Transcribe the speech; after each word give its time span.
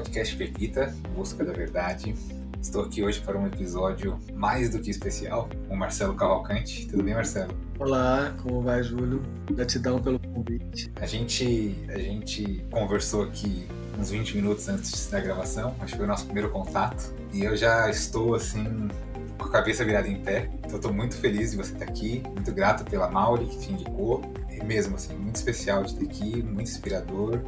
podcast 0.00 0.34
Pepita, 0.34 0.94
Busca 1.14 1.44
da 1.44 1.52
Verdade. 1.52 2.14
Estou 2.58 2.84
aqui 2.84 3.02
hoje 3.02 3.20
para 3.20 3.38
um 3.38 3.46
episódio 3.46 4.18
mais 4.32 4.70
do 4.70 4.78
que 4.78 4.90
especial 4.90 5.46
com 5.68 5.74
o 5.74 5.76
Marcelo 5.76 6.14
Cavalcante. 6.14 6.86
Tudo 6.86 7.02
bem, 7.02 7.12
Marcelo? 7.12 7.52
Olá, 7.78 8.34
como 8.42 8.62
vai, 8.62 8.82
Júlio? 8.82 9.22
Gratidão 9.50 10.00
pelo 10.00 10.18
convite. 10.18 10.90
A 10.96 11.04
gente, 11.04 11.76
a 11.90 11.98
gente 11.98 12.64
conversou 12.70 13.24
aqui 13.24 13.68
uns 13.98 14.10
20 14.10 14.36
minutos 14.36 14.66
antes 14.70 15.06
da 15.10 15.20
gravação, 15.20 15.76
acho 15.80 15.92
que 15.92 15.98
foi 15.98 16.06
o 16.06 16.08
nosso 16.08 16.24
primeiro 16.24 16.48
contato, 16.48 17.14
e 17.30 17.44
eu 17.44 17.54
já 17.54 17.90
estou 17.90 18.34
assim 18.34 18.88
com 19.36 19.44
a 19.44 19.50
cabeça 19.50 19.84
virada 19.84 20.08
em 20.08 20.22
pé. 20.22 20.48
Então 20.64 20.76
estou 20.76 20.94
muito 20.94 21.14
feliz 21.16 21.50
de 21.50 21.58
você 21.58 21.74
estar 21.74 21.84
aqui, 21.84 22.22
muito 22.34 22.52
grato 22.52 22.84
pela 22.84 23.10
Mauri 23.10 23.44
que 23.44 23.58
te 23.58 23.72
indicou, 23.72 24.22
e 24.50 24.64
mesmo 24.64 24.96
assim, 24.96 25.14
muito 25.14 25.36
especial 25.36 25.82
de 25.84 25.94
ter 25.94 26.06
aqui, 26.06 26.42
muito 26.42 26.70
inspirador. 26.70 27.38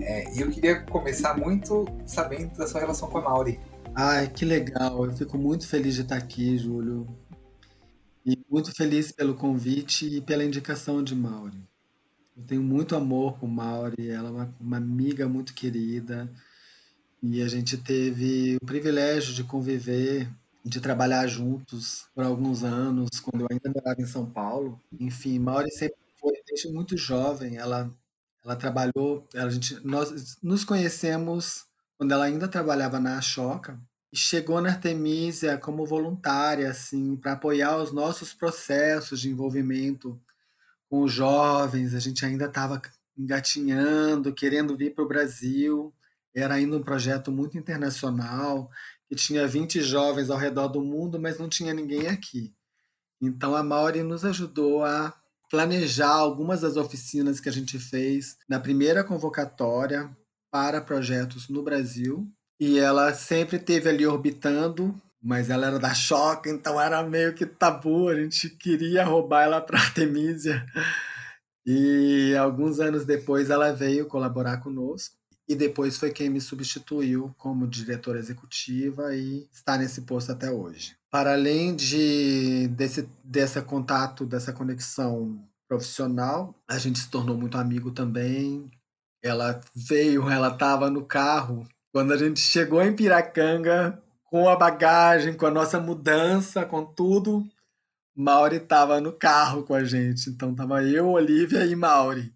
É, 0.00 0.34
e 0.34 0.40
eu 0.40 0.50
queria 0.50 0.82
começar 0.82 1.36
muito 1.36 1.86
sabendo 2.06 2.56
da 2.56 2.66
sua 2.66 2.80
relação 2.80 3.08
com 3.08 3.18
a 3.18 3.22
Mauri. 3.22 3.58
Ai, 3.94 4.28
que 4.28 4.44
legal. 4.44 5.04
Eu 5.04 5.12
fico 5.12 5.38
muito 5.38 5.66
feliz 5.66 5.94
de 5.94 6.02
estar 6.02 6.16
aqui, 6.16 6.58
Júlio. 6.58 7.06
E 8.24 8.38
muito 8.50 8.74
feliz 8.74 9.10
pelo 9.10 9.34
convite 9.34 10.06
e 10.06 10.20
pela 10.20 10.44
indicação 10.44 11.02
de 11.02 11.14
Mauri. 11.14 11.66
Eu 12.36 12.44
tenho 12.44 12.62
muito 12.62 12.94
amor 12.94 13.38
por 13.38 13.48
Mauri, 13.48 14.10
ela 14.10 14.28
é 14.28 14.32
uma, 14.32 14.54
uma 14.60 14.76
amiga 14.76 15.26
muito 15.26 15.54
querida. 15.54 16.30
E 17.22 17.40
a 17.40 17.48
gente 17.48 17.78
teve 17.78 18.58
o 18.60 18.66
privilégio 18.66 19.32
de 19.32 19.42
conviver, 19.42 20.28
de 20.62 20.80
trabalhar 20.80 21.26
juntos 21.26 22.06
por 22.14 22.24
alguns 22.24 22.62
anos, 22.62 23.08
quando 23.20 23.42
eu 23.42 23.48
ainda 23.50 23.70
morava 23.74 24.02
em 24.02 24.06
São 24.06 24.26
Paulo. 24.26 24.78
Enfim, 25.00 25.38
Mauri 25.38 25.70
sempre 25.70 25.96
foi, 26.20 26.34
desde 26.46 26.70
muito 26.70 26.96
jovem, 26.96 27.56
ela 27.56 27.90
ela 28.46 28.54
trabalhou, 28.54 29.26
a 29.34 29.48
gente, 29.50 29.84
nós 29.84 30.38
nos 30.40 30.64
conhecemos 30.64 31.64
quando 31.98 32.12
ela 32.12 32.26
ainda 32.26 32.46
trabalhava 32.46 33.00
na 33.00 33.20
Choca 33.20 33.76
e 34.12 34.16
chegou 34.16 34.60
na 34.60 34.68
Artemisia 34.68 35.58
como 35.58 35.84
voluntária, 35.84 36.70
assim, 36.70 37.16
para 37.16 37.32
apoiar 37.32 37.76
os 37.76 37.90
nossos 37.90 38.32
processos 38.32 39.20
de 39.20 39.28
envolvimento 39.28 40.16
com 40.88 41.02
os 41.02 41.12
jovens. 41.12 41.92
A 41.92 41.98
gente 41.98 42.24
ainda 42.24 42.44
estava 42.44 42.80
engatinhando, 43.18 44.32
querendo 44.32 44.76
vir 44.76 44.94
para 44.94 45.02
o 45.02 45.08
Brasil. 45.08 45.92
Era 46.32 46.54
ainda 46.54 46.76
um 46.76 46.82
projeto 46.82 47.32
muito 47.32 47.58
internacional, 47.58 48.70
que 49.08 49.16
tinha 49.16 49.48
20 49.48 49.80
jovens 49.80 50.30
ao 50.30 50.38
redor 50.38 50.68
do 50.68 50.80
mundo, 50.80 51.18
mas 51.18 51.36
não 51.36 51.48
tinha 51.48 51.74
ninguém 51.74 52.06
aqui. 52.06 52.54
Então 53.20 53.56
a 53.56 53.62
Mauri 53.64 54.04
nos 54.04 54.24
ajudou 54.24 54.84
a 54.84 55.12
planejar 55.50 56.12
algumas 56.12 56.60
das 56.60 56.76
oficinas 56.76 57.40
que 57.40 57.48
a 57.48 57.52
gente 57.52 57.78
fez 57.78 58.36
na 58.48 58.58
primeira 58.58 59.04
convocatória 59.04 60.10
para 60.50 60.80
projetos 60.80 61.48
no 61.48 61.62
Brasil. 61.62 62.28
E 62.58 62.78
ela 62.78 63.12
sempre 63.12 63.58
teve 63.58 63.88
ali 63.88 64.06
orbitando, 64.06 64.94
mas 65.22 65.50
ela 65.50 65.66
era 65.66 65.78
da 65.78 65.92
Choca, 65.92 66.48
então 66.48 66.80
era 66.80 67.02
meio 67.02 67.34
que 67.34 67.44
tabu, 67.44 68.08
a 68.08 68.14
gente 68.14 68.48
queria 68.50 69.04
roubar 69.04 69.44
ela 69.44 69.60
para 69.60 69.78
Artemisia. 69.80 70.64
E 71.66 72.34
alguns 72.36 72.78
anos 72.80 73.04
depois 73.04 73.50
ela 73.50 73.72
veio 73.72 74.06
colaborar 74.06 74.58
conosco 74.58 75.15
e 75.48 75.54
depois 75.54 75.96
foi 75.96 76.10
quem 76.10 76.28
me 76.28 76.40
substituiu 76.40 77.34
como 77.38 77.68
diretora 77.68 78.18
executiva 78.18 79.14
e 79.14 79.48
está 79.52 79.76
nesse 79.76 80.02
posto 80.02 80.32
até 80.32 80.50
hoje. 80.50 80.96
Para 81.10 81.34
além 81.34 81.74
de 81.76 82.68
desse 82.68 83.08
dessa 83.22 83.62
contato, 83.62 84.26
dessa 84.26 84.52
conexão 84.52 85.40
profissional, 85.68 86.54
a 86.68 86.78
gente 86.78 86.98
se 86.98 87.10
tornou 87.10 87.36
muito 87.36 87.56
amigo 87.58 87.90
também. 87.90 88.70
Ela 89.22 89.60
veio, 89.74 90.28
ela 90.28 90.48
estava 90.48 90.90
no 90.90 91.04
carro 91.04 91.66
quando 91.92 92.12
a 92.12 92.16
gente 92.16 92.40
chegou 92.40 92.82
em 92.82 92.94
Piracanga 92.94 94.02
com 94.24 94.48
a 94.48 94.56
bagagem, 94.56 95.34
com 95.34 95.46
a 95.46 95.50
nossa 95.50 95.80
mudança, 95.80 96.66
com 96.66 96.84
tudo. 96.84 97.46
Mauri 98.14 98.56
estava 98.56 99.00
no 99.00 99.12
carro 99.12 99.62
com 99.62 99.74
a 99.74 99.84
gente, 99.84 100.30
então 100.30 100.54
tava 100.54 100.82
eu, 100.82 101.08
Olivia 101.10 101.64
e 101.64 101.76
Mauri. 101.76 102.34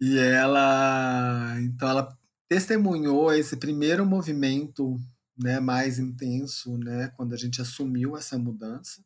E 0.00 0.18
ela, 0.18 1.56
então 1.60 1.88
ela 1.88 2.18
testemunhou 2.52 3.32
esse 3.32 3.56
primeiro 3.56 4.04
movimento 4.04 5.00
né, 5.38 5.58
mais 5.58 5.98
intenso, 5.98 6.76
né, 6.76 7.08
quando 7.16 7.32
a 7.32 7.36
gente 7.38 7.62
assumiu 7.62 8.14
essa 8.14 8.36
mudança. 8.36 9.02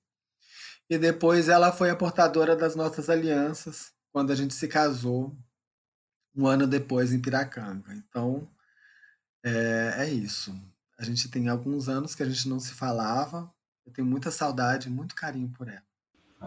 E 0.90 0.98
depois 0.98 1.48
ela 1.48 1.70
foi 1.70 1.88
a 1.88 1.94
portadora 1.94 2.56
das 2.56 2.74
nossas 2.74 3.08
alianças 3.08 3.92
quando 4.10 4.32
a 4.32 4.34
gente 4.34 4.52
se 4.52 4.66
casou 4.66 5.38
um 6.34 6.44
ano 6.44 6.66
depois 6.66 7.12
em 7.12 7.20
Piracanga. 7.20 7.94
Então 7.94 8.50
é, 9.44 9.94
é 9.98 10.10
isso. 10.10 10.52
A 10.98 11.04
gente 11.04 11.28
tem 11.28 11.48
alguns 11.48 11.88
anos 11.88 12.16
que 12.16 12.24
a 12.24 12.28
gente 12.28 12.48
não 12.48 12.58
se 12.58 12.74
falava. 12.74 13.48
Eu 13.86 13.92
tenho 13.92 14.08
muita 14.08 14.32
saudade, 14.32 14.90
muito 14.90 15.14
carinho 15.14 15.50
por 15.50 15.68
ela. 15.68 15.85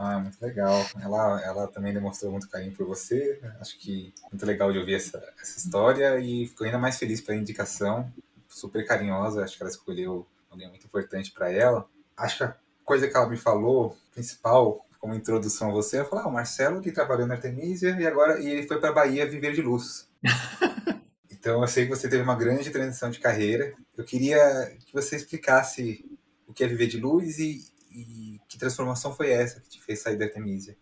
Ah, 0.02 0.18
muito 0.18 0.42
legal. 0.42 0.86
Ela, 1.02 1.42
ela 1.44 1.68
também 1.68 1.94
demonstrou 1.94 2.32
muito 2.32 2.48
carinho 2.50 2.72
por 2.74 2.88
você. 2.88 3.42
Acho 3.60 3.78
que 3.78 4.14
muito 4.32 4.46
legal 4.46 4.72
de 4.72 4.80
ouvir 4.80 4.96
essa, 4.96 5.22
essa 5.42 5.60
história 5.60 6.18
e 6.20 6.48
ficou 6.48 6.66
ainda 6.66 6.78
mais 6.78 6.98
feliz 6.98 7.20
pela 7.20 7.38
indicação 7.38 8.10
super 8.48 8.86
carinhosa, 8.86 9.44
acho 9.44 9.58
que 9.58 9.64
ela 9.64 9.70
escolheu 9.70 10.26
alguém 10.50 10.68
muito 10.70 10.86
importante 10.86 11.32
para 11.32 11.52
ela. 11.52 11.86
Acho 12.18 12.38
que 12.38 12.44
a 12.44 12.56
coisa 12.84 13.08
que 13.08 13.16
ela 13.16 13.30
me 13.30 13.38
falou, 13.38 13.96
principal, 14.14 14.86
como 15.00 15.14
introdução 15.14 15.70
a 15.70 15.74
você, 15.74 15.98
ela 15.98 16.06
falou: 16.06 16.26
ah, 16.26 16.28
o 16.30 16.34
Marcelo 16.34 16.82
que 16.82 16.92
trabalhou 16.92 17.28
na 17.28 17.36
Artemisia 17.36 17.96
e 18.00 18.08
agora 18.08 18.40
e 18.40 18.48
ele 18.48 18.68
foi 18.68 18.80
para 18.80 18.92
Bahia 18.92 19.30
viver 19.30 19.54
de 19.54 19.62
luz. 19.62 20.10
então 21.30 21.62
eu 21.62 21.68
sei 21.68 21.86
que 21.86 21.96
você 21.96 22.10
teve 22.10 22.24
uma 22.24 22.36
grande 22.36 22.70
transição 22.72 23.10
de 23.10 23.20
carreira. 23.20 23.74
Eu 23.96 24.04
queria 24.04 24.76
que 24.86 24.94
você 24.94 25.16
explicasse 25.16 26.06
o 26.48 26.54
que 26.54 26.64
é 26.64 26.68
viver 26.68 26.88
de 26.88 27.00
luz 27.00 27.38
e, 27.38 27.66
e 27.90 28.40
que 28.48 28.58
transformação 28.58 29.14
foi 29.14 29.30
essa 29.32 29.60
que 29.60 29.70
te 29.70 29.82
fez 29.82 30.02
sair 30.02 30.18
da 30.18 30.26
Artemisia. 30.26 30.78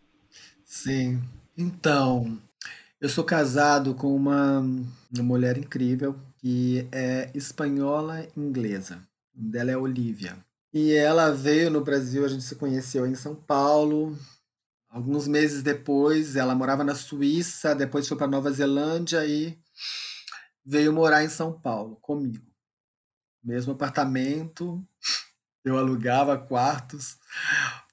Sim. 0.63 1.22
Então, 1.57 2.41
eu 3.00 3.09
sou 3.09 3.23
casado 3.23 3.95
com 3.95 4.16
uma, 4.16 4.59
uma 4.59 5.23
mulher 5.23 5.57
incrível, 5.57 6.19
que 6.38 6.88
é 6.91 7.29
espanhola 7.34 8.28
inglesa. 8.35 9.07
Dela 9.34 9.72
é 9.72 9.78
Olivia. 9.78 10.38
E 10.73 10.94
ela 10.94 11.31
veio 11.31 11.69
no 11.69 11.84
Brasil, 11.84 12.25
a 12.25 12.28
gente 12.28 12.44
se 12.44 12.56
conheceu 12.56 13.06
em 13.07 13.16
São 13.16 13.35
Paulo. 13.35 14.17
Alguns 14.90 15.28
meses 15.28 15.63
depois, 15.63 16.35
ela 16.35 16.56
morava 16.56 16.84
na 16.84 16.96
Suíça, 16.96 17.75
depois 17.75 18.07
foi 18.07 18.17
para 18.17 18.28
Nova 18.28 18.51
Zelândia 18.51 19.25
e 19.25 19.57
veio 20.66 20.91
morar 20.91 21.23
em 21.23 21.29
São 21.29 21.51
Paulo 21.51 21.96
comigo. 21.97 22.46
Mesmo 23.44 23.73
apartamento, 23.73 24.85
eu 25.69 25.78
alugava 25.78 26.38
quartos 26.38 27.17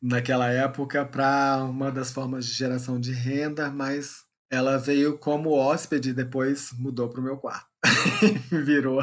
naquela 0.03 0.49
época 0.49 1.05
para 1.05 1.65
uma 1.65 1.91
das 1.91 2.11
formas 2.11 2.47
de 2.47 2.53
geração 2.53 3.01
de 3.01 3.13
renda, 3.13 3.71
mas 3.71 4.25
ela 4.51 4.77
veio 4.79 5.19
como 5.19 5.53
hóspede, 5.53 6.13
depois 6.13 6.71
mudou 6.79 7.09
para 7.09 7.21
o 7.21 7.25
meu 7.25 7.37
quarto. 7.37 7.67
Virou. 8.65 9.01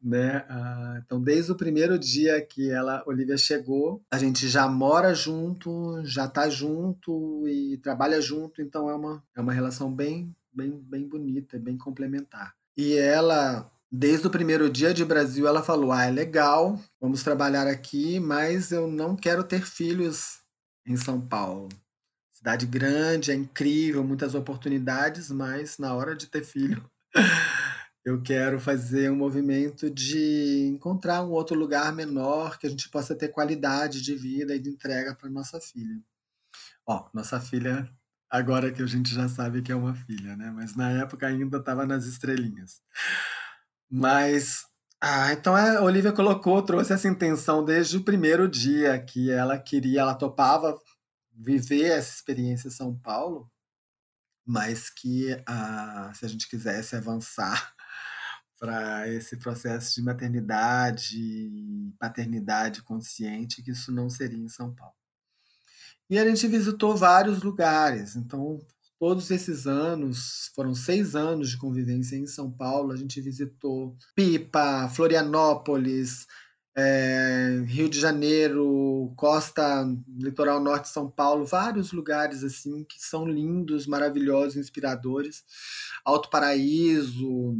Né? 0.00 0.44
Então, 1.04 1.20
desde 1.20 1.50
o 1.50 1.56
primeiro 1.56 1.98
dia 1.98 2.40
que 2.40 2.70
ela, 2.70 3.02
Olivia, 3.06 3.36
chegou, 3.36 4.02
a 4.10 4.18
gente 4.18 4.48
já 4.48 4.68
mora 4.68 5.12
junto, 5.12 6.00
já 6.04 6.26
está 6.26 6.48
junto 6.48 7.46
e 7.48 7.78
trabalha 7.78 8.20
junto, 8.20 8.62
então 8.62 8.88
é 8.88 8.94
uma, 8.94 9.22
é 9.36 9.40
uma 9.40 9.52
relação 9.52 9.92
bem, 9.92 10.34
bem, 10.52 10.70
bem 10.70 11.08
bonita, 11.08 11.58
bem 11.58 11.76
complementar. 11.76 12.54
E 12.76 12.94
ela, 12.94 13.68
desde 13.90 14.26
o 14.26 14.30
primeiro 14.30 14.68
dia 14.70 14.92
de 14.92 15.04
Brasil, 15.04 15.46
ela 15.46 15.62
falou: 15.62 15.92
Ah, 15.92 16.04
é 16.04 16.10
legal, 16.10 16.78
vamos 17.00 17.22
trabalhar 17.22 17.66
aqui, 17.66 18.20
mas 18.20 18.70
eu 18.70 18.86
não 18.86 19.16
quero 19.16 19.42
ter 19.42 19.64
filhos 19.64 20.40
em 20.86 20.96
São 20.96 21.20
Paulo. 21.20 21.68
Cidade 22.32 22.66
grande, 22.66 23.32
é 23.32 23.34
incrível, 23.34 24.04
muitas 24.04 24.34
oportunidades, 24.34 25.30
mas 25.30 25.76
na 25.78 25.92
hora 25.94 26.14
de 26.14 26.26
ter 26.28 26.44
filho, 26.44 26.88
eu 28.04 28.22
quero 28.22 28.60
fazer 28.60 29.10
um 29.10 29.16
movimento 29.16 29.90
de 29.90 30.68
encontrar 30.68 31.22
um 31.24 31.30
outro 31.30 31.58
lugar 31.58 31.92
menor 31.92 32.58
que 32.58 32.66
a 32.66 32.70
gente 32.70 32.88
possa 32.90 33.14
ter 33.14 33.28
qualidade 33.28 34.00
de 34.00 34.14
vida 34.14 34.54
e 34.54 34.60
de 34.60 34.70
entrega 34.70 35.14
para 35.14 35.28
nossa 35.28 35.60
filha. 35.60 36.00
Ó, 36.86 37.08
nossa 37.12 37.40
filha, 37.40 37.90
agora 38.30 38.70
que 38.72 38.82
a 38.82 38.86
gente 38.86 39.12
já 39.12 39.28
sabe 39.28 39.60
que 39.60 39.72
é 39.72 39.74
uma 39.74 39.94
filha, 39.94 40.36
né? 40.36 40.50
Mas 40.50 40.76
na 40.76 40.90
época 40.90 41.26
ainda 41.26 41.58
estava 41.58 41.84
nas 41.84 42.06
estrelinhas. 42.06 42.80
Mas 43.90 44.68
ah, 45.00 45.32
então 45.32 45.54
a 45.54 45.80
Olivia 45.82 46.12
colocou, 46.12 46.60
trouxe 46.62 46.92
essa 46.92 47.06
intenção 47.08 47.64
desde 47.64 47.96
o 47.96 48.04
primeiro 48.04 48.48
dia 48.48 48.98
que 49.00 49.30
ela 49.30 49.56
queria, 49.58 50.00
ela 50.00 50.14
topava 50.14 50.76
viver 51.32 51.84
essa 51.92 52.12
experiência 52.16 52.66
em 52.68 52.72
São 52.72 52.98
Paulo, 52.98 53.48
mas 54.44 54.90
que 54.90 55.40
ah, 55.46 56.12
se 56.14 56.24
a 56.24 56.28
gente 56.28 56.48
quisesse 56.48 56.96
avançar 56.96 57.74
para 58.58 59.08
esse 59.08 59.36
processo 59.36 59.94
de 59.94 60.02
maternidade 60.02 61.92
paternidade 61.98 62.82
consciente, 62.82 63.62
que 63.62 63.70
isso 63.70 63.92
não 63.92 64.10
seria 64.10 64.38
em 64.38 64.48
São 64.48 64.74
Paulo. 64.74 64.94
E 66.10 66.18
a 66.18 66.28
gente 66.28 66.48
visitou 66.48 66.96
vários 66.96 67.42
lugares, 67.42 68.16
então 68.16 68.58
todos 68.98 69.30
esses 69.30 69.66
anos, 69.66 70.50
foram 70.54 70.74
seis 70.74 71.14
anos 71.14 71.50
de 71.50 71.58
convivência 71.58 72.16
em 72.16 72.26
São 72.26 72.50
Paulo, 72.50 72.92
a 72.92 72.96
gente 72.96 73.20
visitou 73.20 73.96
Pipa, 74.14 74.88
Florianópolis, 74.88 76.26
é, 76.76 77.64
Rio 77.66 77.88
de 77.88 77.98
Janeiro, 77.98 79.12
costa, 79.16 79.84
litoral 80.16 80.60
norte 80.60 80.84
de 80.84 80.90
São 80.90 81.10
Paulo, 81.10 81.44
vários 81.44 81.90
lugares 81.90 82.44
assim 82.44 82.84
que 82.84 83.02
são 83.02 83.26
lindos, 83.26 83.86
maravilhosos, 83.86 84.56
inspiradores. 84.56 85.42
Alto 86.04 86.30
Paraíso, 86.30 87.56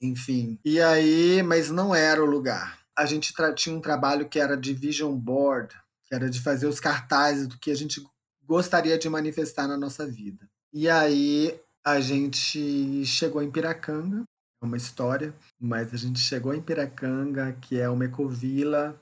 enfim. 0.00 0.58
E 0.62 0.80
aí, 0.80 1.42
mas 1.42 1.70
não 1.70 1.94
era 1.94 2.22
o 2.22 2.26
lugar. 2.26 2.78
A 2.94 3.06
gente 3.06 3.32
tinha 3.54 3.74
um 3.74 3.80
trabalho 3.80 4.28
que 4.28 4.38
era 4.38 4.54
de 4.54 4.74
vision 4.74 5.16
board, 5.16 5.74
que 6.04 6.14
era 6.14 6.28
de 6.28 6.40
fazer 6.40 6.66
os 6.66 6.78
cartazes 6.78 7.46
do 7.46 7.58
que 7.58 7.70
a 7.70 7.74
gente 7.74 8.02
gostaria 8.44 8.98
de 8.98 9.08
manifestar 9.08 9.66
na 9.66 9.78
nossa 9.78 10.06
vida. 10.06 10.46
E 10.72 10.88
aí 10.88 11.58
a 11.82 11.98
gente 12.00 13.04
chegou 13.06 13.42
em 13.42 13.50
Piracanga, 13.50 14.24
é 14.60 14.64
uma 14.64 14.76
história, 14.76 15.34
mas 15.58 15.94
a 15.94 15.96
gente 15.96 16.18
chegou 16.18 16.52
em 16.54 16.60
Piracanga, 16.60 17.52
que 17.60 17.80
é 17.80 17.88
uma 17.88 18.04
ecovila 18.04 19.00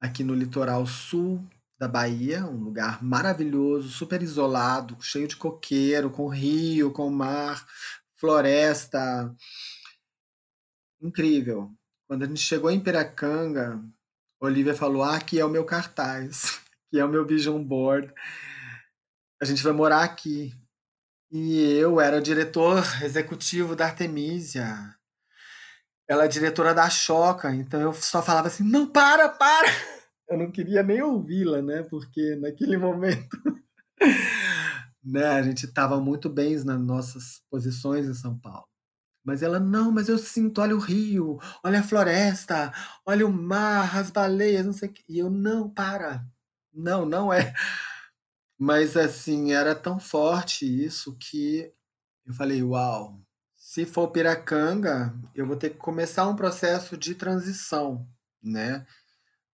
aqui 0.00 0.24
no 0.24 0.34
litoral 0.34 0.84
sul 0.86 1.46
da 1.78 1.86
Bahia, 1.86 2.44
um 2.46 2.64
lugar 2.64 3.04
maravilhoso, 3.04 3.88
super 3.90 4.22
isolado, 4.22 4.96
cheio 5.00 5.28
de 5.28 5.36
coqueiro, 5.36 6.10
com 6.10 6.26
rio, 6.26 6.90
com 6.90 7.08
mar, 7.10 7.66
floresta. 8.16 9.32
Incrível. 11.00 11.70
Quando 12.08 12.24
a 12.24 12.26
gente 12.26 12.40
chegou 12.40 12.70
em 12.70 12.80
Piracanga, 12.80 13.80
Olivia 14.40 14.74
falou: 14.74 15.02
ah, 15.04 15.16
aqui 15.16 15.38
é 15.38 15.44
o 15.44 15.50
meu 15.50 15.64
cartaz, 15.64 16.60
aqui 16.88 16.98
é 16.98 17.04
o 17.04 17.08
meu 17.08 17.24
vision 17.24 17.62
board. 17.62 18.12
A 19.40 19.44
gente 19.44 19.62
vai 19.62 19.72
morar 19.72 20.02
aqui. 20.02 20.52
E 21.30 21.72
eu 21.78 22.00
era 22.00 22.20
diretor 22.20 22.84
executivo 23.02 23.74
da 23.74 23.86
Artemisia. 23.86 24.94
Ela 26.08 26.24
é 26.24 26.28
diretora 26.28 26.72
da 26.72 26.88
Choca, 26.88 27.52
então 27.54 27.80
eu 27.80 27.92
só 27.92 28.22
falava 28.22 28.48
assim: 28.48 28.64
não, 28.64 28.86
para, 28.86 29.28
para! 29.28 29.68
Eu 30.28 30.36
não 30.36 30.50
queria 30.50 30.82
nem 30.82 31.00
ouvi-la, 31.00 31.62
né? 31.62 31.84
Porque 31.84 32.34
naquele 32.34 32.76
momento 32.78 33.38
né, 35.06 35.24
a 35.24 35.42
gente 35.42 35.66
estava 35.66 36.00
muito 36.00 36.28
bem 36.28 36.56
nas 36.64 36.80
nossas 36.80 37.40
posições 37.48 38.06
em 38.06 38.14
São 38.14 38.36
Paulo. 38.36 38.66
Mas 39.24 39.42
ela, 39.42 39.58
não, 39.58 39.90
mas 39.90 40.08
eu 40.08 40.18
sinto, 40.18 40.60
olha 40.60 40.74
o 40.74 40.80
rio, 40.80 41.38
olha 41.64 41.80
a 41.80 41.82
floresta, 41.82 42.72
olha 43.04 43.26
o 43.26 43.32
mar, 43.32 43.96
as 43.96 44.10
baleias, 44.10 44.64
não 44.64 44.72
sei 44.72 44.88
o 44.88 44.92
que. 44.92 45.04
E 45.08 45.18
eu, 45.18 45.30
não, 45.30 45.68
para. 45.68 46.24
Não, 46.72 47.06
não 47.06 47.32
é. 47.32 47.52
Mas 48.58 48.96
assim, 48.96 49.52
era 49.52 49.74
tão 49.74 50.00
forte 50.00 50.64
isso 50.64 51.16
que 51.18 51.70
eu 52.24 52.32
falei, 52.32 52.62
uau, 52.62 53.20
se 53.54 53.84
for 53.84 54.08
Piracanga, 54.08 55.14
eu 55.34 55.46
vou 55.46 55.56
ter 55.56 55.70
que 55.70 55.76
começar 55.76 56.26
um 56.26 56.34
processo 56.34 56.96
de 56.96 57.14
transição, 57.14 58.08
né, 58.42 58.86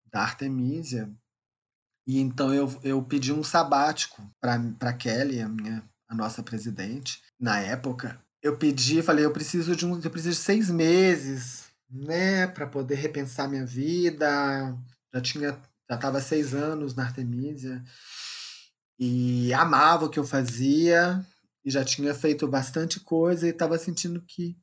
da 0.05 0.21
Artemisia. 0.21 1.11
E 2.07 2.19
então 2.19 2.53
eu, 2.53 2.79
eu 2.83 3.03
pedi 3.03 3.33
um 3.33 3.43
sabático 3.43 4.21
para 4.39 4.93
Kelly, 4.93 5.41
a 5.41 5.49
minha 5.49 5.83
a 6.07 6.15
nossa 6.15 6.43
presidente, 6.43 7.21
na 7.39 7.59
época. 7.59 8.21
Eu 8.41 8.55
pedi, 8.57 9.01
falei, 9.01 9.25
eu 9.25 9.31
preciso 9.31 9.75
de 9.75 9.85
um, 9.85 9.99
eu 9.99 10.11
preciso 10.11 10.37
de 10.37 10.43
seis 10.43 10.69
meses, 10.69 11.65
né, 11.89 12.45
para 12.47 12.67
poder 12.67 12.95
repensar 12.95 13.49
minha 13.49 13.65
vida. 13.65 14.77
Já 15.13 15.21
tinha, 15.21 15.49
já 15.89 15.95
estava 15.95 16.21
seis 16.21 16.53
anos 16.53 16.93
na 16.93 17.03
Artemisia 17.03 17.83
e 19.05 19.53
amava 19.53 20.05
o 20.05 20.09
que 20.09 20.17
eu 20.17 20.23
fazia 20.23 21.25
e 21.65 21.69
já 21.69 21.83
tinha 21.83 22.13
feito 22.13 22.47
bastante 22.47 23.01
coisa 23.01 23.45
e 23.45 23.49
estava 23.49 23.77
sentindo 23.77 24.21
que 24.21 24.57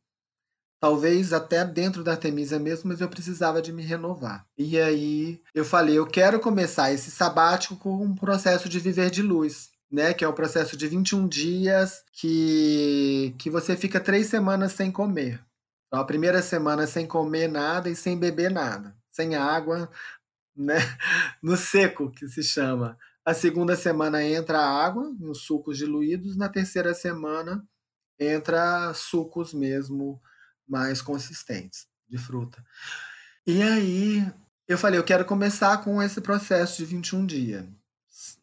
talvez 0.81 1.35
até 1.35 1.63
dentro 1.63 2.03
da 2.03 2.13
Artemisia 2.13 2.59
mesmo, 2.59 2.89
mas 2.89 3.03
eu 3.03 3.09
precisava 3.09 3.61
de 3.61 3.71
me 3.71 3.83
renovar. 3.83 4.47
E 4.57 4.81
aí 4.81 5.43
eu 5.55 5.63
falei, 5.63 5.99
eu 5.99 6.07
quero 6.07 6.41
começar 6.41 6.91
esse 6.91 7.11
sabático 7.11 7.77
com 7.77 8.03
um 8.03 8.15
processo 8.15 8.67
de 8.67 8.81
viver 8.81 9.11
de 9.11 9.23
luz. 9.23 9.69
Né, 9.93 10.15
que 10.15 10.25
é 10.25 10.29
o 10.29 10.31
um 10.31 10.35
processo 10.35 10.77
de 10.77 10.87
21 10.87 11.27
dias 11.27 12.05
que, 12.13 13.35
que 13.37 13.51
você 13.51 13.77
fica 13.77 13.99
três 13.99 14.29
semanas 14.29 14.71
sem 14.71 14.89
comer. 14.89 15.45
Então, 15.89 15.99
a 15.99 16.05
primeira 16.05 16.41
semana 16.43 16.87
sem 16.87 17.09
comer 17.09 17.49
nada 17.49 17.91
e 17.91 17.97
sem 17.97 18.17
beber 18.17 18.53
nada, 18.53 18.97
sem 19.11 19.35
água, 19.35 19.91
né, 20.57 20.77
no 21.43 21.57
seco, 21.57 22.09
que 22.13 22.29
se 22.29 22.45
chama. 22.45 22.97
A 23.31 23.35
segunda 23.35 23.77
semana 23.77 24.25
entra 24.25 24.59
água, 24.59 25.15
nos 25.17 25.43
sucos 25.43 25.79
diluídos. 25.79 26.37
Na 26.37 26.49
terceira 26.49 26.93
semana 26.93 27.65
entra 28.19 28.93
sucos 28.93 29.55
mesmo 29.55 30.21
mais 30.67 31.01
consistentes 31.01 31.87
de 32.09 32.19
fruta. 32.19 32.61
E 33.47 33.63
aí 33.63 34.29
eu 34.67 34.77
falei, 34.77 34.99
eu 34.99 35.05
quero 35.05 35.25
começar 35.25 35.79
com 35.79 36.03
esse 36.03 36.21
processo 36.21 36.79
de 36.79 36.85
21 36.85 37.25
dias, 37.25 37.65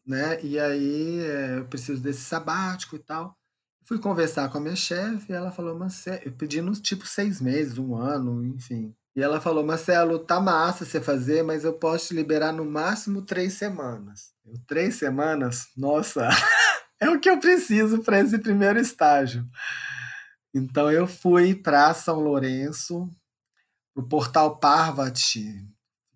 né? 0.06 0.42
E 0.42 0.58
aí 0.58 1.20
é, 1.20 1.58
eu 1.58 1.66
preciso 1.66 2.02
desse 2.02 2.22
sabático 2.22 2.96
e 2.96 3.00
tal. 3.00 3.38
Fui 3.84 4.00
conversar 4.00 4.48
com 4.50 4.58
a 4.58 4.62
minha 4.62 4.76
chefe 4.78 5.34
ela 5.34 5.52
falou, 5.52 5.78
mas 5.78 6.08
eu 6.24 6.32
pedi 6.32 6.62
nos 6.62 6.80
tipo 6.80 7.06
seis 7.06 7.42
meses, 7.42 7.78
um 7.78 7.94
ano, 7.94 8.42
enfim. 8.46 8.96
E 9.18 9.22
ela 9.24 9.42
falou, 9.42 9.66
Marcelo, 9.66 10.20
tá 10.20 10.40
massa 10.40 10.86
você 10.86 11.02
fazer, 11.02 11.42
mas 11.42 11.64
eu 11.64 11.74
posso 11.74 12.10
te 12.10 12.14
liberar 12.14 12.54
no 12.54 12.64
máximo 12.64 13.24
três 13.24 13.54
semanas. 13.54 14.32
Eu, 14.46 14.54
três 14.68 14.94
semanas? 14.94 15.70
Nossa, 15.76 16.30
é 17.02 17.10
o 17.10 17.20
que 17.20 17.28
eu 17.28 17.40
preciso 17.40 18.04
para 18.04 18.20
esse 18.20 18.38
primeiro 18.38 18.80
estágio. 18.80 19.44
Então 20.54 20.92
eu 20.92 21.08
fui 21.08 21.56
para 21.56 21.96
São 21.96 22.20
Lourenço, 22.20 23.10
o 23.96 24.04
Portal 24.04 24.60
Parvati, 24.60 25.68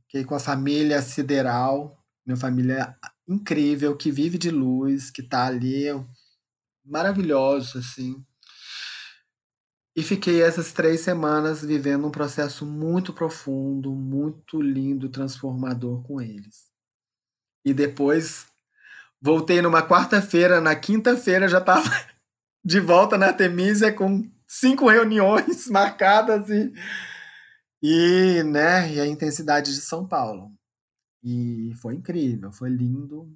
fiquei 0.03 0.24
com 0.24 0.36
a 0.36 0.39
família 0.39 1.01
Sideral, 1.01 1.98
minha 2.24 2.38
família 2.38 2.95
incrível, 3.27 3.98
que 3.98 4.12
vive 4.12 4.38
de 4.38 4.51
luz, 4.51 5.09
que 5.09 5.21
está 5.21 5.48
ali, 5.48 5.86
maravilhoso, 6.86 7.80
assim. 7.80 8.24
E 9.96 10.02
fiquei 10.02 10.42
essas 10.42 10.72
três 10.72 11.02
semanas 11.02 11.62
vivendo 11.62 12.08
um 12.08 12.12
processo 12.12 12.66
muito 12.66 13.12
profundo, 13.12 13.92
muito 13.92 14.62
lindo, 14.62 15.10
transformador 15.10 16.02
com 16.04 16.22
eles. 16.22 16.72
E 17.66 17.74
depois 17.74 18.48
voltei 19.22 19.62
numa 19.62 19.86
quarta-feira, 19.86 20.62
na 20.62 20.75
quinta-feira 20.75 21.48
já 21.48 21.60
estava 21.60 21.84
de 22.63 22.80
volta 22.80 23.18
na 23.18 23.27
Artemisia 23.27 23.94
com 23.94 24.24
cinco 24.48 24.88
reuniões 24.89 25.68
marcadas 25.70 26.50
e, 26.50 26.74
e, 27.84 28.44
né, 28.44 28.94
e 28.94 29.00
a 29.00 29.06
intensidade 29.06 29.74
de 29.74 29.82
São 29.82 30.08
Paulo. 30.08 30.54
E 31.22 31.74
foi 31.82 31.96
incrível, 31.96 32.51
foi 32.51 32.70
lindo. 32.70 33.30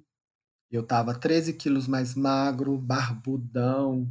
Eu 0.70 0.80
estava 0.80 1.14
13 1.14 1.52
quilos 1.52 1.86
mais 1.86 2.14
magro, 2.14 2.76
barbudão 2.78 4.10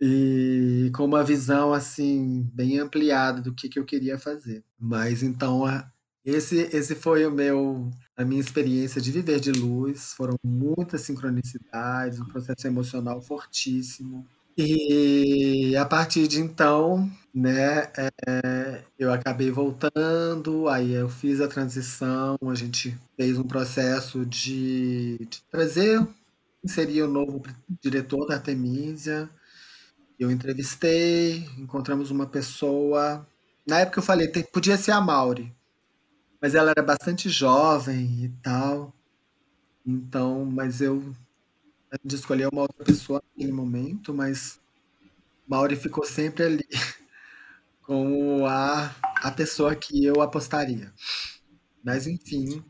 e 0.00 0.90
com 0.94 1.04
uma 1.04 1.22
visão 1.22 1.72
assim 1.72 2.48
bem 2.54 2.78
ampliada 2.78 3.40
do 3.40 3.54
que, 3.54 3.68
que 3.68 3.78
eu 3.78 3.84
queria 3.84 4.18
fazer. 4.18 4.64
Mas 4.78 5.22
então 5.22 5.64
esse, 6.24 6.68
esse 6.72 6.94
foi 6.94 7.26
o 7.26 7.30
meu, 7.30 7.90
a 8.16 8.24
minha 8.24 8.40
experiência 8.40 9.00
de 9.00 9.10
viver 9.10 9.40
de 9.40 9.52
luz. 9.52 10.12
Foram 10.14 10.34
muitas 10.44 11.02
sincronicidades, 11.02 12.20
um 12.20 12.26
processo 12.26 12.66
emocional 12.66 13.20
fortíssimo. 13.20 14.26
E 14.56 15.74
a 15.76 15.86
partir 15.86 16.28
de 16.28 16.40
então, 16.40 17.10
né, 17.34 17.90
é, 17.96 18.82
eu 18.98 19.12
acabei 19.12 19.50
voltando, 19.50 20.68
aí 20.68 20.92
eu 20.92 21.08
fiz 21.08 21.40
a 21.40 21.48
transição, 21.48 22.36
a 22.42 22.54
gente 22.54 22.98
fez 23.16 23.38
um 23.38 23.44
processo 23.44 24.26
de, 24.26 25.16
de 25.18 25.42
trazer, 25.50 26.06
inserir 26.62 27.02
o 27.02 27.08
novo 27.08 27.42
diretor 27.82 28.26
da 28.26 28.34
Artemisia. 28.34 29.30
Eu 30.20 30.30
entrevistei, 30.30 31.48
encontramos 31.56 32.10
uma 32.10 32.26
pessoa. 32.26 33.26
Na 33.66 33.78
época 33.80 34.00
eu 34.00 34.02
falei, 34.02 34.28
podia 34.52 34.76
ser 34.76 34.90
a 34.90 35.00
Mauri, 35.00 35.50
mas 36.38 36.54
ela 36.54 36.72
era 36.72 36.82
bastante 36.82 37.30
jovem 37.30 38.24
e 38.24 38.28
tal. 38.42 38.92
Então, 39.84 40.44
mas 40.44 40.82
eu 40.82 41.16
a 41.90 41.96
gente 42.02 42.16
escolheu 42.16 42.50
uma 42.52 42.60
outra 42.60 42.84
pessoa 42.84 43.22
naquele 43.30 43.50
momento, 43.50 44.12
mas 44.12 44.60
Mauri 45.48 45.74
ficou 45.74 46.04
sempre 46.04 46.44
ali 46.44 46.68
como 47.80 48.46
a, 48.46 48.94
a 49.22 49.30
pessoa 49.30 49.74
que 49.74 50.04
eu 50.04 50.20
apostaria. 50.20 50.92
Mas 51.82 52.06
enfim, 52.06 52.62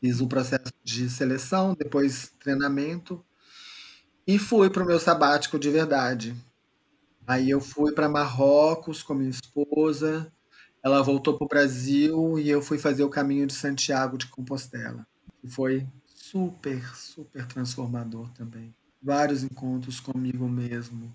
fiz 0.00 0.20
um 0.20 0.28
processo 0.28 0.72
de 0.84 1.10
seleção, 1.10 1.74
depois 1.74 2.32
treinamento 2.38 3.24
e 4.26 4.38
fui 4.38 4.70
para 4.70 4.82
o 4.82 4.86
meu 4.86 4.98
sabático 4.98 5.58
de 5.58 5.70
verdade. 5.70 6.34
Aí 7.26 7.50
eu 7.50 7.60
fui 7.60 7.92
para 7.92 8.08
Marrocos 8.08 9.02
com 9.02 9.14
minha 9.14 9.30
esposa, 9.30 10.30
ela 10.82 11.02
voltou 11.02 11.36
para 11.38 11.44
o 11.44 11.48
Brasil 11.48 12.38
e 12.38 12.48
eu 12.50 12.60
fui 12.60 12.78
fazer 12.78 13.04
o 13.04 13.08
caminho 13.08 13.46
de 13.46 13.54
Santiago 13.54 14.18
de 14.18 14.26
Compostela. 14.26 15.06
E 15.42 15.48
foi 15.48 15.86
super, 16.06 16.96
super 16.96 17.46
transformador 17.46 18.28
também. 18.30 18.74
vários 19.02 19.42
encontros 19.42 20.00
comigo 20.00 20.48
mesmo, 20.48 21.14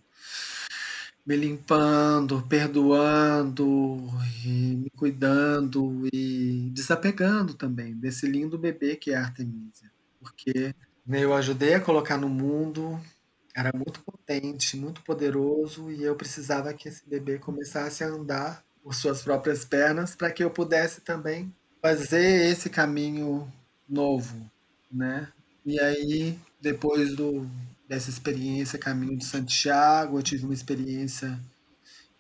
me 1.26 1.36
limpando, 1.36 2.42
perdoando 2.48 4.10
me 4.46 4.90
cuidando 4.92 6.08
e 6.14 6.70
desapegando 6.72 7.54
também 7.54 7.96
desse 7.96 8.28
lindo 8.28 8.58
bebê 8.58 8.96
que 8.96 9.12
é 9.12 9.18
a 9.18 9.22
Artemisia, 9.22 9.92
porque 10.20 10.74
eu 11.10 11.34
ajudei 11.34 11.74
a 11.74 11.82
colocar 11.82 12.18
no 12.18 12.30
mundo, 12.30 13.00
era 13.56 13.72
muito 13.76 14.02
potente, 14.02 14.78
muito 14.78 15.02
poderoso 15.02 15.92
e 15.92 16.04
eu 16.04 16.16
precisava 16.16 16.74
que 16.74 16.88
esse 16.88 17.08
bebê 17.08 17.38
começasse 17.38 18.04
a 18.04 18.08
andar 18.08 18.64
por 18.84 18.94
suas 18.94 19.22
próprias 19.22 19.66
pernas 19.66 20.16
para 20.16 20.32
que 20.32 20.44
eu 20.44 20.52
pudesse 20.52 21.02
também 21.02 21.54
fazer 21.82 22.52
esse 22.52 22.70
caminho 22.70 23.52
novo, 23.88 24.50
né? 24.92 25.32
E 25.66 25.80
aí, 25.80 26.40
depois 26.62 27.16
do, 27.16 27.50
dessa 27.88 28.10
experiência 28.10 28.80
Caminho 28.80 29.18
de 29.18 29.26
Santiago, 29.26 30.18
eu 30.18 30.24
tive 30.24 30.46
uma 30.46 30.54
experiência 30.54 31.40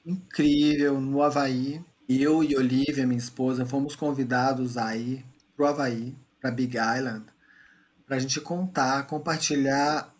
incrível 0.05 0.99
no 0.99 1.21
Havaí. 1.21 1.81
Eu 2.07 2.43
e 2.43 2.55
Olivia, 2.55 3.05
minha 3.05 3.19
esposa, 3.19 3.65
fomos 3.65 3.95
convidados 3.95 4.77
a 4.77 4.95
ir 4.95 5.23
o 5.57 5.65
Havaí, 5.65 6.15
para 6.39 6.51
Big 6.51 6.77
Island, 6.77 7.25
para 8.09 8.17
a 8.17 8.19
gente 8.19 8.41
contar, 8.41 9.05
compartilhar 9.05 10.11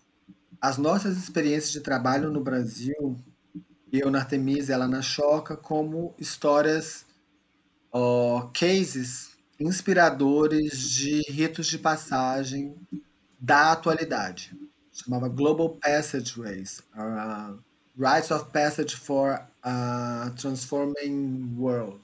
as 0.62 0.78
nossas 0.78 1.18
experiências 1.18 1.72
de 1.72 1.80
trabalho 1.80 2.30
no 2.30 2.40
Brasil, 2.40 3.18
eu 3.92 4.12
na 4.12 4.20
Artemisia, 4.20 4.76
ela 4.76 4.88
na 4.88 5.02
Choca, 5.02 5.58
como 5.58 6.14
histórias, 6.20 7.04
ó, 7.92 8.48
cases 8.54 9.32
inspiradores 9.60 10.92
de 10.92 11.22
ritos 11.32 11.66
de 11.66 11.80
passagem 11.80 12.76
da 13.40 13.72
atualidade. 13.72 14.56
Chamava 14.94 15.28
Global 15.28 15.76
Passageways, 15.82 16.84
uh, 16.96 17.58
Rites 17.98 18.30
of 18.30 18.52
Passage 18.52 18.96
for 18.96 19.42
a 19.64 20.32
Transforming 20.38 21.56
World. 21.58 22.02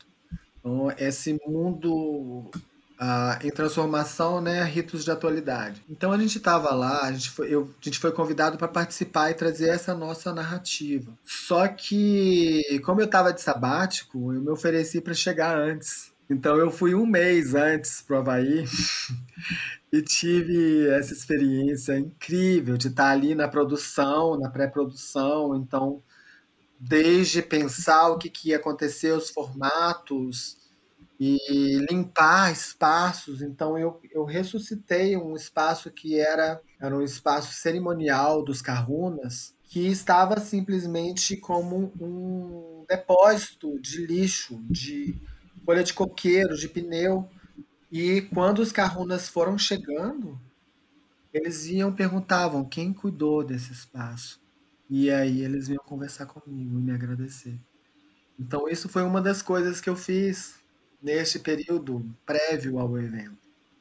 Então, 0.58 0.92
esse 0.98 1.40
mundo 1.46 2.50
em 3.44 3.50
transformação, 3.50 4.40
né, 4.40 4.64
ritos 4.64 5.04
de 5.04 5.12
atualidade. 5.12 5.84
Então 5.90 6.12
a 6.12 6.18
gente 6.18 6.38
estava 6.38 6.74
lá, 6.74 7.04
a 7.04 7.12
gente 7.12 7.30
foi, 7.30 7.54
eu, 7.54 7.70
a 7.80 7.84
gente 7.84 8.00
foi 8.00 8.12
convidado 8.12 8.58
para 8.58 8.68
participar 8.68 9.32
e 9.32 9.34
trazer 9.34 9.70
essa 9.70 9.94
nossa 9.94 10.34
narrativa. 10.34 11.12
Só 11.24 11.68
que, 11.68 12.80
como 12.86 13.02
eu 13.02 13.06
estava 13.06 13.34
de 13.34 13.42
sabático, 13.42 14.34
eu 14.34 14.42
me 14.42 14.50
ofereci 14.50 15.02
para 15.02 15.14
chegar 15.14 15.58
antes. 15.58 16.14
Então 16.30 16.58
eu 16.58 16.72
fui 16.72 16.96
um 16.96 17.06
mês 17.06 17.54
antes 17.54 18.02
para 18.02 18.16
o 18.16 18.20
Havaí 18.20 18.66
e 19.92 20.02
tive 20.02 20.88
essa 20.90 21.14
experiência 21.14 21.98
incrível 22.00 22.78
de 22.78 22.88
estar 22.88 23.12
ali 23.12 23.36
na 23.36 23.48
produção, 23.48 24.40
na 24.40 24.50
pré-produção. 24.50 25.56
Então, 25.56 26.02
desde 26.80 27.42
pensar 27.42 28.10
o 28.10 28.18
que, 28.18 28.30
que 28.30 28.50
ia 28.50 28.58
acontecer, 28.58 29.12
os 29.12 29.30
formatos, 29.30 30.58
e 31.20 31.78
limpar 31.90 32.52
espaços. 32.52 33.42
Então 33.42 33.78
eu, 33.78 34.00
eu 34.12 34.26
ressuscitei 34.26 35.16
um 35.18 35.36
espaço 35.36 35.92
que 35.92 36.20
era, 36.20 36.62
era 36.80 36.96
um 36.96 37.02
espaço 37.02 37.54
cerimonial 37.54 38.44
dos 38.44 38.62
Kahunas, 38.62 39.56
que 39.64 39.88
estava 39.88 40.40
simplesmente 40.40 41.38
como 41.38 41.92
um 42.00 42.86
depósito 42.88 43.80
de 43.80 44.06
lixo, 44.06 44.62
de 44.70 45.20
folha 45.66 45.84
de 45.84 45.94
coqueiro, 45.94 46.56
de 46.56 46.68
pneu. 46.68 47.28
E 47.92 48.22
quando 48.22 48.60
os 48.60 48.72
Kahunas 48.72 49.30
foram 49.30 49.58
chegando, 49.58 50.40
eles 51.34 51.66
iam 51.66 51.94
perguntavam 51.94 52.66
quem 52.66 52.94
cuidou 52.94 53.44
desse 53.44 53.72
espaço. 53.72 54.40
E 54.90 55.10
aí 55.10 55.42
eles 55.42 55.68
vinham 55.68 55.84
conversar 55.84 56.28
comigo 56.28 56.78
e 56.78 56.82
me 56.82 56.92
agradecer. 56.92 57.60
Então 58.40 58.68
isso 58.68 58.88
foi 58.88 59.02
uma 59.04 59.22
das 59.22 59.42
coisas 59.42 59.82
que 59.82 59.90
eu 59.90 59.96
fiz 59.96 60.65
neste 61.06 61.38
período 61.38 62.04
prévio 62.26 62.80
ao 62.80 62.98
evento, 62.98 63.38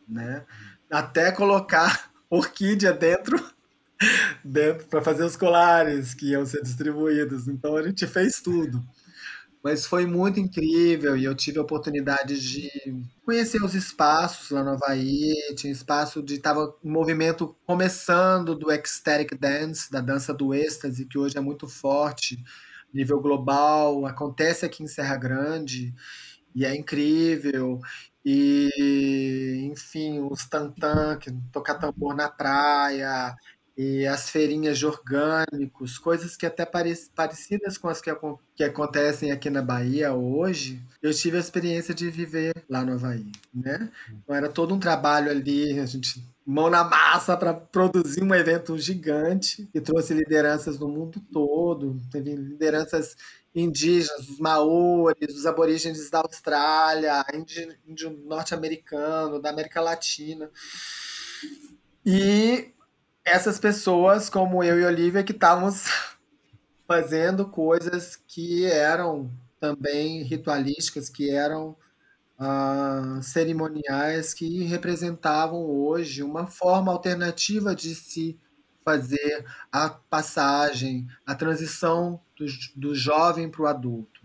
né? 0.06 0.44
Até 0.90 1.32
colocar 1.32 2.12
orquídea 2.28 2.92
dentro 2.92 3.42
dentro 4.44 4.86
para 4.88 5.00
fazer 5.00 5.24
os 5.24 5.36
colares 5.36 6.12
que 6.12 6.32
iam 6.32 6.44
ser 6.44 6.62
distribuídos. 6.62 7.48
Então 7.48 7.76
a 7.76 7.82
gente 7.82 8.06
fez 8.06 8.42
tudo. 8.42 8.82
Mas 9.62 9.86
foi 9.86 10.04
muito 10.04 10.38
incrível 10.38 11.16
e 11.16 11.24
eu 11.24 11.34
tive 11.34 11.58
a 11.58 11.62
oportunidade 11.62 12.38
de 12.38 12.68
conhecer 13.24 13.64
os 13.64 13.74
espaços 13.74 14.50
lá 14.50 14.62
no 14.62 14.72
Havaí. 14.72 15.32
Tinha 15.56 15.72
espaço 15.72 16.22
de. 16.22 16.34
Estava 16.34 16.76
um 16.84 16.92
movimento 16.92 17.56
começando 17.66 18.54
do 18.54 18.70
Ecstatic 18.70 19.34
Dance, 19.40 19.90
da 19.90 20.02
dança 20.02 20.34
do 20.34 20.52
êxtase, 20.52 21.06
que 21.06 21.16
hoje 21.16 21.38
é 21.38 21.40
muito 21.40 21.66
forte, 21.66 22.44
nível 22.92 23.18
global. 23.18 24.04
Acontece 24.04 24.66
aqui 24.66 24.82
em 24.82 24.86
Serra 24.86 25.16
Grande 25.16 25.94
e 26.54 26.64
é 26.64 26.74
incrível. 26.74 27.80
E, 28.24 29.68
enfim, 29.70 30.20
os 30.20 30.46
tantã, 30.46 31.18
que 31.18 31.30
tocar 31.52 31.74
tambor 31.74 32.14
na 32.14 32.28
praia, 32.28 33.36
e 33.76 34.06
as 34.06 34.30
feirinhas 34.30 34.78
de 34.78 34.86
orgânicos, 34.86 35.98
coisas 35.98 36.36
que 36.36 36.46
até 36.46 36.64
parecidas 36.64 37.76
com 37.76 37.88
as 37.88 38.00
que, 38.00 38.10
que 38.54 38.62
acontecem 38.62 39.32
aqui 39.32 39.50
na 39.50 39.60
Bahia 39.60 40.14
hoje, 40.14 40.80
eu 41.02 41.12
tive 41.12 41.36
a 41.36 41.40
experiência 41.40 41.92
de 41.92 42.08
viver 42.08 42.64
lá 42.68 42.84
no 42.84 42.92
Havaí, 42.92 43.32
né? 43.52 43.90
Então 44.08 44.34
era 44.34 44.48
todo 44.48 44.74
um 44.74 44.78
trabalho 44.78 45.30
ali, 45.30 45.78
a 45.80 45.86
gente 45.86 46.24
mão 46.46 46.68
na 46.68 46.84
massa 46.84 47.36
para 47.36 47.54
produzir 47.54 48.22
um 48.22 48.34
evento 48.34 48.76
gigante 48.78 49.68
que 49.72 49.80
trouxe 49.80 50.12
lideranças 50.12 50.76
do 50.76 50.88
mundo 50.88 51.20
todo, 51.32 52.00
teve 52.10 52.34
lideranças 52.34 53.16
indígenas, 53.54 54.28
os 54.28 54.38
maores, 54.38 55.34
os 55.34 55.46
aborígenes 55.46 56.10
da 56.10 56.20
Austrália, 56.20 57.24
índio, 57.32 57.74
índio 57.86 58.10
norte-americano, 58.26 59.40
da 59.40 59.50
América 59.50 59.80
Latina. 59.80 60.50
E 62.04 62.72
essas 63.24 63.58
pessoas, 63.58 64.28
como 64.28 64.62
eu 64.62 64.78
e 64.78 64.84
Olivia, 64.84 65.22
que 65.22 65.32
estávamos 65.32 65.86
fazendo 66.86 67.48
coisas 67.48 68.16
que 68.16 68.66
eram 68.66 69.30
também 69.58 70.22
ritualísticas, 70.22 71.08
que 71.08 71.30
eram 71.30 71.76
ah, 72.38 73.20
cerimoniais, 73.22 74.34
que 74.34 74.64
representavam 74.64 75.60
hoje 75.64 76.22
uma 76.22 76.46
forma 76.46 76.92
alternativa 76.92 77.74
de 77.74 77.94
se 77.94 78.38
fazer 78.84 79.46
a 79.72 79.88
passagem, 79.88 81.06
a 81.26 81.34
transição 81.34 82.20
do, 82.36 82.44
do 82.76 82.94
jovem 82.94 83.50
para 83.50 83.62
o 83.62 83.66
adulto, 83.66 84.20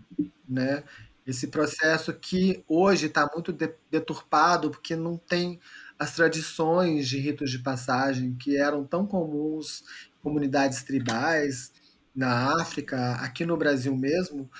né? 0.48 0.84
Esse 1.26 1.48
processo 1.48 2.12
que 2.12 2.64
hoje 2.66 3.06
está 3.06 3.28
muito 3.32 3.56
deturpado 3.90 4.70
porque 4.70 4.96
não 4.96 5.16
tem 5.16 5.60
as 5.98 6.14
tradições 6.14 7.08
de 7.08 7.18
ritos 7.18 7.50
de 7.50 7.58
passagem 7.58 8.34
que 8.34 8.56
eram 8.56 8.84
tão 8.84 9.06
comuns 9.06 9.84
em 10.18 10.22
comunidades 10.22 10.82
tribais 10.82 11.72
na 12.14 12.52
África, 12.60 13.12
aqui 13.16 13.46
no 13.46 13.56
Brasil 13.56 13.96
mesmo, 13.96 14.50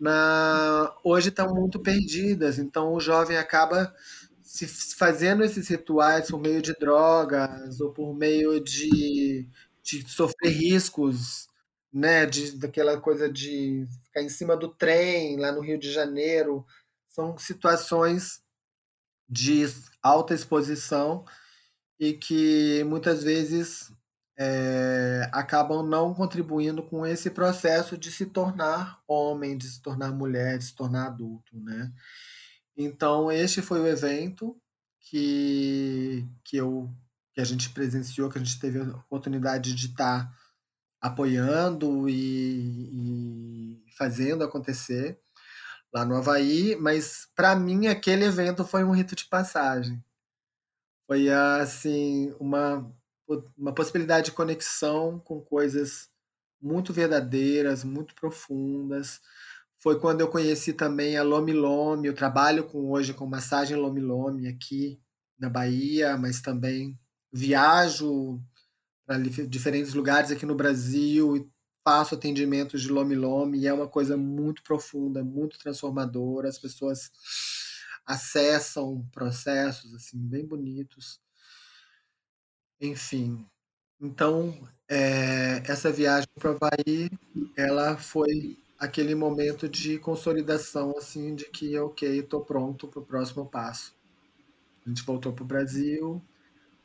na, 0.00 0.94
hoje 1.04 1.28
estão 1.28 1.54
muito 1.54 1.80
perdidas. 1.80 2.58
Então 2.58 2.92
o 2.92 3.00
jovem 3.00 3.36
acaba 3.36 3.94
se 4.42 4.66
fazendo 4.96 5.44
esses 5.44 5.68
rituais 5.68 6.30
por 6.30 6.40
meio 6.40 6.62
de 6.62 6.72
drogas 6.74 7.80
ou 7.80 7.92
por 7.92 8.14
meio 8.14 8.60
de, 8.60 9.46
de 9.82 10.08
sofrer 10.08 10.50
riscos, 10.50 11.48
né, 11.92 12.26
de, 12.26 12.58
daquela 12.58 13.00
coisa 13.00 13.30
de 13.30 13.86
ficar 14.04 14.22
em 14.22 14.28
cima 14.28 14.56
do 14.56 14.68
trem 14.68 15.38
lá 15.38 15.52
no 15.52 15.60
Rio 15.60 15.78
de 15.78 15.92
Janeiro, 15.92 16.64
são 17.08 17.36
situações 17.36 18.42
de 19.28 19.66
alta 20.02 20.34
exposição 20.34 21.24
e 21.98 22.12
que 22.14 22.82
muitas 22.84 23.22
vezes 23.22 23.92
é, 24.38 25.28
acabam 25.32 25.82
não 25.82 26.14
contribuindo 26.14 26.80
com 26.80 27.04
esse 27.04 27.28
processo 27.28 27.98
de 27.98 28.12
se 28.12 28.26
tornar 28.26 29.02
homem, 29.06 29.58
de 29.58 29.66
se 29.68 29.82
tornar 29.82 30.12
mulher, 30.12 30.58
de 30.58 30.64
se 30.64 30.74
tornar 30.74 31.06
adulto, 31.06 31.58
né? 31.58 31.92
Então, 32.76 33.32
este 33.32 33.60
foi 33.60 33.80
o 33.80 33.88
evento 33.88 34.56
que, 35.00 36.24
que, 36.44 36.56
eu, 36.56 36.88
que 37.34 37.40
a 37.40 37.44
gente 37.44 37.70
presenciou, 37.70 38.30
que 38.30 38.38
a 38.38 38.44
gente 38.44 38.60
teve 38.60 38.80
a 38.80 38.96
oportunidade 38.98 39.74
de 39.74 39.86
estar 39.86 40.32
apoiando 41.00 42.08
e, 42.08 43.82
e 43.88 43.92
fazendo 43.96 44.44
acontecer 44.44 45.18
lá 45.92 46.04
no 46.04 46.16
Havaí, 46.16 46.76
mas 46.76 47.28
para 47.34 47.56
mim 47.56 47.88
aquele 47.88 48.24
evento 48.24 48.64
foi 48.64 48.84
um 48.84 48.92
rito 48.92 49.16
de 49.16 49.24
passagem. 49.24 50.02
Foi 51.08 51.28
assim 51.30 52.34
uma, 52.38 52.94
uma 53.56 53.74
possibilidade 53.74 54.26
de 54.26 54.32
conexão 54.32 55.18
com 55.20 55.40
coisas 55.40 56.08
muito 56.60 56.92
verdadeiras, 56.92 57.84
muito 57.84 58.14
profundas, 58.14 59.20
foi 59.80 60.00
quando 60.00 60.20
eu 60.20 60.28
conheci 60.28 60.72
também 60.72 61.16
a 61.16 61.22
Lomi 61.22 61.52
Lomi. 61.52 62.08
Eu 62.08 62.14
trabalho 62.14 62.64
com, 62.64 62.90
hoje 62.90 63.14
com 63.14 63.26
massagem 63.26 63.76
Lomi 63.76 64.00
Lomi 64.00 64.48
aqui 64.48 65.00
na 65.38 65.48
Bahia, 65.48 66.16
mas 66.16 66.40
também 66.40 66.98
viajo 67.32 68.42
para 69.06 69.18
diferentes 69.18 69.94
lugares 69.94 70.30
aqui 70.30 70.44
no 70.44 70.54
Brasil 70.54 71.36
e 71.36 71.48
faço 71.82 72.14
atendimentos 72.14 72.82
de 72.82 72.88
lome-lome 72.88 73.60
e 73.60 73.66
é 73.66 73.72
uma 73.72 73.88
coisa 73.88 74.14
muito 74.14 74.62
profunda, 74.62 75.24
muito 75.24 75.58
transformadora. 75.58 76.48
As 76.48 76.58
pessoas 76.58 77.10
acessam 78.04 79.06
processos 79.10 79.94
assim 79.94 80.18
bem 80.18 80.46
bonitos. 80.46 81.18
Enfim, 82.80 83.44
então 84.00 84.56
é, 84.88 85.62
essa 85.66 85.90
viagem 85.90 86.28
para 86.38 86.52
o 86.52 86.54
Havaí, 86.54 87.10
ela 87.56 87.96
foi 87.96 88.56
aquele 88.78 89.14
momento 89.14 89.68
de 89.68 89.98
consolidação 89.98 90.94
assim 90.96 91.34
de 91.34 91.46
que 91.46 91.76
ok, 91.78 92.20
estou 92.20 92.44
pronto 92.44 92.86
para 92.86 93.00
o 93.00 93.04
próximo 93.04 93.44
passo. 93.46 93.94
A 94.86 94.88
gente 94.88 95.02
voltou 95.02 95.32
para 95.32 95.42
o 95.42 95.46
Brasil, 95.46 96.22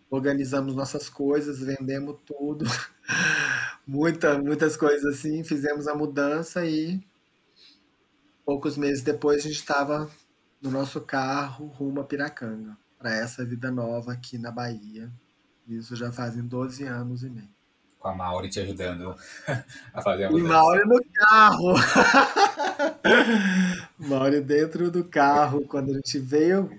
organizamos 0.10 0.76
nossas 0.76 1.10
coisas, 1.10 1.60
vendemos 1.60 2.18
tudo, 2.26 2.66
muita, 3.86 4.38
muitas 4.40 4.76
coisas 4.76 5.06
assim, 5.06 5.44
fizemos 5.44 5.88
a 5.88 5.96
mudança 5.96 6.66
e 6.66 7.00
poucos 8.44 8.78
meses 8.78 9.04
depois 9.04 9.40
a 9.40 9.48
gente 9.48 9.56
estava 9.60 10.10
no 10.62 10.72
nosso 10.72 11.02
carro 11.02 11.68
rumo 11.68 12.02
a 12.02 12.04
Piracanga, 12.04 12.78
para 12.98 13.16
essa 13.16 13.46
vida 13.46 13.70
nova 13.70 14.14
aqui 14.14 14.38
na 14.38 14.52
Bahia. 14.52 15.12
Isso 15.68 15.96
já 15.96 16.12
fazem 16.12 16.44
12 16.44 16.84
anos 16.84 17.24
e 17.24 17.30
meio. 17.30 17.50
Com 18.00 18.10
a 18.10 18.16
Mauri 18.16 18.50
te 18.50 18.60
ajudando 18.60 19.16
a 19.94 20.02
fazer 20.02 20.26
a 20.26 20.32
mudança. 20.32 20.46
E 20.46 20.50
Mauri 20.50 20.82
no 20.86 21.02
carro! 21.14 21.74
Mauri 23.98 24.42
dentro 24.42 24.92
do 24.92 25.04
carro, 25.06 25.62
quando 25.68 25.92
a 25.92 25.94
gente 25.94 26.20
veio 26.20 26.70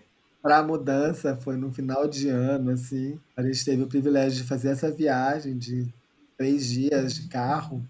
para 0.42 0.58
a 0.58 0.62
mudança, 0.62 1.34
foi 1.36 1.56
no 1.56 1.72
final 1.72 2.06
de 2.06 2.28
ano, 2.28 2.70
assim. 2.70 3.18
A 3.34 3.42
gente 3.42 3.64
teve 3.64 3.82
o 3.82 3.86
privilégio 3.86 4.42
de 4.42 4.48
fazer 4.48 4.68
essa 4.68 4.90
viagem 4.90 5.56
de 5.56 5.88
três 6.36 6.66
dias 6.66 7.14
de 7.14 7.28
carro. 7.28 7.82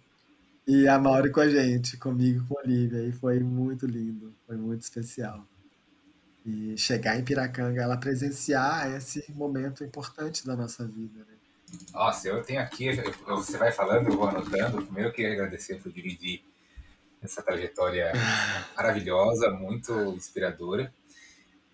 E 0.67 0.87
a 0.87 0.99
Mauri 0.99 1.31
com 1.31 1.41
a 1.41 1.49
gente, 1.49 1.97
comigo 1.97 2.47
com 2.49 2.57
a 2.57 2.63
Olivia. 2.63 3.03
E 3.09 3.13
foi 3.13 3.41
muito 3.41 3.87
lindo, 3.87 4.33
foi 4.47 4.57
muito 4.57 4.83
especial. 4.83 5.45
E 6.45 6.77
chegar 6.77 7.19
em 7.19 7.25
Piracanga, 7.25 7.83
ela 7.83 7.97
presenciar 7.97 8.95
esse 8.95 9.25
momento 9.33 9.83
importante 9.83 10.47
da 10.47 10.55
nossa 10.55 10.87
vida. 10.87 11.21
Né? 11.21 11.35
Nossa, 11.93 12.29
eu 12.29 12.43
tenho 12.43 12.61
aqui, 12.61 12.91
você 13.27 13.57
vai 13.57 13.73
falando, 13.73 14.09
eu 14.09 14.17
vou 14.17 14.29
anotando. 14.29 14.83
Primeiro 14.83 15.09
eu 15.09 15.13
queria 15.13 15.33
agradecer 15.33 15.81
por 15.81 15.91
dividir 15.91 16.45
essa 17.23 17.43
trajetória 17.43 18.13
maravilhosa, 18.77 19.51
muito 19.51 19.93
inspiradora. 20.11 20.93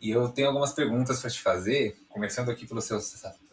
E 0.01 0.11
eu 0.11 0.29
tenho 0.29 0.49
algumas 0.49 0.73
perguntas 0.73 1.21
para 1.21 1.31
te 1.31 1.41
fazer, 1.41 1.97
começando 2.09 2.51
aqui 2.51 2.67
pelo, 2.67 2.81
seu, 2.81 2.99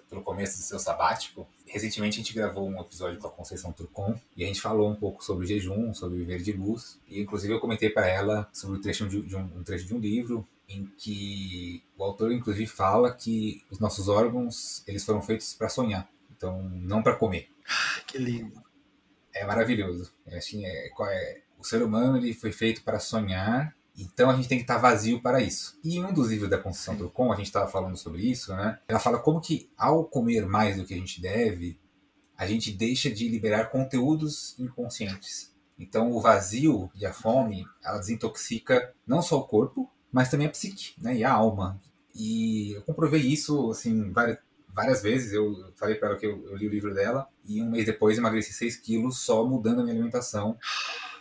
pelo 0.09 0.21
começo 0.21 0.57
do 0.57 0.63
seu 0.63 0.79
sabático. 0.79 1.47
Recentemente 1.65 2.19
a 2.19 2.23
gente 2.23 2.33
gravou 2.33 2.69
um 2.69 2.79
episódio 2.79 3.19
com 3.19 3.27
a 3.27 3.31
Conceição 3.31 3.73
Turcon 3.73 4.17
e 4.35 4.43
a 4.43 4.47
gente 4.47 4.61
falou 4.61 4.89
um 4.89 4.95
pouco 4.95 5.23
sobre 5.23 5.45
jejum, 5.45 5.93
sobre 5.93 6.19
viver 6.19 6.41
de 6.41 6.53
luz. 6.53 6.97
E 7.07 7.21
inclusive 7.21 7.53
eu 7.53 7.59
comentei 7.59 7.89
para 7.89 8.07
ela 8.07 8.47
sobre 8.53 8.77
o 8.77 8.81
trecho 8.81 9.09
de, 9.09 9.21
de 9.23 9.35
um, 9.35 9.41
um, 9.57 9.63
trecho 9.63 9.85
de 9.85 9.93
um 9.93 9.99
livro 9.99 10.47
em 10.67 10.85
que 10.97 11.83
o 11.97 12.03
autor 12.03 12.31
inclusive 12.31 12.67
fala 12.67 13.13
que 13.13 13.63
os 13.71 13.79
nossos 13.79 14.07
órgãos 14.07 14.83
eles 14.87 15.05
foram 15.05 15.21
feitos 15.21 15.53
para 15.53 15.69
sonhar, 15.69 16.09
então 16.35 16.61
não 16.63 17.01
para 17.01 17.15
comer. 17.15 17.49
Ah, 17.69 18.01
que 18.05 18.17
lindo. 18.17 18.61
É 19.33 19.45
maravilhoso. 19.45 20.11
É, 20.25 20.37
assim, 20.37 20.65
é, 20.65 20.87
é, 20.87 21.41
o 21.57 21.63
ser 21.63 21.81
humano 21.81 22.17
ele 22.17 22.33
foi 22.33 22.51
feito 22.51 22.83
para 22.83 22.99
sonhar 22.99 23.75
então 23.97 24.29
a 24.29 24.35
gente 24.35 24.47
tem 24.47 24.59
que 24.59 24.63
estar 24.63 24.77
vazio 24.77 25.19
para 25.19 25.41
isso. 25.41 25.77
E 25.83 25.97
em 25.97 26.05
um 26.05 26.13
dos 26.13 26.29
livros 26.29 26.49
da 26.49 26.57
Conceição 26.57 26.95
Trucon, 26.95 27.33
a 27.33 27.35
gente 27.35 27.47
estava 27.47 27.67
falando 27.67 27.97
sobre 27.97 28.21
isso, 28.21 28.55
né? 28.55 28.79
Ela 28.87 28.99
fala 28.99 29.17
como 29.17 29.41
que 29.41 29.71
ao 29.75 30.05
comer 30.05 30.45
mais 30.45 30.77
do 30.77 30.85
que 30.85 30.93
a 30.93 30.97
gente 30.97 31.19
deve, 31.19 31.79
a 32.37 32.45
gente 32.45 32.71
deixa 32.71 33.09
de 33.09 33.27
liberar 33.27 33.71
conteúdos 33.71 34.57
inconscientes. 34.59 35.51
Então 35.79 36.11
o 36.11 36.21
vazio 36.21 36.91
e 36.93 37.05
a 37.05 37.13
fome, 37.13 37.65
ela 37.83 37.97
desintoxica 37.97 38.93
não 39.05 39.21
só 39.21 39.39
o 39.39 39.47
corpo, 39.47 39.91
mas 40.11 40.29
também 40.29 40.47
a 40.47 40.49
psique, 40.49 40.93
né? 40.97 41.15
E 41.15 41.23
a 41.23 41.31
alma. 41.31 41.79
E 42.15 42.73
eu 42.73 42.81
comprovei 42.81 43.21
isso, 43.21 43.69
assim, 43.69 44.11
várias, 44.11 44.37
várias 44.69 45.01
vezes. 45.01 45.33
Eu 45.33 45.71
falei 45.75 45.95
para 45.95 46.09
ela 46.09 46.17
que 46.17 46.25
eu, 46.25 46.43
eu, 46.47 46.55
li 46.55 46.67
o 46.67 46.71
livro 46.71 46.93
dela 46.93 47.27
e 47.45 47.61
um 47.61 47.69
mês 47.69 47.85
depois 47.85 48.17
emagreci 48.17 48.53
6 48.53 48.77
quilos 48.77 49.19
só 49.19 49.45
mudando 49.45 49.79
a 49.79 49.83
minha 49.83 49.93
alimentação 49.93 50.57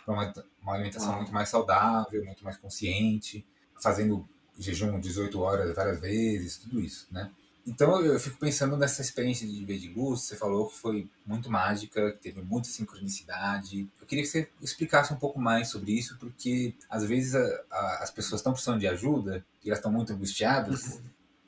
para 0.05 0.13
uma, 0.13 0.33
uma, 0.61 0.73
alimentação 0.73 1.17
muito 1.17 1.33
mais 1.33 1.49
saudável, 1.49 2.23
muito 2.23 2.43
mais 2.43 2.57
consciente, 2.57 3.45
fazendo 3.81 4.27
jejum 4.57 4.99
18 4.99 5.39
horas 5.39 5.75
várias 5.75 5.99
vezes, 5.99 6.57
tudo 6.57 6.79
isso, 6.79 7.07
né? 7.11 7.29
Então 7.67 8.01
eu 8.01 8.17
fico 8.17 8.37
pensando 8.37 8.77
nessa 8.77 9.01
experiência 9.01 9.45
de 9.45 9.65
ver 9.65 9.77
de 9.77 9.89
luz, 9.89 10.21
você 10.21 10.37
falou 10.37 10.69
que 10.69 10.77
foi 10.77 11.09
muito 11.25 11.51
mágica, 11.51 12.13
que 12.13 12.19
teve 12.19 12.41
muita 12.41 12.69
sincronicidade. 12.69 13.85
Eu 13.99 14.07
queria 14.07 14.23
que 14.23 14.29
você 14.29 14.47
explicasse 14.61 15.13
um 15.13 15.17
pouco 15.17 15.37
mais 15.37 15.67
sobre 15.67 15.91
isso, 15.91 16.17
porque 16.17 16.73
às 16.89 17.03
vezes 17.03 17.35
a, 17.35 17.61
a, 17.69 18.03
as 18.03 18.09
pessoas 18.09 18.39
estão 18.39 18.53
precisando 18.53 18.79
de 18.79 18.87
ajuda 18.87 19.43
e 19.63 19.67
elas 19.67 19.79
estão 19.79 19.91
muito 19.91 20.13
angustiadas, 20.13 20.95
uhum. 20.95 21.01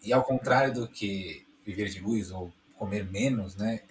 e 0.03 0.12
ao 0.12 0.23
contrário 0.23 0.73
do 0.73 0.88
que 0.89 1.47
viver 1.65 1.88
de 1.88 2.01
luz 2.01 2.32
ou 2.32 2.51
comer 2.77 3.10
menos, 3.10 3.55
né, 3.55 3.82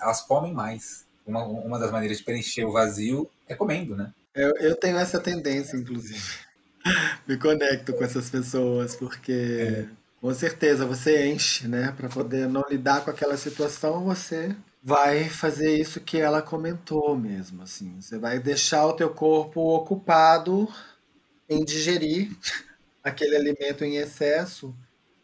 elas 0.00 0.20
comem 0.22 0.52
mais. 0.52 1.04
Uma, 1.26 1.44
uma 1.44 1.78
das 1.78 1.90
maneiras 1.90 2.18
de 2.18 2.24
preencher 2.24 2.64
o 2.64 2.72
vazio 2.72 3.30
é 3.48 3.54
comendo, 3.54 3.94
né? 3.94 4.12
Eu, 4.34 4.56
eu 4.56 4.76
tenho 4.76 4.98
essa 4.98 5.20
tendência, 5.20 5.76
inclusive. 5.76 6.20
Me 7.28 7.36
conecto 7.36 7.92
com 7.92 8.02
essas 8.02 8.28
pessoas, 8.28 8.96
porque 8.96 9.86
é. 9.88 10.01
Com 10.22 10.32
certeza 10.32 10.86
você 10.86 11.26
enche, 11.26 11.66
né? 11.66 11.90
Para 11.96 12.08
poder 12.08 12.48
não 12.48 12.62
lidar 12.70 13.04
com 13.04 13.10
aquela 13.10 13.36
situação, 13.36 14.04
você 14.04 14.54
vai 14.80 15.28
fazer 15.28 15.76
isso 15.76 16.00
que 16.00 16.16
ela 16.16 16.40
comentou 16.40 17.18
mesmo, 17.18 17.64
assim. 17.64 18.00
Você 18.00 18.20
vai 18.20 18.38
deixar 18.38 18.86
o 18.86 18.92
teu 18.92 19.10
corpo 19.10 19.60
ocupado 19.74 20.68
em 21.48 21.64
digerir 21.64 22.30
aquele 23.02 23.34
alimento 23.34 23.82
em 23.82 23.96
excesso 23.96 24.72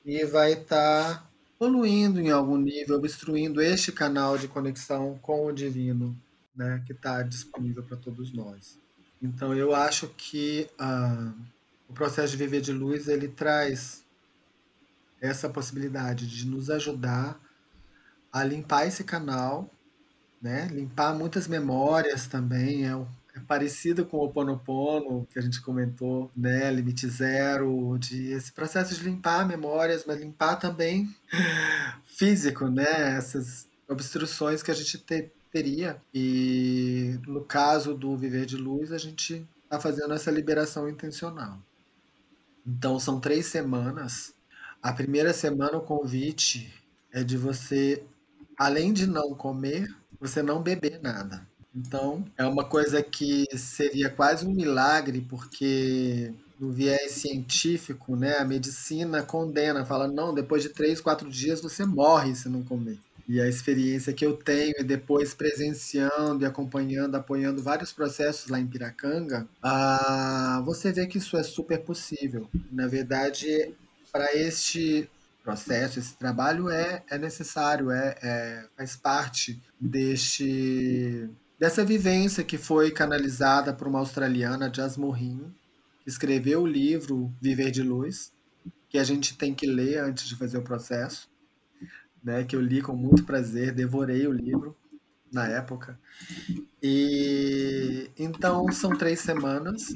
e 0.04 0.24
vai 0.24 0.54
estar 0.54 1.14
tá 1.14 1.30
poluindo 1.60 2.20
em 2.20 2.32
algum 2.32 2.56
nível, 2.56 2.96
obstruindo 2.96 3.62
este 3.62 3.92
canal 3.92 4.36
de 4.36 4.48
conexão 4.48 5.16
com 5.22 5.46
o 5.46 5.52
divino, 5.52 6.16
né, 6.56 6.82
que 6.84 6.92
está 6.92 7.22
disponível 7.22 7.84
para 7.84 7.96
todos 7.96 8.32
nós. 8.32 8.76
Então 9.22 9.54
eu 9.54 9.76
acho 9.76 10.08
que 10.16 10.68
ah, 10.76 11.32
o 11.88 11.92
processo 11.92 12.32
de 12.32 12.36
viver 12.36 12.60
de 12.60 12.72
luz 12.72 13.06
ele 13.06 13.28
traz 13.28 14.07
essa 15.20 15.48
possibilidade 15.48 16.26
de 16.26 16.46
nos 16.46 16.70
ajudar 16.70 17.40
a 18.32 18.44
limpar 18.44 18.86
esse 18.86 19.04
canal, 19.04 19.70
né? 20.40 20.68
Limpar 20.70 21.14
muitas 21.14 21.48
memórias 21.48 22.26
também 22.26 22.86
é, 22.86 22.92
é 23.34 23.40
parecido 23.40 24.04
com 24.04 24.18
o 24.18 24.30
Ponopono 24.30 25.26
que 25.32 25.38
a 25.38 25.42
gente 25.42 25.60
comentou, 25.60 26.30
né? 26.36 26.70
Limite 26.70 27.08
zero, 27.08 27.96
de 27.98 28.32
esse 28.32 28.52
processo 28.52 28.94
de 28.94 29.02
limpar 29.02 29.46
memórias, 29.46 30.04
mas 30.06 30.20
limpar 30.20 30.56
também 30.56 31.14
físico, 32.04 32.68
né? 32.68 33.16
Essas 33.16 33.66
obstruções 33.88 34.62
que 34.62 34.70
a 34.70 34.74
gente 34.74 34.98
te, 34.98 35.32
teria. 35.50 36.00
E 36.14 37.18
no 37.26 37.42
caso 37.44 37.94
do 37.94 38.16
Viver 38.16 38.46
de 38.46 38.56
Luz, 38.56 38.92
a 38.92 38.98
gente 38.98 39.46
está 39.64 39.80
fazendo 39.80 40.14
essa 40.14 40.30
liberação 40.30 40.88
intencional. 40.88 41.58
Então 42.66 42.98
são 43.00 43.18
três 43.18 43.46
semanas. 43.46 44.34
A 44.82 44.92
primeira 44.92 45.32
semana 45.32 45.78
o 45.78 45.82
convite 45.82 46.72
é 47.12 47.24
de 47.24 47.36
você, 47.36 48.02
além 48.56 48.92
de 48.92 49.06
não 49.06 49.34
comer, 49.34 49.88
você 50.20 50.42
não 50.42 50.62
beber 50.62 51.00
nada. 51.02 51.46
Então 51.74 52.24
é 52.36 52.44
uma 52.44 52.64
coisa 52.64 53.02
que 53.02 53.46
seria 53.56 54.10
quase 54.10 54.46
um 54.46 54.54
milagre, 54.54 55.20
porque 55.28 56.32
no 56.58 56.70
viés 56.70 57.12
científico, 57.12 58.16
né, 58.16 58.38
a 58.38 58.44
medicina 58.44 59.22
condena, 59.22 59.84
fala 59.84 60.08
não, 60.08 60.34
depois 60.34 60.62
de 60.62 60.70
três, 60.70 61.00
quatro 61.00 61.28
dias 61.30 61.60
você 61.60 61.84
morre 61.84 62.34
se 62.34 62.48
não 62.48 62.62
comer 62.62 62.98
e 63.28 63.40
a 63.40 63.46
experiência 63.46 64.12
que 64.12 64.24
eu 64.24 64.34
tenho 64.34 64.72
e 64.78 64.82
depois 64.82 65.34
presenciando 65.34 66.42
e 66.42 66.46
acompanhando, 66.46 67.14
apoiando 67.14 67.62
vários 67.62 67.92
processos 67.92 68.48
lá 68.48 68.58
em 68.58 68.66
Piracanga, 68.66 69.46
ah, 69.62 70.62
você 70.64 70.90
vê 70.90 71.06
que 71.06 71.18
isso 71.18 71.36
é 71.36 71.42
super 71.42 71.78
possível. 71.80 72.48
Na 72.72 72.86
verdade, 72.86 73.74
para 74.10 74.34
este 74.34 75.08
processo, 75.42 75.98
esse 75.98 76.14
trabalho 76.16 76.68
é, 76.68 77.02
é 77.08 77.18
necessário, 77.18 77.90
é, 77.90 78.16
é, 78.22 78.66
faz 78.76 78.96
parte 78.96 79.60
deste, 79.80 81.28
dessa 81.58 81.84
vivência 81.84 82.44
que 82.44 82.58
foi 82.58 82.90
canalizada 82.90 83.72
por 83.72 83.88
uma 83.88 83.98
australiana, 83.98 84.72
Jasmine 84.72 85.54
que 86.02 86.10
escreveu 86.10 86.62
o 86.62 86.66
livro 86.66 87.32
Viver 87.40 87.70
de 87.70 87.82
Luz, 87.82 88.32
que 88.88 88.98
a 88.98 89.04
gente 89.04 89.36
tem 89.36 89.54
que 89.54 89.66
ler 89.66 89.98
antes 89.98 90.28
de 90.28 90.36
fazer 90.36 90.58
o 90.58 90.62
processo 90.62 91.28
né, 92.22 92.44
que 92.44 92.56
eu 92.56 92.60
li 92.60 92.82
com 92.82 92.94
muito 92.94 93.24
prazer, 93.24 93.72
devorei 93.72 94.26
o 94.26 94.32
livro 94.32 94.76
na 95.32 95.46
época. 95.46 95.98
E 96.82 98.10
então 98.18 98.70
são 98.72 98.96
três 98.96 99.20
semanas. 99.20 99.92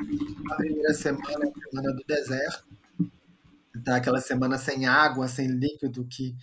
A 0.50 0.54
primeira 0.56 0.94
semana 0.94 1.44
é 1.44 1.48
a 1.48 1.70
semana 1.70 1.92
do 1.94 2.04
deserto, 2.06 2.64
tá 3.84 3.96
aquela 3.96 4.20
semana 4.20 4.58
sem 4.58 4.86
água, 4.86 5.28
sem 5.28 5.48
líquido 5.48 6.06
que 6.06 6.36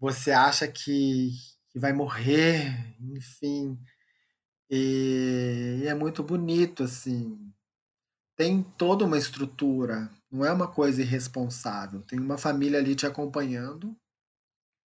você 0.00 0.32
acha 0.32 0.68
que 0.68 1.30
que 1.70 1.78
vai 1.78 1.92
morrer, 1.92 2.96
enfim. 3.00 3.78
E, 4.70 5.80
e 5.82 5.86
é 5.86 5.94
muito 5.94 6.22
bonito, 6.22 6.82
assim. 6.82 7.52
Tem 8.36 8.62
toda 8.62 9.04
uma 9.04 9.18
estrutura, 9.18 10.10
não 10.30 10.44
é 10.44 10.52
uma 10.52 10.68
coisa 10.68 11.02
irresponsável. 11.02 12.02
Tem 12.02 12.18
uma 12.18 12.38
família 12.38 12.78
ali 12.78 12.94
te 12.94 13.06
acompanhando. 13.06 13.96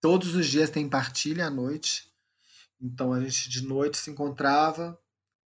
Todos 0.01 0.36
os 0.36 0.47
dias 0.47 0.69
tem 0.69 0.89
partilha 0.89 1.47
à 1.47 1.49
noite. 1.49 2.12
Então 2.81 3.13
a 3.13 3.21
gente 3.21 3.49
de 3.49 3.65
noite 3.65 3.97
se 3.97 4.12
encontrava. 4.12 4.99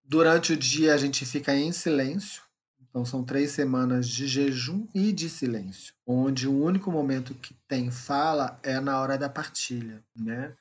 Durante 0.05 0.53
o 0.53 0.57
dia 0.57 0.95
a 0.95 0.99
gente 0.99 1.25
fica 1.27 1.55
em 1.55 1.73
silêncio. 1.73 2.43
Então 2.95 3.05
são 3.05 3.25
três 3.25 3.51
semanas 3.51 4.09
de 4.09 4.29
jejum 4.29 4.87
e 4.95 5.13
de 5.13 5.29
silêncio, 5.29 5.93
onde 6.07 6.47
o 6.47 6.57
único 6.57 6.93
momento 6.93 7.35
que 7.35 7.53
tem 7.67 7.91
fala 7.91 8.57
é 8.63 8.79
na 8.79 9.01
hora 9.01 9.19
da 9.19 9.29
partilha, 9.29 10.01
né? 10.15 10.55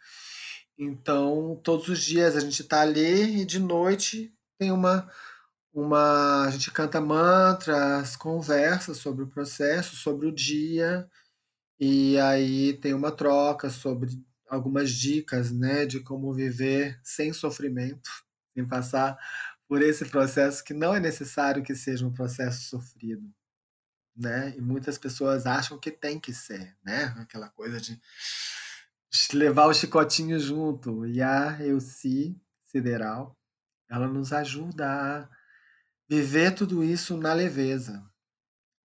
Então 0.75 1.59
todos 1.63 1.87
os 1.89 2.01
dias 2.03 2.35
a 2.35 2.39
gente 2.39 2.63
está 2.63 2.81
ali 2.81 3.41
e 3.41 3.45
de 3.45 3.59
noite 3.59 4.33
tem 4.57 4.71
uma 4.71 5.07
uma 5.73 6.45
a 6.47 6.51
gente 6.51 6.71
canta 6.71 6.99
mantras, 7.01 8.15
conversa 8.15 8.95
sobre 8.95 9.23
o 9.23 9.27
processo, 9.29 9.95
sobre 9.95 10.27
o 10.27 10.31
dia 10.31 11.07
e 11.79 12.17
aí 12.19 12.73
tem 12.73 12.93
uma 12.93 13.11
troca 13.11 13.69
sobre 13.69 14.09
algumas 14.49 14.91
dicas, 14.91 15.51
né, 15.51 15.85
de 15.85 15.99
como 16.01 16.33
viver 16.33 16.99
sem 17.03 17.33
sofrimento, 17.33 18.09
sem 18.55 18.67
passar 18.67 19.17
por 19.73 19.81
esse 19.81 20.05
processo 20.05 20.63
que 20.63 20.71
não 20.71 20.93
é 20.93 20.99
necessário 20.99 21.63
que 21.63 21.75
seja 21.75 22.05
um 22.05 22.13
processo 22.13 22.69
sofrido, 22.69 23.27
né? 24.15 24.53
E 24.55 24.61
muitas 24.61 24.99
pessoas 24.99 25.47
acham 25.47 25.79
que 25.79 25.89
tem 25.89 26.19
que 26.19 26.31
ser, 26.31 26.77
né? 26.85 27.05
Aquela 27.17 27.49
coisa 27.49 27.81
de 27.81 27.99
levar 29.33 29.65
o 29.65 29.73
chicotinho 29.73 30.39
junto. 30.39 31.07
E 31.07 31.23
a 31.23 31.59
Euci 31.59 32.39
Sideral, 32.65 33.35
ela 33.89 34.07
nos 34.07 34.31
ajuda 34.31 34.85
a 34.87 35.29
viver 36.07 36.53
tudo 36.53 36.83
isso 36.83 37.17
na 37.17 37.33
leveza. 37.33 38.07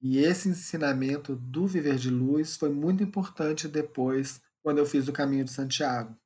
E 0.01 0.21
esse 0.21 0.49
ensinamento 0.49 1.37
do 1.37 1.67
viver 1.67 1.97
de 1.97 2.09
luz 2.09 2.57
foi 2.57 2.71
muito 2.71 3.03
importante 3.03 3.69
depois, 3.69 4.41
quando 4.63 4.79
eu 4.79 4.87
fiz 4.87 5.07
o 5.07 5.13
caminho 5.13 5.45
de 5.45 5.53
Santiago. 5.53 6.19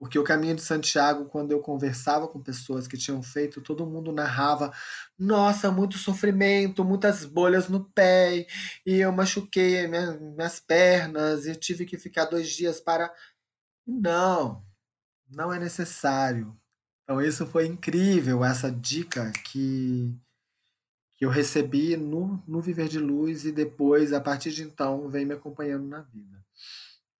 Porque 0.00 0.18
o 0.18 0.24
caminho 0.24 0.56
de 0.56 0.62
Santiago, 0.62 1.26
quando 1.26 1.52
eu 1.52 1.60
conversava 1.60 2.26
com 2.26 2.42
pessoas 2.42 2.88
que 2.88 2.96
tinham 2.96 3.22
feito, 3.22 3.60
todo 3.60 3.86
mundo 3.86 4.10
narrava: 4.10 4.72
nossa, 5.18 5.70
muito 5.70 5.98
sofrimento, 5.98 6.82
muitas 6.82 7.26
bolhas 7.26 7.68
no 7.68 7.84
pé, 7.90 8.46
e 8.86 8.96
eu 8.96 9.12
machuquei 9.12 9.86
minhas, 9.86 10.58
pernas, 10.58 11.44
e 11.44 11.54
tive 11.54 11.84
que 11.84 11.98
ficar 11.98 12.24
dois 12.24 12.48
dias 12.48 12.80
para. 12.80 13.12
Não, 13.86 14.64
não 15.28 15.52
é 15.52 15.58
necessário. 15.58 16.58
Então, 17.04 17.20
isso 17.20 17.46
foi 17.46 17.66
incrível, 17.66 18.42
essa 18.42 18.72
dica 18.72 19.30
que, 19.44 20.16
que 21.16 21.26
eu 21.26 21.28
recebi 21.28 21.94
no, 21.94 22.42
no 22.48 22.62
Viver 22.62 22.88
de 22.88 22.98
Luz 22.98 23.44
e 23.44 23.52
depois, 23.52 24.14
a 24.14 24.20
partir 24.20 24.50
de 24.50 24.62
então, 24.62 25.10
vem 25.10 25.26
me 25.26 25.34
acompanhando 25.34 25.86
na 25.86 26.00
vida. 26.00 26.42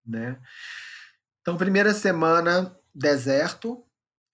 Né? 0.07 0.40
Então, 1.40 1.57
primeira 1.57 1.94
semana, 1.94 2.76
deserto, 2.94 3.83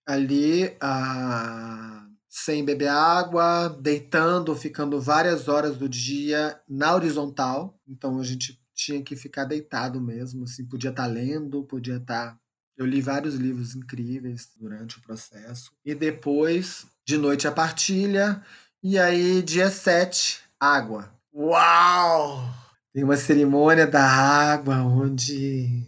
ali 0.05 0.75
ah, 0.81 2.05
sem 2.29 2.63
beber 2.63 2.89
água, 2.89 3.69
deitando, 3.81 4.55
ficando 4.55 4.99
várias 4.99 5.47
horas 5.47 5.77
do 5.77 5.87
dia 5.87 6.59
na 6.67 6.93
horizontal. 6.93 7.79
Então, 7.87 8.19
a 8.19 8.23
gente 8.23 8.61
tinha 8.73 9.01
que 9.01 9.15
ficar 9.15 9.45
deitado 9.45 9.99
mesmo, 9.99 10.43
assim, 10.43 10.65
podia 10.65 10.91
estar 10.91 11.03
tá 11.03 11.09
lendo, 11.09 11.63
podia 11.63 11.97
estar 11.97 12.31
tá 12.31 12.39
eu 12.77 12.85
li 12.85 13.01
vários 13.01 13.33
livros 13.33 13.75
incríveis 13.75 14.51
durante 14.55 14.99
o 14.99 15.01
processo. 15.01 15.71
E 15.83 15.95
depois, 15.95 16.85
de 17.03 17.17
noite, 17.17 17.47
a 17.47 17.51
partilha. 17.51 18.43
E 18.83 18.99
aí, 18.99 19.41
dia 19.41 19.71
7, 19.71 20.41
água. 20.59 21.11
Uau! 21.33 22.47
Tem 22.93 23.03
uma 23.03 23.17
cerimônia 23.17 23.87
da 23.87 24.03
água 24.03 24.75
onde 24.83 25.87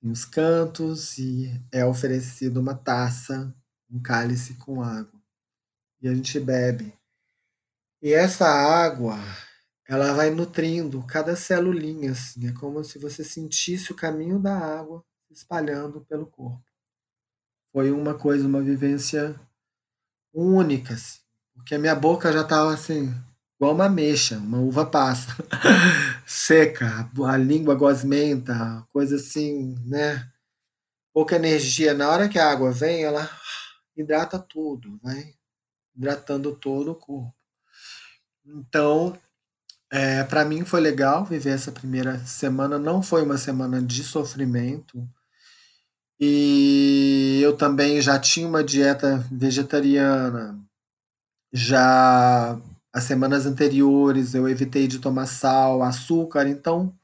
tem 0.00 0.10
os 0.10 0.24
cantos 0.24 1.18
e 1.18 1.50
é 1.72 1.84
oferecido 1.84 2.60
uma 2.60 2.74
taça, 2.74 3.54
um 3.90 4.00
cálice 4.00 4.54
com 4.54 4.82
água. 4.82 5.20
E 6.00 6.08
a 6.08 6.14
gente 6.14 6.38
bebe. 6.38 6.92
E 8.00 8.12
essa 8.12 8.46
água, 8.46 9.18
ela 9.88 10.12
vai 10.12 10.30
nutrindo 10.30 11.04
cada 11.06 11.34
celulinha, 11.34 12.12
assim. 12.12 12.48
É 12.48 12.52
como 12.52 12.84
se 12.84 12.98
você 12.98 13.24
sentisse 13.24 13.90
o 13.90 13.96
caminho 13.96 14.38
da 14.38 14.56
água 14.56 15.04
espalhando 15.30 16.04
pelo 16.06 16.26
corpo. 16.26 16.64
Foi 17.72 17.90
uma 17.90 18.14
coisa, 18.14 18.46
uma 18.46 18.62
vivência 18.62 19.38
única, 20.32 20.94
assim, 20.94 21.20
porque 21.54 21.74
a 21.74 21.78
minha 21.78 21.94
boca 21.94 22.32
já 22.32 22.42
estava 22.42 22.72
assim, 22.72 23.12
igual 23.58 23.74
uma 23.74 23.88
mexa, 23.88 24.38
uma 24.38 24.58
uva 24.58 24.86
passa, 24.86 25.36
seca, 26.26 27.10
a 27.26 27.36
língua 27.36 27.74
gosmenta, 27.74 28.86
coisa 28.92 29.16
assim, 29.16 29.74
né? 29.84 30.30
Pouca 31.12 31.36
energia. 31.36 31.92
Na 31.94 32.08
hora 32.08 32.28
que 32.28 32.38
a 32.38 32.50
água 32.50 32.70
vem, 32.70 33.02
ela 33.02 33.28
hidrata 33.96 34.38
tudo, 34.38 34.98
vai 35.02 35.34
hidratando 35.96 36.54
todo 36.54 36.92
o 36.92 36.94
corpo. 36.94 37.34
Então, 38.46 39.18
é, 39.90 40.22
para 40.24 40.44
mim 40.44 40.64
foi 40.64 40.80
legal 40.80 41.24
viver 41.24 41.50
essa 41.50 41.72
primeira 41.72 42.18
semana. 42.20 42.78
Não 42.78 43.02
foi 43.02 43.22
uma 43.22 43.36
semana 43.36 43.82
de 43.82 44.04
sofrimento, 44.04 45.08
e 46.20 47.40
eu 47.42 47.56
também 47.56 48.00
já 48.02 48.18
tinha 48.18 48.48
uma 48.48 48.64
dieta 48.64 49.18
vegetariana. 49.30 50.58
Já 51.52 52.60
as 52.92 53.04
semanas 53.04 53.46
anteriores 53.46 54.34
eu 54.34 54.48
evitei 54.48 54.86
de 54.86 54.98
tomar 54.98 55.26
sal, 55.26 55.82
açúcar, 55.82 56.48
então 56.48 56.94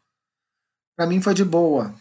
para 0.96 1.06
mim 1.06 1.20
foi 1.20 1.34
de 1.34 1.44
boa. 1.44 1.94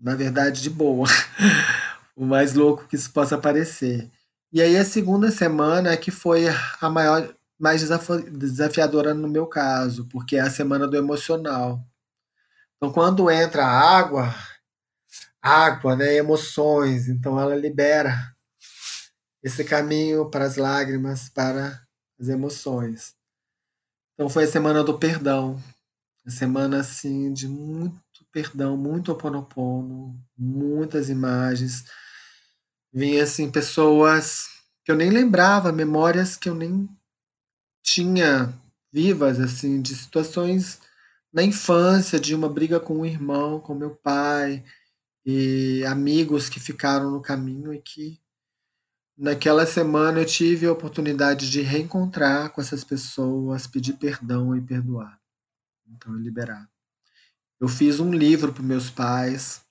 Na 0.00 0.14
verdade, 0.14 0.62
de 0.62 0.70
boa. 0.70 1.06
o 2.16 2.24
mais 2.24 2.54
louco 2.54 2.86
que 2.88 2.96
isso 2.96 3.12
possa 3.12 3.38
parecer. 3.38 4.10
E 4.52 4.60
aí 4.60 4.76
a 4.76 4.84
segunda 4.84 5.30
semana 5.30 5.92
é 5.92 5.96
que 5.96 6.10
foi 6.10 6.44
a 6.80 6.90
maior, 6.90 7.34
mais 7.58 7.88
desafiadora 8.32 9.14
no 9.14 9.28
meu 9.28 9.46
caso, 9.46 10.06
porque 10.08 10.36
é 10.36 10.40
a 10.40 10.50
semana 10.50 10.86
do 10.86 10.96
emocional. 10.96 11.80
Então, 12.76 12.92
quando 12.92 13.30
entra 13.30 13.64
a 13.64 13.98
água, 13.98 14.34
água, 15.42 15.96
né, 15.96 16.14
emoções. 16.14 17.08
Então 17.08 17.38
ela 17.40 17.56
libera 17.56 18.32
esse 19.42 19.64
caminho 19.64 20.30
para 20.30 20.44
as 20.44 20.56
lágrimas, 20.56 21.28
para 21.28 21.81
as 22.22 22.28
emoções. 22.28 23.16
Então 24.14 24.28
foi 24.28 24.44
a 24.44 24.46
semana 24.46 24.84
do 24.84 24.96
perdão, 24.96 25.60
a 26.24 26.30
semana 26.30 26.78
assim 26.78 27.32
de 27.32 27.48
muito 27.48 28.00
perdão, 28.30 28.76
muito 28.76 29.10
oponopono, 29.10 30.16
muitas 30.38 31.10
imagens. 31.10 31.84
Vinha 32.92 33.24
assim 33.24 33.50
pessoas 33.50 34.46
que 34.84 34.92
eu 34.92 34.96
nem 34.96 35.10
lembrava, 35.10 35.72
memórias 35.72 36.36
que 36.36 36.48
eu 36.48 36.54
nem 36.54 36.88
tinha 37.82 38.54
vivas 38.92 39.40
assim 39.40 39.82
de 39.82 39.96
situações 39.96 40.80
na 41.32 41.42
infância, 41.42 42.20
de 42.20 42.34
uma 42.34 42.48
briga 42.48 42.78
com 42.78 43.00
o 43.00 43.06
irmão, 43.06 43.58
com 43.58 43.74
meu 43.74 43.96
pai, 43.96 44.62
e 45.24 45.84
amigos 45.86 46.48
que 46.48 46.60
ficaram 46.60 47.10
no 47.10 47.20
caminho 47.22 47.72
e 47.72 47.80
que 47.80 48.21
naquela 49.16 49.66
semana 49.66 50.20
eu 50.20 50.26
tive 50.26 50.66
a 50.66 50.72
oportunidade 50.72 51.50
de 51.50 51.60
reencontrar 51.62 52.50
com 52.50 52.60
essas 52.60 52.84
pessoas, 52.84 53.66
pedir 53.66 53.94
perdão 53.94 54.56
e 54.56 54.60
perdoar. 54.60 55.18
Então, 55.86 56.14
liberar. 56.14 56.68
Eu 57.60 57.68
fiz 57.68 58.00
um 58.00 58.12
livro 58.12 58.52
para 58.52 58.62
meus 58.62 58.90
pais, 58.90 59.62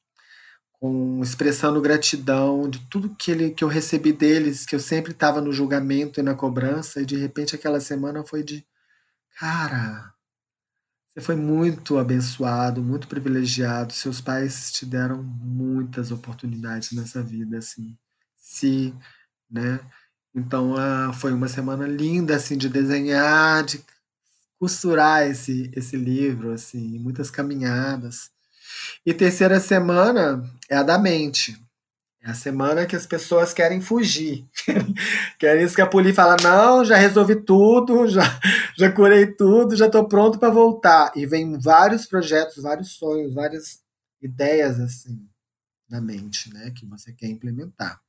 com, 0.74 1.22
expressando 1.22 1.82
gratidão 1.82 2.70
de 2.70 2.80
tudo 2.88 3.16
que, 3.16 3.32
ele, 3.32 3.52
que 3.52 3.64
eu 3.64 3.68
recebi 3.68 4.14
deles, 4.14 4.66
que 4.66 4.76
eu 4.76 4.80
sempre 4.80 5.12
estava 5.12 5.42
no 5.42 5.52
julgamento 5.52 6.20
e 6.20 6.24
na 6.24 6.34
cobrança, 6.34 7.02
e 7.02 7.06
de 7.06 7.18
repente 7.18 7.56
aquela 7.56 7.80
semana 7.80 8.24
foi 8.24 8.44
de, 8.44 8.66
cara, 9.38 10.14
você 11.14 11.20
foi 11.20 11.36
muito 11.36 11.98
abençoado, 11.98 12.82
muito 12.82 13.06
privilegiado. 13.06 13.92
Seus 13.92 14.22
pais 14.22 14.72
te 14.72 14.86
deram 14.86 15.22
muitas 15.22 16.10
oportunidades 16.10 16.94
nessa 16.94 17.22
vida, 17.22 17.58
assim. 17.58 17.98
Se, 18.38 18.94
né? 19.52 19.80
Então, 20.34 20.76
ah, 20.78 21.12
foi 21.14 21.34
uma 21.34 21.48
semana 21.48 21.86
linda, 21.88 22.36
assim, 22.36 22.58
de 22.58 22.70
desenhar, 22.70 23.64
de 23.64 23.84
costurar 24.60 25.28
esse, 25.28 25.70
esse 25.76 25.98
livro, 25.98 26.52
assim, 26.52 27.00
muitas 27.00 27.30
caminhadas. 27.30 28.30
E 29.06 29.14
terceira 29.14 29.60
semana 29.60 30.44
é 30.70 30.78
a 30.78 30.84
da 30.84 30.98
mente. 30.98 31.58
É 32.24 32.30
a 32.30 32.36
semana 32.36 32.86
que 32.86 32.96
as 32.96 33.08
pessoas 33.08 33.54
querem 33.54 33.82
fugir. 33.82 34.48
querem 35.40 35.64
escapulir 35.64 36.12
e 36.12 36.16
falar: 36.16 36.40
não, 36.42 36.86
já 36.86 36.96
resolvi 36.96 37.36
tudo, 37.36 38.06
já, 38.08 38.22
já 38.78 38.92
curei 38.92 39.26
tudo, 39.26 39.76
já 39.76 39.88
estou 39.88 40.08
pronto 40.08 40.38
para 40.38 40.54
voltar. 40.54 41.12
E 41.16 41.26
vem 41.26 41.58
vários 41.58 42.06
projetos, 42.06 42.62
vários 42.62 42.92
sonhos, 42.92 43.34
várias 43.34 43.82
ideias 44.22 44.80
assim. 44.80 45.28
na 45.90 46.00
mente, 46.00 46.54
né, 46.54 46.72
que 46.72 46.86
você 46.86 47.12
quer 47.12 47.28
implementar. 47.28 48.00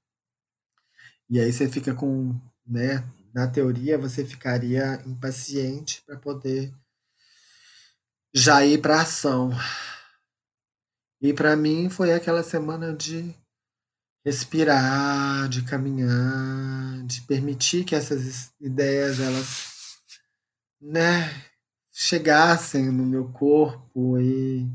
E 1.31 1.41
aí 1.41 1.53
você 1.53 1.69
fica 1.69 1.95
com, 1.95 2.39
né, 2.67 3.05
na 3.35 3.49
teoria 3.49 3.97
você 3.97 4.25
ficaria 4.25 5.03
impaciente 5.07 6.03
para 6.07 6.19
poder 6.19 6.73
já 8.35 8.65
ir 8.65 8.81
para 8.81 9.01
ação. 9.01 9.51
E 11.21 11.33
para 11.33 11.57
mim 11.57 11.89
foi 11.89 12.13
aquela 12.13 12.43
semana 12.43 12.95
de 12.95 13.35
respirar, 14.25 15.49
de 15.49 15.63
caminhar, 15.63 17.05
de 17.07 17.23
permitir 17.23 17.85
que 17.85 17.95
essas 17.95 18.53
ideias 18.61 19.21
elas 19.21 19.73
né, 20.81 21.31
chegassem 21.93 22.91
no 22.91 23.05
meu 23.05 23.31
corpo 23.33 24.19
e 24.19 24.69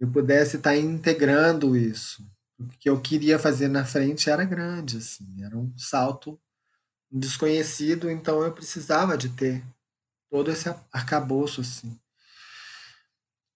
eu 0.00 0.10
pudesse 0.10 0.56
estar 0.56 0.76
integrando 0.76 1.76
isso. 1.76 2.24
O 2.58 2.66
que 2.78 2.88
eu 2.88 3.00
queria 3.00 3.38
fazer 3.38 3.68
na 3.68 3.84
frente 3.84 4.30
era 4.30 4.44
grande, 4.44 4.98
assim, 4.98 5.42
era 5.42 5.56
um 5.56 5.76
salto 5.76 6.38
desconhecido, 7.10 8.10
então 8.10 8.42
eu 8.42 8.52
precisava 8.52 9.16
de 9.16 9.28
ter 9.28 9.64
todo 10.30 10.50
esse 10.50 10.68
arcabouço, 10.92 11.60
assim. 11.60 11.98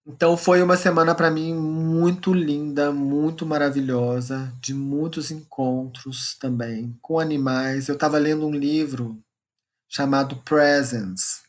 Então 0.07 0.39
foi 0.39 0.63
uma 0.63 0.77
semana 0.77 1.15
para 1.15 1.31
mim 1.31 1.53
muito 1.55 2.33
linda, 2.33 2.91
muito 2.91 3.45
maravilhosa, 3.45 4.51
de 4.59 4.73
muitos 4.73 5.31
encontros 5.31 6.35
também 6.37 6.97
com 7.03 7.21
animais. 7.21 7.89
Eu 7.89 7.95
estava 7.95 8.17
lendo 8.17 8.47
um 8.47 8.55
livro 8.55 9.23
chamado 9.87 10.37
Presence, 10.37 11.43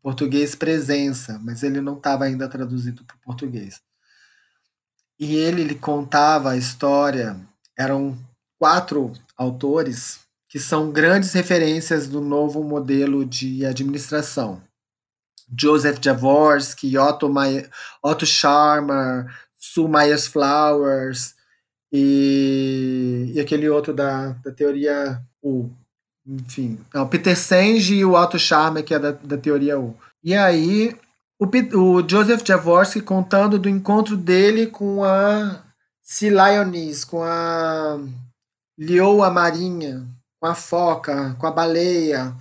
português 0.00 0.54
Presença, 0.54 1.38
mas 1.40 1.62
ele 1.62 1.80
não 1.80 1.98
estava 1.98 2.24
ainda 2.24 2.48
traduzido 2.48 3.04
para 3.04 3.16
o 3.16 3.20
português. 3.20 3.82
E 5.22 5.36
ele, 5.36 5.60
ele 5.60 5.76
contava 5.76 6.50
a 6.50 6.56
história, 6.56 7.36
eram 7.78 8.18
quatro 8.58 9.12
autores 9.36 10.18
que 10.48 10.58
são 10.58 10.90
grandes 10.90 11.32
referências 11.32 12.08
do 12.08 12.20
novo 12.20 12.64
modelo 12.64 13.24
de 13.24 13.64
administração. 13.64 14.60
Joseph 15.56 16.00
Jaworski, 16.02 16.98
Otto, 16.98 17.32
Otto 18.02 18.26
Scharmer, 18.26 19.32
Sue 19.54 19.88
Myers 19.88 20.26
Flowers 20.26 21.36
e, 21.92 23.30
e 23.32 23.40
aquele 23.40 23.68
outro 23.68 23.94
da, 23.94 24.30
da 24.44 24.50
teoria 24.50 25.22
U. 25.40 25.70
Enfim, 26.26 26.80
não, 26.92 27.06
Peter 27.06 27.36
Senge 27.36 27.94
e 27.94 28.04
o 28.04 28.14
Otto 28.14 28.40
Scharmer, 28.40 28.82
que 28.82 28.92
é 28.92 28.98
da, 28.98 29.12
da 29.12 29.38
teoria 29.38 29.78
U. 29.78 29.96
E 30.24 30.34
aí, 30.34 30.98
o, 31.42 31.78
o 31.78 32.08
Joseph 32.08 32.46
Jaworski 32.46 33.00
contando 33.00 33.58
do 33.58 33.68
encontro 33.68 34.16
dele 34.16 34.68
com 34.68 35.02
a 35.02 35.64
Sea 36.00 36.30
Lioness, 36.30 37.04
com 37.04 37.22
a 37.24 37.98
Leoa 38.78 39.28
Marinha, 39.28 40.06
com 40.38 40.46
a 40.46 40.54
foca, 40.54 41.34
com 41.40 41.46
a 41.46 41.50
baleia. 41.50 42.36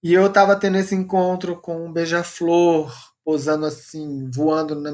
E 0.00 0.12
eu 0.12 0.32
tava 0.32 0.54
tendo 0.54 0.78
esse 0.78 0.94
encontro 0.94 1.56
com 1.56 1.86
um 1.86 1.92
beija-flor, 1.92 2.94
pousando 3.24 3.66
assim, 3.66 4.30
voando 4.30 4.76
na 4.76 4.92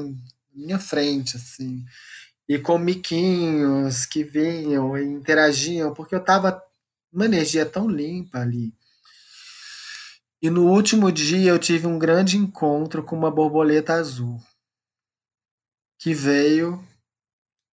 minha 0.51 0.79
frente, 0.79 1.37
assim. 1.37 1.85
E 2.49 2.57
com 2.57 2.79
miquinhos 2.79 4.07
que 4.07 4.23
vinham 4.23 4.97
e 4.97 5.03
interagiam, 5.03 5.93
porque 5.93 6.15
eu 6.15 6.23
tava 6.23 6.59
uma 7.11 7.25
energia 7.25 7.67
tão 7.67 7.87
limpa 7.87 8.39
ali. 8.39 8.73
E 10.43 10.49
no 10.49 10.69
último 10.69 11.09
dia 11.09 11.51
eu 11.51 11.57
tive 11.57 11.87
um 11.87 11.97
grande 11.97 12.35
encontro 12.35 13.01
com 13.01 13.15
uma 13.15 13.31
borboleta 13.31 13.93
azul. 13.93 14.43
Que 15.97 16.13
veio, 16.13 16.85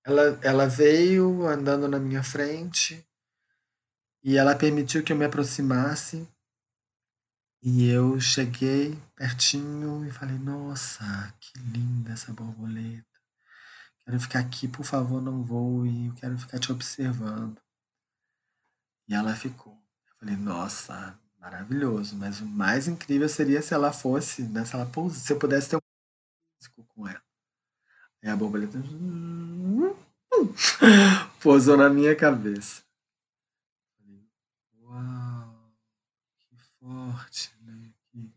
ela, 0.07 0.39
ela 0.41 0.69
veio 0.69 1.49
andando 1.49 1.89
na 1.89 1.99
minha 1.99 2.23
frente 2.23 3.05
e 4.23 4.37
ela 4.37 4.55
permitiu 4.55 5.03
que 5.03 5.13
eu 5.13 5.17
me 5.17 5.25
aproximasse. 5.25 6.29
E 7.61 7.89
eu 7.89 8.21
cheguei 8.21 8.97
pertinho 9.17 10.07
e 10.07 10.13
falei: 10.13 10.39
Nossa, 10.39 11.35
que 11.41 11.59
linda 11.59 12.13
essa 12.13 12.33
borboleta. 12.33 13.05
Quero 14.05 14.21
ficar 14.21 14.39
aqui, 14.39 14.69
por 14.69 14.85
favor, 14.85 15.21
não 15.21 15.43
voe. 15.43 16.07
Eu 16.07 16.15
quero 16.15 16.39
ficar 16.39 16.61
te 16.61 16.71
observando. 16.71 17.61
E 19.09 19.15
ela 19.15 19.35
ficou. 19.35 19.73
Eu 19.73 20.17
falei: 20.21 20.37
Nossa, 20.37 21.19
Maravilhoso, 21.41 22.17
mas 22.17 22.41
o 22.41 22.47
mais 22.47 22.87
incrível 22.87 23.27
seria 23.27 23.63
se 23.63 23.73
ela 23.73 23.93
fosse, 23.93 24.43
né, 24.43 24.63
se 24.65 24.75
ela 24.75 24.85
pousa, 24.85 25.19
se 25.19 25.33
eu 25.33 25.39
pudesse 25.39 25.71
ter 25.71 25.77
um 25.77 25.81
músico 26.61 26.85
com 26.95 27.09
ela. 27.09 27.23
Aí 28.23 28.29
a 28.29 28.37
borboleta 28.37 28.79
pousou 31.41 31.79
na 31.79 31.89
minha 31.89 32.15
cabeça. 32.15 32.83
Uau, 34.83 35.73
que 36.41 36.57
forte, 36.79 37.51
né? 37.63 37.91
Que, 38.13 38.31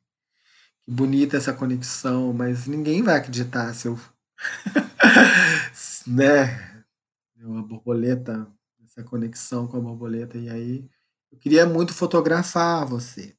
que 0.85 0.91
bonita 0.91 1.35
essa 1.35 1.53
conexão, 1.53 2.31
mas 2.31 2.67
ninguém 2.67 3.03
vai 3.03 3.17
acreditar 3.17 3.73
se 3.73 3.89
eu. 3.89 3.99
né? 6.07 6.85
Uma 7.35 7.61
borboleta, 7.61 8.49
essa 8.81 9.03
conexão 9.03 9.67
com 9.67 9.75
a 9.75 9.81
borboleta, 9.81 10.37
e 10.37 10.49
aí 10.49 10.89
eu 11.33 11.39
queria 11.39 11.65
muito 11.65 11.95
fotografar 11.95 12.85
você. 12.85 13.35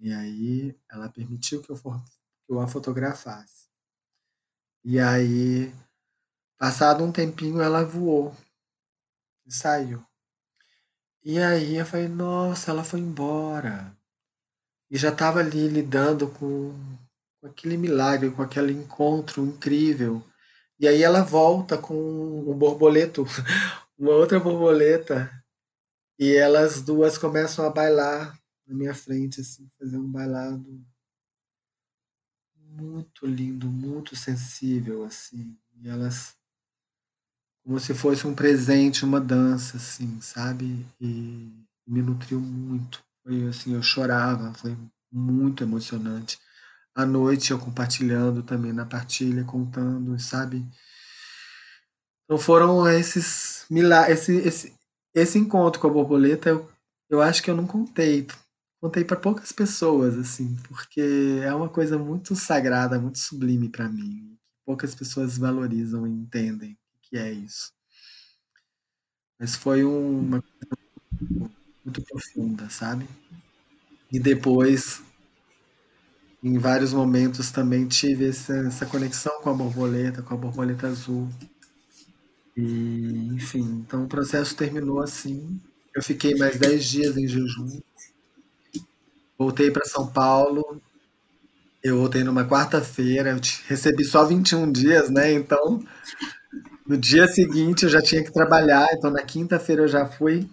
E 0.00 0.12
aí 0.12 0.76
ela 0.90 1.08
permitiu 1.08 1.62
que 1.62 1.70
eu, 1.70 1.76
for, 1.76 2.02
que 2.44 2.52
eu 2.52 2.58
a 2.58 2.66
fotografasse. 2.66 3.68
E 4.84 4.98
aí, 4.98 5.72
passado 6.58 7.04
um 7.04 7.12
tempinho, 7.12 7.60
ela 7.62 7.84
voou 7.84 8.36
e 9.46 9.54
saiu. 9.54 10.04
E 11.22 11.38
aí 11.38 11.76
eu 11.76 11.86
falei, 11.86 12.08
nossa, 12.08 12.72
ela 12.72 12.82
foi 12.82 12.98
embora. 12.98 13.96
E 14.90 14.98
já 14.98 15.10
estava 15.10 15.38
ali 15.38 15.68
lidando 15.68 16.28
com, 16.28 16.74
com 17.40 17.46
aquele 17.46 17.76
milagre, 17.76 18.30
com 18.32 18.42
aquele 18.42 18.72
encontro 18.72 19.44
incrível. 19.44 20.20
E 20.80 20.88
aí 20.88 21.00
ela 21.00 21.22
volta 21.22 21.78
com 21.78 21.94
um 21.94 22.58
borboleto, 22.58 23.24
uma 23.96 24.10
outra 24.10 24.40
borboleta 24.40 25.30
e 26.18 26.34
elas 26.34 26.82
duas 26.82 27.18
começam 27.18 27.64
a 27.66 27.70
bailar 27.70 28.38
na 28.66 28.74
minha 28.74 28.94
frente, 28.94 29.40
assim, 29.40 29.68
fazer 29.78 29.98
um 29.98 30.10
bailado 30.10 30.84
muito 32.56 33.26
lindo, 33.26 33.68
muito 33.68 34.16
sensível, 34.16 35.04
assim. 35.04 35.56
E 35.82 35.88
elas 35.88 36.36
como 37.66 37.80
se 37.80 37.92
fosse 37.94 38.24
um 38.26 38.34
presente, 38.34 39.04
uma 39.04 39.20
dança, 39.20 39.76
assim, 39.76 40.20
sabe? 40.20 40.86
E 41.00 41.52
me 41.86 42.00
nutriu 42.00 42.40
muito. 42.40 43.02
Foi 43.24 43.48
assim, 43.48 43.74
eu 43.74 43.82
chorava, 43.82 44.54
foi 44.54 44.76
muito 45.10 45.64
emocionante. 45.64 46.38
À 46.94 47.04
noite 47.04 47.50
eu 47.50 47.58
compartilhando 47.58 48.42
também 48.42 48.72
na 48.72 48.86
partilha, 48.86 49.44
contando, 49.44 50.18
sabe? 50.20 50.64
Então 52.24 52.38
foram 52.38 52.88
esses 52.88 53.66
milagres, 53.68 54.28
esse, 54.28 54.48
esse, 54.48 54.74
esse 55.16 55.38
encontro 55.38 55.80
com 55.80 55.86
a 55.88 55.90
borboleta, 55.90 56.50
eu, 56.50 56.70
eu 57.08 57.22
acho 57.22 57.42
que 57.42 57.50
eu 57.50 57.56
não 57.56 57.66
contei. 57.66 58.26
Contei 58.78 59.02
para 59.02 59.16
poucas 59.16 59.50
pessoas, 59.50 60.16
assim, 60.18 60.54
porque 60.68 61.40
é 61.42 61.52
uma 61.54 61.70
coisa 61.70 61.98
muito 61.98 62.36
sagrada, 62.36 63.00
muito 63.00 63.18
sublime 63.18 63.70
para 63.70 63.88
mim. 63.88 64.36
Poucas 64.64 64.94
pessoas 64.94 65.38
valorizam 65.38 66.06
e 66.06 66.10
entendem 66.10 66.72
o 66.72 67.00
que 67.00 67.16
é 67.16 67.32
isso. 67.32 67.72
Mas 69.40 69.56
foi 69.56 69.84
uma 69.84 70.42
coisa 70.42 71.50
muito 71.82 72.02
profunda, 72.02 72.68
sabe? 72.68 73.08
E 74.12 74.20
depois, 74.20 75.02
em 76.42 76.58
vários 76.58 76.92
momentos, 76.92 77.50
também 77.50 77.88
tive 77.88 78.28
essa, 78.28 78.54
essa 78.66 78.84
conexão 78.84 79.40
com 79.40 79.48
a 79.48 79.54
borboleta, 79.54 80.22
com 80.22 80.34
a 80.34 80.36
borboleta 80.36 80.88
azul. 80.88 81.28
E, 82.56 83.28
enfim, 83.34 83.84
então 83.86 84.04
o 84.04 84.08
processo 84.08 84.56
terminou 84.56 85.00
assim. 85.00 85.60
Eu 85.94 86.02
fiquei 86.02 86.34
mais 86.36 86.58
10 86.58 86.84
dias 86.84 87.16
em 87.16 87.28
jejum. 87.28 87.80
Voltei 89.38 89.70
para 89.70 89.84
São 89.84 90.06
Paulo. 90.06 90.80
Eu 91.82 91.98
voltei 91.98 92.24
numa 92.24 92.46
quarta-feira. 92.46 93.30
Eu 93.30 93.40
recebi 93.68 94.04
só 94.04 94.24
21 94.24 94.70
dias, 94.72 95.10
né? 95.10 95.32
Então, 95.32 95.84
no 96.86 96.96
dia 96.96 97.26
seguinte 97.28 97.84
eu 97.84 97.88
já 97.90 98.00
tinha 98.00 98.24
que 98.24 98.32
trabalhar. 98.32 98.88
Então, 98.92 99.10
na 99.10 99.22
quinta-feira 99.22 99.82
eu 99.82 99.88
já 99.88 100.06
fui 100.06 100.48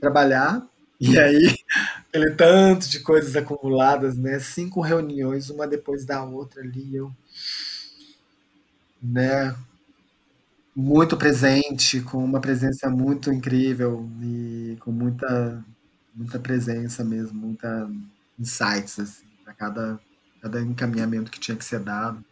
trabalhar. 0.00 0.66
E 1.00 1.18
aí, 1.18 1.56
aquele 2.08 2.30
tanto 2.32 2.88
de 2.88 3.00
coisas 3.00 3.34
acumuladas, 3.36 4.16
né? 4.16 4.38
Cinco 4.38 4.80
reuniões, 4.80 5.50
uma 5.50 5.66
depois 5.66 6.04
da 6.04 6.22
outra 6.24 6.62
ali. 6.62 6.94
Eu, 6.96 7.10
né? 9.02 9.54
Muito 10.76 11.16
presente, 11.16 12.02
com 12.02 12.22
uma 12.22 12.38
presença 12.38 12.90
muito 12.90 13.32
incrível 13.32 14.06
e 14.20 14.76
com 14.80 14.92
muita, 14.92 15.64
muita 16.14 16.38
presença 16.38 17.02
mesmo, 17.02 17.32
muita 17.40 17.90
insights 18.38 19.00
assim, 19.00 19.24
para 19.42 19.54
cada, 19.54 19.98
cada 20.42 20.60
encaminhamento 20.60 21.30
que 21.30 21.40
tinha 21.40 21.56
que 21.56 21.64
ser 21.64 21.80
dado. 21.80 22.22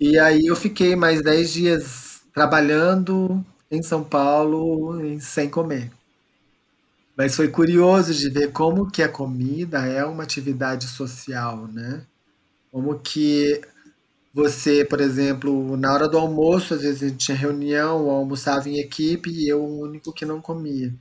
E 0.00 0.18
aí 0.18 0.46
eu 0.46 0.56
fiquei 0.56 0.96
mais 0.96 1.22
dez 1.22 1.52
dias 1.52 2.22
trabalhando 2.34 3.46
em 3.70 3.80
São 3.80 4.02
Paulo 4.02 4.98
sem 5.20 5.48
comer. 5.48 5.92
Mas 7.16 7.36
foi 7.36 7.46
curioso 7.46 8.12
de 8.12 8.28
ver 8.28 8.50
como 8.50 8.90
que 8.90 9.00
a 9.00 9.08
comida 9.08 9.86
é 9.86 10.04
uma 10.04 10.24
atividade 10.24 10.88
social, 10.88 11.68
né? 11.68 12.04
Como 12.72 12.98
que 12.98 13.60
você, 14.34 14.84
por 14.84 15.00
exemplo, 15.00 15.76
na 15.76 15.94
hora 15.94 16.08
do 16.08 16.18
almoço, 16.18 16.74
às 16.74 16.82
vezes 16.82 17.04
a 17.04 17.08
gente 17.08 17.24
tinha 17.26 17.36
reunião, 17.36 18.10
almoçava 18.10 18.68
em 18.68 18.80
equipe 18.80 19.30
e 19.30 19.48
eu 19.48 19.62
o 19.62 19.82
único 19.82 20.12
que 20.12 20.26
não 20.26 20.40
comia. 20.40 20.92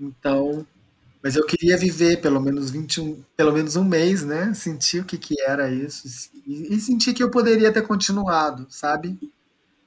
Então, 0.00 0.66
mas 1.22 1.36
eu 1.36 1.44
queria 1.44 1.76
viver 1.76 2.20
pelo 2.22 2.40
menos 2.40 2.70
21, 2.70 3.22
pelo 3.36 3.52
menos 3.52 3.76
um 3.76 3.84
mês, 3.84 4.24
né? 4.24 4.54
Sentir 4.54 5.00
o 5.02 5.04
que 5.04 5.18
que 5.18 5.38
era 5.42 5.70
isso 5.70 6.08
e, 6.46 6.74
e 6.74 6.80
sentir 6.80 7.12
que 7.12 7.22
eu 7.22 7.30
poderia 7.30 7.70
ter 7.72 7.82
continuado, 7.82 8.66
sabe? 8.70 9.18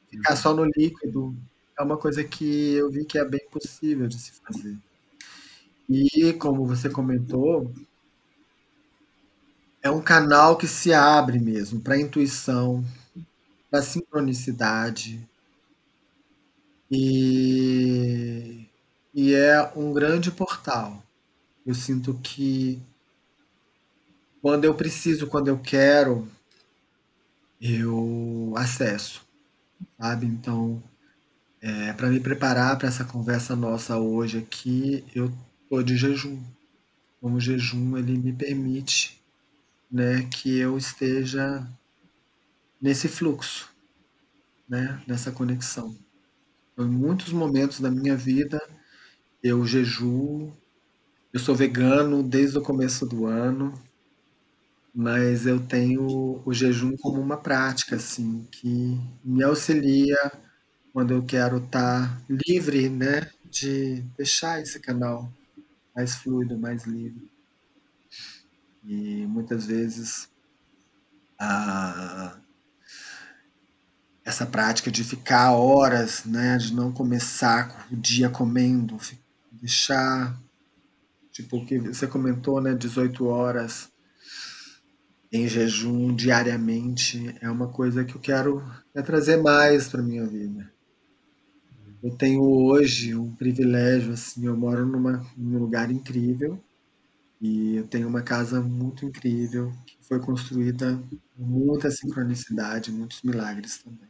Ficar 0.07 0.35
só 0.35 0.53
no 0.53 0.65
líquido 0.65 1.35
é 1.77 1.81
uma 1.81 1.97
coisa 1.97 2.23
que 2.23 2.75
eu 2.75 2.91
vi 2.91 3.03
que 3.03 3.17
é 3.17 3.25
bem 3.25 3.41
possível 3.51 4.07
de 4.07 4.19
se 4.19 4.31
fazer. 4.33 4.77
E 5.89 6.33
como 6.33 6.67
você 6.67 6.87
comentou, 6.89 7.73
é 9.83 9.91
um 9.91 10.01
canal 10.01 10.55
que 10.57 10.65
se 10.65 10.93
abre 10.93 11.37
mesmo 11.37 11.81
para 11.81 11.99
intuição, 11.99 12.83
para 13.69 13.81
sincronicidade. 13.81 15.19
E, 16.89 18.65
e 19.13 19.33
é 19.33 19.61
um 19.75 19.91
grande 19.91 20.31
portal. 20.31 21.03
Eu 21.65 21.75
sinto 21.75 22.13
que 22.23 22.81
quando 24.41 24.63
eu 24.63 24.73
preciso, 24.73 25.27
quando 25.27 25.49
eu 25.49 25.59
quero, 25.59 26.29
eu 27.61 28.53
acesso, 28.55 29.21
sabe? 29.99 30.25
Então, 30.25 30.81
é, 31.61 31.91
para 31.93 32.09
me 32.09 32.21
preparar 32.21 32.77
para 32.77 32.87
essa 32.87 33.03
conversa 33.03 33.55
nossa 33.55 33.97
hoje 33.97 34.37
aqui, 34.37 35.03
eu 35.13 35.31
tô 35.69 35.83
de 35.83 35.97
jejum. 35.97 36.41
Como 37.19 37.37
o 37.37 37.41
jejum 37.41 37.97
ele 37.97 38.17
me 38.17 38.33
permite 38.33 39.22
né, 39.93 40.23
que 40.23 40.57
eu 40.57 40.75
esteja 40.75 41.67
nesse 42.81 43.07
fluxo, 43.07 43.69
né, 44.67 44.99
nessa 45.07 45.31
conexão. 45.31 45.95
Em 46.77 46.85
muitos 46.85 47.31
momentos 47.31 47.79
da 47.79 47.91
minha 47.91 48.15
vida, 48.17 48.59
eu 49.43 49.65
jejuo, 49.67 50.51
eu 51.33 51.39
sou 51.39 51.55
vegano 51.55 52.23
desde 52.23 52.57
o 52.57 52.61
começo 52.63 53.05
do 53.05 53.27
ano, 53.27 53.73
mas 54.95 55.45
eu 55.47 55.59
tenho 55.65 56.41
o 56.45 56.53
jejum 56.53 56.95
como 56.97 57.21
uma 57.21 57.37
prática, 57.37 57.95
assim, 57.97 58.47
que 58.51 58.99
me 59.23 59.43
auxilia 59.43 60.17
quando 60.93 61.13
eu 61.13 61.23
quero 61.25 61.57
estar 61.57 62.21
livre, 62.29 62.89
né, 62.89 63.29
de 63.45 64.01
deixar 64.17 64.61
esse 64.61 64.79
canal 64.79 65.31
mais 65.95 66.15
fluido, 66.15 66.57
mais 66.57 66.85
livre. 66.85 67.32
E 68.85 69.25
muitas 69.27 69.65
vezes 69.65 70.29
a, 71.39 72.37
essa 74.25 74.45
prática 74.45 74.91
de 74.91 75.03
ficar 75.03 75.51
horas, 75.53 76.25
né, 76.25 76.57
de 76.57 76.73
não 76.73 76.91
começar 76.91 77.87
o 77.91 77.95
dia 77.95 78.29
comendo, 78.29 78.97
deixar, 79.51 80.37
tipo 81.31 81.57
o 81.57 81.65
que 81.65 81.79
você 81.79 82.07
comentou, 82.07 82.61
né, 82.61 82.73
18 82.73 83.25
horas 83.25 83.91
em 85.31 85.47
jejum 85.47 86.15
diariamente, 86.15 87.35
é 87.41 87.49
uma 87.49 87.67
coisa 87.67 88.05
que 88.05 88.15
eu 88.15 88.21
quero 88.21 88.63
é 88.93 89.01
trazer 89.01 89.37
mais 89.37 89.87
para 89.87 90.03
minha 90.03 90.25
vida. 90.25 90.71
Eu 92.03 92.15
tenho 92.15 92.43
hoje 92.43 93.15
um 93.15 93.33
privilégio, 93.33 94.13
assim, 94.13 94.45
eu 94.45 94.55
moro 94.55 94.85
numa, 94.85 95.25
num 95.35 95.57
lugar 95.57 95.89
incrível, 95.89 96.61
e 97.43 97.75
eu 97.75 97.85
tenho 97.85 98.07
uma 98.07 98.21
casa 98.21 98.61
muito 98.61 99.05
incrível, 99.05 99.73
que 99.85 99.97
foi 99.99 100.17
construída 100.17 100.97
com 101.35 101.43
muita 101.43 101.91
sincronicidade, 101.91 102.89
muitos 102.89 103.21
milagres 103.21 103.79
também. 103.79 104.09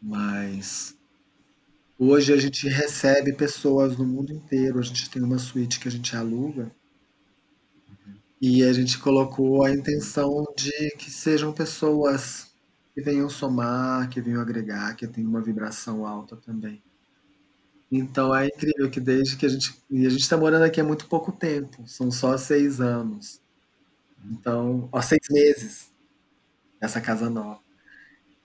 Mas 0.00 0.96
hoje 1.98 2.32
a 2.32 2.36
gente 2.36 2.68
recebe 2.68 3.32
pessoas 3.32 3.98
no 3.98 4.06
mundo 4.06 4.32
inteiro, 4.32 4.78
a 4.78 4.82
gente 4.82 5.10
tem 5.10 5.20
uma 5.20 5.40
suíte 5.40 5.80
que 5.80 5.88
a 5.88 5.90
gente 5.90 6.14
aluga, 6.14 6.70
e 8.40 8.62
a 8.62 8.72
gente 8.72 8.96
colocou 9.00 9.64
a 9.64 9.72
intenção 9.72 10.44
de 10.56 10.90
que 10.98 11.10
sejam 11.10 11.52
pessoas 11.52 12.54
que 12.94 13.02
venham 13.02 13.28
somar, 13.28 14.08
que 14.08 14.20
venham 14.20 14.40
agregar, 14.40 14.94
que 14.94 15.08
tenham 15.08 15.28
uma 15.28 15.42
vibração 15.42 16.06
alta 16.06 16.36
também. 16.36 16.80
Então 17.90 18.34
é 18.34 18.46
incrível 18.46 18.88
que 18.88 19.00
desde 19.00 19.36
que 19.36 19.46
a 19.46 19.48
gente. 19.48 19.74
E 19.90 20.06
a 20.06 20.10
gente 20.10 20.22
está 20.22 20.36
morando 20.36 20.64
aqui 20.64 20.80
há 20.80 20.84
muito 20.84 21.06
pouco 21.06 21.32
tempo, 21.32 21.86
são 21.88 22.10
só 22.10 22.36
seis 22.36 22.80
anos. 22.80 23.40
Então, 24.24 24.88
ó, 24.92 25.00
seis 25.00 25.26
meses 25.30 25.90
nessa 26.80 27.00
casa 27.00 27.28
nova. 27.28 27.60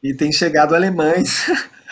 E 0.02 0.14
tem 0.14 0.32
chegado 0.32 0.74
alemães 0.74 1.46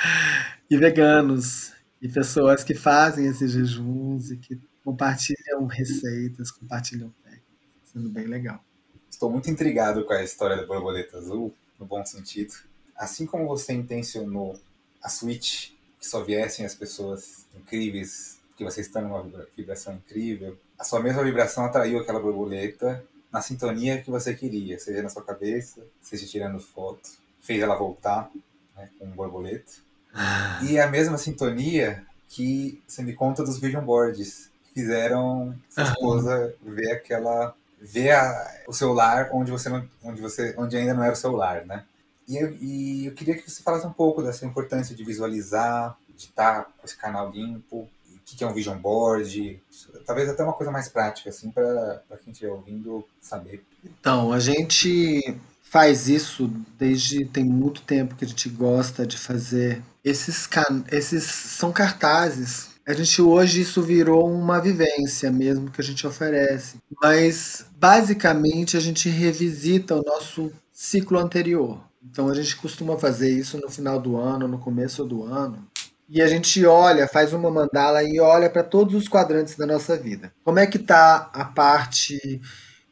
e 0.70 0.78
veganos 0.78 1.74
e 2.02 2.10
pessoas 2.10 2.64
que 2.64 2.74
fazem 2.74 3.28
esses 3.28 3.52
jejuns 3.52 4.32
e 4.32 4.38
que 4.38 4.60
compartilham 4.84 5.66
receitas, 5.66 6.52
compartilham 6.52 7.14
técnicas, 7.24 7.46
sendo 7.86 8.10
bem 8.10 8.26
legal. 8.26 8.64
Estou 9.10 9.30
muito 9.32 9.50
intrigado 9.50 10.04
com 10.06 10.14
a 10.14 10.24
história 10.24 10.58
da 10.58 10.66
borboleta 10.66 11.18
azul, 11.18 11.54
no 11.80 11.86
bom 11.86 12.04
sentido. 12.06 12.54
Assim 12.96 13.26
como 13.26 13.48
você 13.48 13.74
intencionou 13.74 14.60
a 15.02 15.08
Switch 15.08 15.72
que 16.04 16.10
só 16.10 16.22
viessem 16.22 16.66
as 16.66 16.76
pessoas 16.76 17.46
incríveis, 17.56 18.38
que 18.58 18.64
você 18.66 18.82
está 18.82 19.00
numa 19.00 19.26
vibração 19.56 19.94
incrível. 19.94 20.58
A 20.78 20.84
sua 20.84 21.00
mesma 21.00 21.24
vibração 21.24 21.64
atraiu 21.64 21.98
aquela 21.98 22.20
borboleta 22.20 23.02
na 23.32 23.42
sintonia 23.42 24.02
que 24.02 24.12
você 24.12 24.34
queria, 24.34 24.78
seja 24.78 25.02
na 25.02 25.08
sua 25.08 25.24
cabeça, 25.24 25.82
seja 26.02 26.28
tirando 26.28 26.60
foto. 26.60 27.10
Fez 27.40 27.62
ela 27.62 27.78
voltar 27.78 28.30
né, 28.76 28.90
com 29.00 29.06
um 29.06 29.12
borboleta. 29.12 29.72
Ah. 30.14 30.60
E 30.70 30.78
a 30.78 30.88
mesma 30.88 31.18
sintonia 31.18 32.06
que 32.28 32.84
você 32.86 33.02
me 33.02 33.14
conta 33.14 33.42
dos 33.42 33.58
vision 33.58 33.86
boards, 33.86 34.52
que 34.66 34.74
fizeram 34.82 35.56
sua 35.70 35.84
esposa 35.84 36.54
ver 36.62 36.92
aquela 36.92 37.56
ver 37.80 38.12
a, 38.12 38.64
o 38.68 38.74
seu 38.74 38.92
lar 38.92 39.30
onde 39.32 39.52
você 39.52 39.70
não, 39.70 39.88
onde 40.04 40.22
você 40.22 40.54
onde 40.58 40.76
ainda 40.76 40.94
não 40.94 41.04
era 41.04 41.14
o 41.14 41.18
seu 41.18 41.32
lar, 41.32 41.66
né? 41.66 41.86
E 42.28 42.38
eu, 42.38 42.56
e 42.60 43.06
eu 43.08 43.14
queria 43.14 43.36
que 43.36 43.50
você 43.50 43.62
falasse 43.62 43.86
um 43.86 43.94
pouco 43.94 44.22
dessa 44.22 44.46
importância 44.46 44.96
de 44.96 45.04
visualizar, 45.04 45.98
de 46.16 46.26
estar 46.26 46.66
com 46.66 46.86
esse 46.86 46.96
canal 46.96 47.32
limpo, 47.32 47.78
o 47.78 47.90
que 48.26 48.44
é 48.44 48.48
um 48.48 48.54
vision 48.54 48.78
board, 48.78 49.62
talvez 50.06 50.30
até 50.30 50.44
uma 50.44 50.54
coisa 50.54 50.72
mais 50.72 50.88
prática, 50.88 51.30
assim, 51.30 51.52
para 51.52 52.02
quem 52.24 52.32
estiver 52.32 52.52
ouvindo 52.52 53.06
saber. 53.22 53.64
Então, 53.84 54.32
a 54.32 54.40
gente 54.40 55.38
faz 55.74 56.08
isso 56.08 56.48
desde 56.78 57.26
tem 57.26 57.44
muito 57.44 57.82
tempo 57.82 58.16
que 58.16 58.24
a 58.24 58.28
gente 58.28 58.48
gosta 58.48 59.08
de 59.08 59.18
fazer. 59.18 59.82
Esses, 60.04 60.46
can... 60.46 60.84
esses 60.92 61.24
são 61.24 61.72
cartazes. 61.72 62.70
A 62.86 62.94
gente 62.94 63.22
hoje 63.22 63.62
isso 63.62 63.82
virou 63.82 64.30
uma 64.30 64.60
vivência 64.60 65.32
mesmo 65.32 65.72
que 65.72 65.82
a 65.82 65.84
gente 65.84 66.06
oferece. 66.06 66.78
Mas 67.02 67.66
basicamente 67.76 68.78
a 68.78 68.80
gente 68.80 69.10
revisita 69.10 69.96
o 69.96 70.04
nosso 70.04 70.52
ciclo 70.72 71.18
anterior. 71.18 71.82
Então 72.04 72.30
a 72.30 72.34
gente 72.34 72.56
costuma 72.56 72.98
fazer 72.98 73.32
isso 73.32 73.58
no 73.60 73.70
final 73.70 74.00
do 74.00 74.18
ano, 74.18 74.48
no 74.48 74.60
começo 74.60 75.06
do 75.06 75.24
ano. 75.24 75.68
E 76.10 76.22
a 76.22 76.28
gente 76.28 76.66
olha, 76.66 77.08
faz 77.08 77.34
uma 77.34 77.50
mandala 77.50 78.04
e 78.04 78.20
olha 78.20 78.50
para 78.50 78.64
todos 78.64 78.94
os 78.94 79.08
quadrantes 79.08 79.56
da 79.56 79.66
nossa 79.66 79.98
vida. 79.98 80.34
Como 80.44 80.60
é 80.60 80.68
que 80.68 80.78
está 80.78 81.30
a 81.34 81.46
parte 81.46 82.42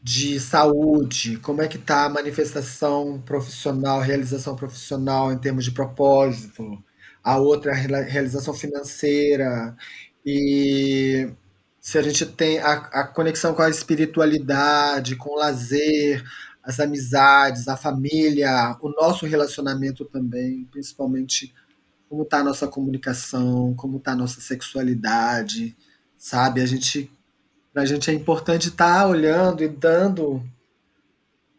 de 0.02 0.40
saúde? 0.40 1.38
Como 1.38 1.62
é 1.62 1.68
que 1.68 1.78
está 1.78 2.06
a 2.06 2.10
manifestação 2.10 3.22
profissional, 3.26 4.00
realização 4.00 4.56
profissional 4.56 5.32
em 5.32 5.38
termos 5.38 5.66
de 5.66 5.72
propósito? 5.72 6.82
A 7.24 7.38
outra 7.38 7.74
realização 7.74 8.54
financeira 8.54 9.76
e 10.26 11.30
se 11.80 11.98
a 11.98 12.02
gente 12.02 12.26
tem 12.26 12.60
a, 12.60 12.74
a 12.74 13.08
conexão 13.08 13.54
com 13.54 13.62
a 13.64 13.70
espiritualidade, 13.70 15.16
com 15.16 15.32
o 15.32 15.40
lazer, 15.40 16.24
as 16.64 16.80
amizades, 16.80 17.68
a 17.68 17.76
família, 17.76 18.78
o 18.82 18.90
nosso 18.90 19.26
relacionamento 19.26 20.06
também, 20.06 20.66
principalmente 20.72 21.54
como 22.08 22.24
está 22.24 22.40
a 22.40 22.44
nossa 22.44 22.68
comunicação, 22.68 23.74
como 23.76 23.98
está 23.98 24.12
a 24.12 24.16
nossa 24.16 24.42
sexualidade, 24.42 25.76
sabe? 26.18 26.62
A 26.62 26.66
gente, 26.66 27.10
a 27.74 27.86
gente 27.86 28.12
é 28.12 28.14
importante 28.14 28.68
estar 28.68 29.02
tá 29.02 29.08
olhando 29.08 29.64
e 29.64 29.68
dando 29.68 30.44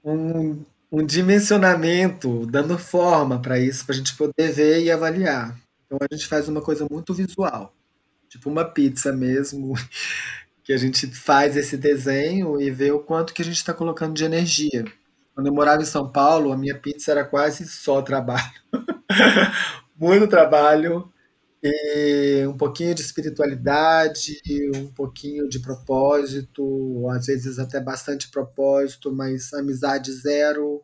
um, 0.05 0.65
um 0.91 1.05
dimensionamento, 1.05 2.47
dando 2.47 2.79
forma 2.79 3.41
para 3.41 3.59
isso, 3.59 3.85
para 3.87 3.95
a 3.95 3.99
gente 3.99 4.15
poder 4.15 4.53
ver 4.53 4.83
e 4.83 4.91
avaliar. 4.91 5.59
Então 5.87 5.99
a 6.01 6.15
gente 6.15 6.27
faz 6.27 6.49
uma 6.49 6.61
coisa 6.61 6.87
muito 6.91 7.13
visual, 7.13 7.75
tipo 8.29 8.49
uma 8.51 8.65
pizza 8.65 9.13
mesmo, 9.13 9.75
que 10.65 10.73
a 10.73 10.77
gente 10.77 11.07
faz 11.09 11.57
esse 11.57 11.77
desenho 11.77 12.61
e 12.61 12.71
vê 12.71 12.93
o 12.93 13.01
quanto 13.01 13.35
que 13.35 13.43
a 13.43 13.45
gente 13.45 13.57
está 13.57 13.75
colocando 13.75 14.15
de 14.15 14.25
energia. 14.25 14.85
Quando 15.35 15.47
eu 15.47 15.55
morava 15.55 15.83
em 15.83 15.87
São 15.87 16.11
Paulo, 16.11 16.53
a 16.53 16.57
minha 16.57 16.79
pizza 16.79 17.11
era 17.11 17.25
quase 17.25 17.67
só 17.67 18.03
trabalho. 18.03 18.53
muito 19.99 20.29
trabalho 20.29 21.13
e 21.63 22.45
um 22.47 22.57
pouquinho 22.57 22.95
de 22.95 23.03
espiritualidade, 23.03 24.41
um 24.75 24.89
pouquinho 24.93 25.49
de 25.49 25.61
propósito, 25.61 27.09
às 27.11 27.27
vezes 27.27 27.59
até 27.59 27.81
bastante 27.81 28.31
propósito, 28.31 29.13
mas 29.13 29.53
amizade 29.53 30.13
zero, 30.13 30.83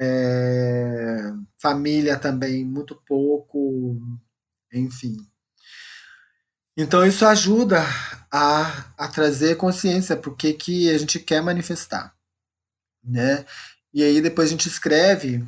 é, 0.00 1.32
família 1.60 2.18
também 2.18 2.64
muito 2.64 2.96
pouco, 3.06 3.96
enfim. 4.72 5.16
Então 6.80 7.04
isso 7.04 7.26
ajuda 7.26 7.84
a, 8.30 8.84
a 8.96 9.08
trazer 9.08 9.56
consciência 9.56 10.16
para 10.16 10.30
o 10.30 10.36
que, 10.36 10.52
que 10.52 10.88
a 10.88 10.96
gente 10.96 11.18
quer 11.18 11.42
manifestar, 11.42 12.14
né? 13.02 13.44
E 13.92 14.00
aí 14.00 14.20
depois 14.20 14.46
a 14.46 14.52
gente 14.52 14.68
escreve 14.68 15.44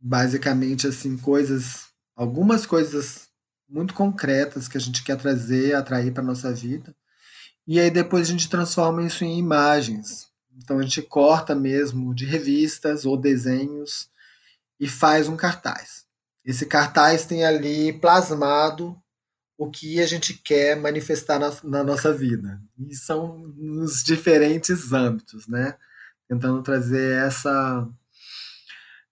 basicamente 0.00 0.88
assim 0.88 1.16
coisas, 1.16 1.84
algumas 2.16 2.66
coisas 2.66 3.28
muito 3.68 3.94
concretas 3.94 4.66
que 4.66 4.76
a 4.76 4.80
gente 4.80 5.04
quer 5.04 5.16
trazer, 5.16 5.76
atrair 5.76 6.12
para 6.12 6.24
nossa 6.24 6.52
vida. 6.52 6.92
E 7.68 7.78
aí 7.78 7.88
depois 7.88 8.26
a 8.26 8.32
gente 8.32 8.50
transforma 8.50 9.04
isso 9.04 9.24
em 9.24 9.38
imagens. 9.38 10.26
Então 10.56 10.80
a 10.80 10.82
gente 10.82 11.02
corta 11.02 11.54
mesmo 11.54 12.12
de 12.12 12.24
revistas 12.24 13.04
ou 13.04 13.16
desenhos 13.16 14.10
e 14.80 14.88
faz 14.88 15.28
um 15.28 15.36
cartaz. 15.36 16.04
Esse 16.44 16.66
cartaz 16.66 17.24
tem 17.24 17.44
ali 17.44 17.92
plasmado 17.92 19.00
o 19.56 19.70
que 19.70 20.00
a 20.00 20.06
gente 20.06 20.34
quer 20.34 20.76
manifestar 20.76 21.38
na, 21.38 21.52
na 21.62 21.84
nossa 21.84 22.12
vida. 22.12 22.60
E 22.78 22.94
são 22.94 23.38
nos 23.56 24.02
diferentes 24.02 24.92
âmbitos, 24.92 25.46
né? 25.46 25.76
Tentando 26.28 26.62
trazer 26.62 27.26
essa 27.26 27.88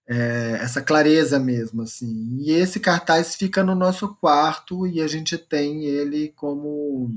é, 0.07 0.57
essa 0.61 0.81
clareza 0.81 1.39
mesmo, 1.39 1.81
assim. 1.81 2.37
E 2.39 2.51
esse 2.51 2.79
cartaz 2.79 3.35
fica 3.35 3.63
no 3.63 3.75
nosso 3.75 4.15
quarto 4.15 4.85
e 4.87 5.01
a 5.01 5.07
gente 5.07 5.37
tem 5.37 5.85
ele 5.85 6.29
como 6.29 7.09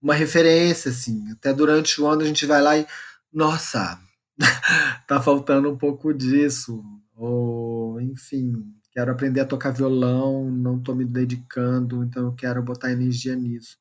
uma 0.00 0.14
referência, 0.14 0.90
assim. 0.90 1.30
Até 1.32 1.52
durante 1.52 2.00
o 2.00 2.06
ano 2.06 2.22
a 2.22 2.26
gente 2.26 2.46
vai 2.46 2.62
lá 2.62 2.78
e, 2.78 2.86
nossa, 3.32 4.00
tá 5.06 5.20
faltando 5.20 5.70
um 5.70 5.76
pouco 5.76 6.14
disso. 6.14 6.82
Ou, 7.16 8.00
enfim, 8.00 8.52
quero 8.98 9.12
aprender 9.12 9.42
a 9.42 9.46
tocar 9.46 9.70
violão, 9.70 10.50
não 10.50 10.76
estou 10.76 10.92
me 10.92 11.04
dedicando, 11.04 12.02
então 12.02 12.24
eu 12.24 12.32
quero 12.32 12.60
botar 12.60 12.90
energia 12.90 13.36
nisso. 13.36 13.78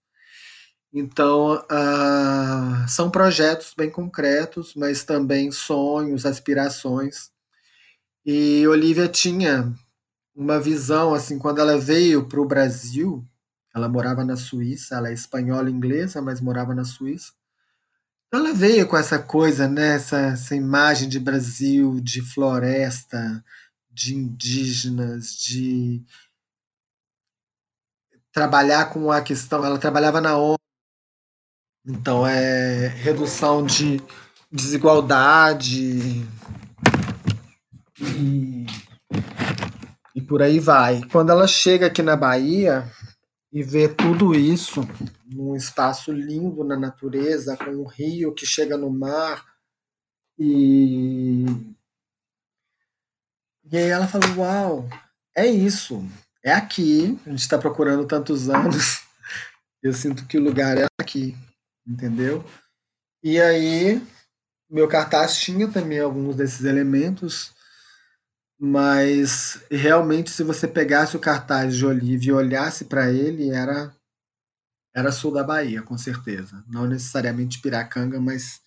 Então, 0.94 1.56
uh, 1.56 2.88
são 2.88 3.10
projetos 3.10 3.74
bem 3.76 3.90
concretos, 3.90 4.76
mas 4.76 5.04
também 5.04 5.52
sonhos, 5.52 6.24
aspirações 6.24 7.32
e 8.24 8.68
Olivia 8.68 9.08
tinha 9.08 9.74
uma 10.36 10.60
visão, 10.60 11.16
assim, 11.16 11.40
quando 11.40 11.62
ela 11.62 11.80
veio 11.80 12.28
para 12.28 12.40
o 12.40 12.46
Brasil, 12.46 13.26
ela 13.74 13.90
morava 13.90 14.24
na 14.24 14.36
Suíça, 14.36 14.98
ela 14.98 15.10
é 15.10 15.14
espanhola 15.14 15.72
inglesa, 15.72 16.22
mas 16.22 16.40
morava 16.40 16.76
na 16.76 16.86
Suíça. 16.86 17.32
Ela 18.32 18.54
veio 18.54 18.86
com 18.86 18.96
essa 18.96 19.18
coisa, 19.18 19.68
né, 19.68 19.96
essa, 19.96 20.20
essa 20.20 20.56
imagem 20.56 21.10
de 21.10 21.20
Brasil, 21.20 22.00
de 22.02 22.22
floresta, 22.22 23.44
de 23.98 24.14
indígenas, 24.14 25.36
de 25.36 26.06
trabalhar 28.32 28.94
com 28.94 29.12
a 29.12 29.22
questão. 29.24 29.66
Ela 29.66 29.80
trabalhava 29.80 30.22
na 30.22 30.38
ONU, 30.38 30.60
então 31.84 32.26
é 32.28 32.88
redução 32.90 33.66
de 33.66 34.00
desigualdade, 34.52 36.24
e, 38.00 38.68
e 40.14 40.22
por 40.22 40.44
aí 40.44 40.60
vai. 40.60 41.02
Quando 41.12 41.32
ela 41.32 41.48
chega 41.48 41.88
aqui 41.88 42.04
na 42.04 42.16
Bahia 42.16 42.88
e 43.52 43.64
vê 43.64 43.90
tudo 43.90 44.36
isso 44.36 44.82
num 45.26 45.56
espaço 45.56 46.12
lindo 46.12 46.64
na 46.64 46.78
natureza, 46.78 47.58
com 47.58 47.72
um 47.72 47.88
rio 47.88 48.32
que 48.36 48.46
chega 48.46 48.78
no 48.78 48.92
mar, 48.92 49.44
e, 50.38 51.46
e 53.72 53.78
aí 53.78 53.90
ela 53.90 54.08
falou: 54.08 54.38
Uau, 54.38 54.90
é 55.36 55.46
isso, 55.46 56.06
é 56.44 56.52
aqui. 56.54 57.20
A 57.26 57.30
gente 57.30 57.42
está 57.42 57.58
procurando 57.58 58.06
tantos 58.06 58.50
anos, 58.50 59.02
eu 59.82 59.94
sinto 59.94 60.26
que 60.26 60.38
o 60.38 60.44
lugar 60.44 60.78
é 60.78 60.86
aqui, 61.00 61.36
entendeu? 61.88 62.46
E 63.24 63.40
aí, 63.42 64.02
meu 64.70 64.88
cartaz 64.88 65.38
tinha 65.38 65.68
também 65.68 66.00
alguns 66.00 66.36
desses 66.36 66.66
elementos 66.66 67.56
mas 68.60 69.62
realmente, 69.70 70.32
se 70.32 70.44
você 70.44 70.68
pegasse 70.68 71.16
o 71.16 71.20
cartaz 71.20 71.76
de 71.76 71.86
Olivia 71.86 72.32
e 72.32 72.36
olhasse 72.36 72.86
para 72.86 73.12
ele, 73.12 73.52
era 73.52 73.96
era 74.96 75.12
sul 75.12 75.32
da 75.32 75.44
Bahia, 75.44 75.84
com 75.84 75.96
certeza. 75.96 76.64
Não 76.68 76.88
necessariamente 76.88 77.62
Piracanga, 77.62 78.20
mas 78.20 78.60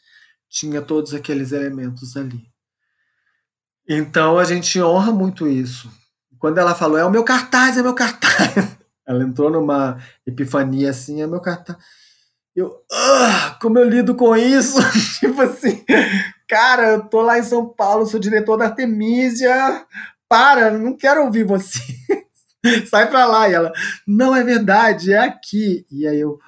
tinha 0.49 0.81
todos 0.81 1.13
aqueles 1.13 1.51
elementos 1.51 2.17
ali. 2.17 2.49
Então 3.93 4.39
a 4.39 4.45
gente 4.45 4.81
honra 4.81 5.11
muito 5.11 5.49
isso. 5.49 5.91
Quando 6.39 6.59
ela 6.59 6.77
falou, 6.77 6.97
é 6.97 7.05
o 7.05 7.11
meu 7.11 7.25
cartaz, 7.25 7.77
é 7.77 7.83
meu 7.83 7.93
cartaz. 7.93 8.79
Ela 9.05 9.25
entrou 9.25 9.51
numa 9.51 9.99
epifania 10.25 10.91
assim, 10.91 11.21
é 11.21 11.27
meu 11.27 11.41
cartaz. 11.41 11.77
Eu, 12.55 12.73
ah, 12.93 13.59
como 13.61 13.77
eu 13.81 13.89
lido 13.89 14.15
com 14.15 14.37
isso? 14.37 14.79
tipo 15.19 15.43
assim, 15.43 15.85
cara, 16.49 16.91
eu 16.91 17.03
tô 17.09 17.21
lá 17.21 17.37
em 17.37 17.43
São 17.43 17.69
Paulo, 17.69 18.07
sou 18.07 18.21
diretor 18.21 18.57
da 18.57 18.67
Artemisia, 18.67 19.85
para, 20.29 20.71
não 20.71 20.97
quero 20.97 21.25
ouvir 21.25 21.43
você. 21.43 21.81
Sai 22.89 23.11
pra 23.11 23.27
lá. 23.27 23.49
E 23.49 23.55
ela, 23.55 23.73
não 24.07 24.37
é 24.37 24.45
verdade, 24.45 25.13
é 25.13 25.19
aqui. 25.19 25.85
E 25.91 26.07
aí 26.07 26.21
eu, 26.21 26.39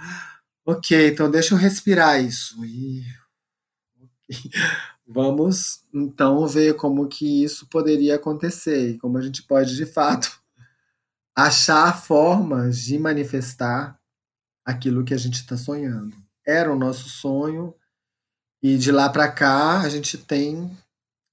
ok, 0.65 1.09
então 1.09 1.29
deixa 1.29 1.55
eu 1.55 1.59
respirar 1.59 2.23
isso. 2.23 2.65
E 2.65 3.03
vamos 5.07 5.85
então 5.93 6.47
ver 6.47 6.75
como 6.75 7.09
que 7.09 7.45
isso 7.45 7.67
poderia 7.69 8.17
acontecer 8.17 8.91
e 8.91 8.99
como 8.99 9.19
a 9.19 9.23
gente 9.23 9.43
pode 9.43 9.77
de 9.77 9.87
fato 9.87 10.41
achar 11.37 12.01
formas 12.01 12.79
de 12.79 12.99
manifestar 12.99 13.99
aquilo 14.65 15.05
que 15.05 15.15
a 15.15 15.19
gente 15.19 15.37
está 15.37 15.57
sonhando. 15.57 16.17
Era 16.47 16.73
o 16.73 16.79
nosso 16.79 17.09
sonho 17.09 17.75
e 18.63 18.79
de 18.79 18.93
lá 18.93 19.09
para 19.09 19.31
cá 19.31 19.81
a 19.81 19.89
gente 19.89 20.17
tem 20.19 20.71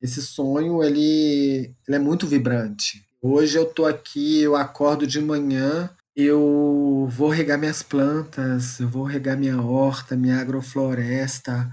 esse 0.01 0.21
sonho, 0.21 0.81
ele, 0.83 1.75
ele 1.87 1.95
é 1.95 1.99
muito 1.99 2.25
vibrante. 2.25 3.05
Hoje 3.21 3.57
eu 3.57 3.65
tô 3.65 3.85
aqui, 3.85 4.41
eu 4.41 4.55
acordo 4.55 5.05
de 5.05 5.19
manhã, 5.19 5.89
eu 6.15 7.07
vou 7.11 7.29
regar 7.29 7.57
minhas 7.57 7.83
plantas, 7.83 8.79
eu 8.79 8.87
vou 8.87 9.03
regar 9.03 9.37
minha 9.37 9.61
horta, 9.61 10.15
minha 10.15 10.39
agrofloresta, 10.39 11.69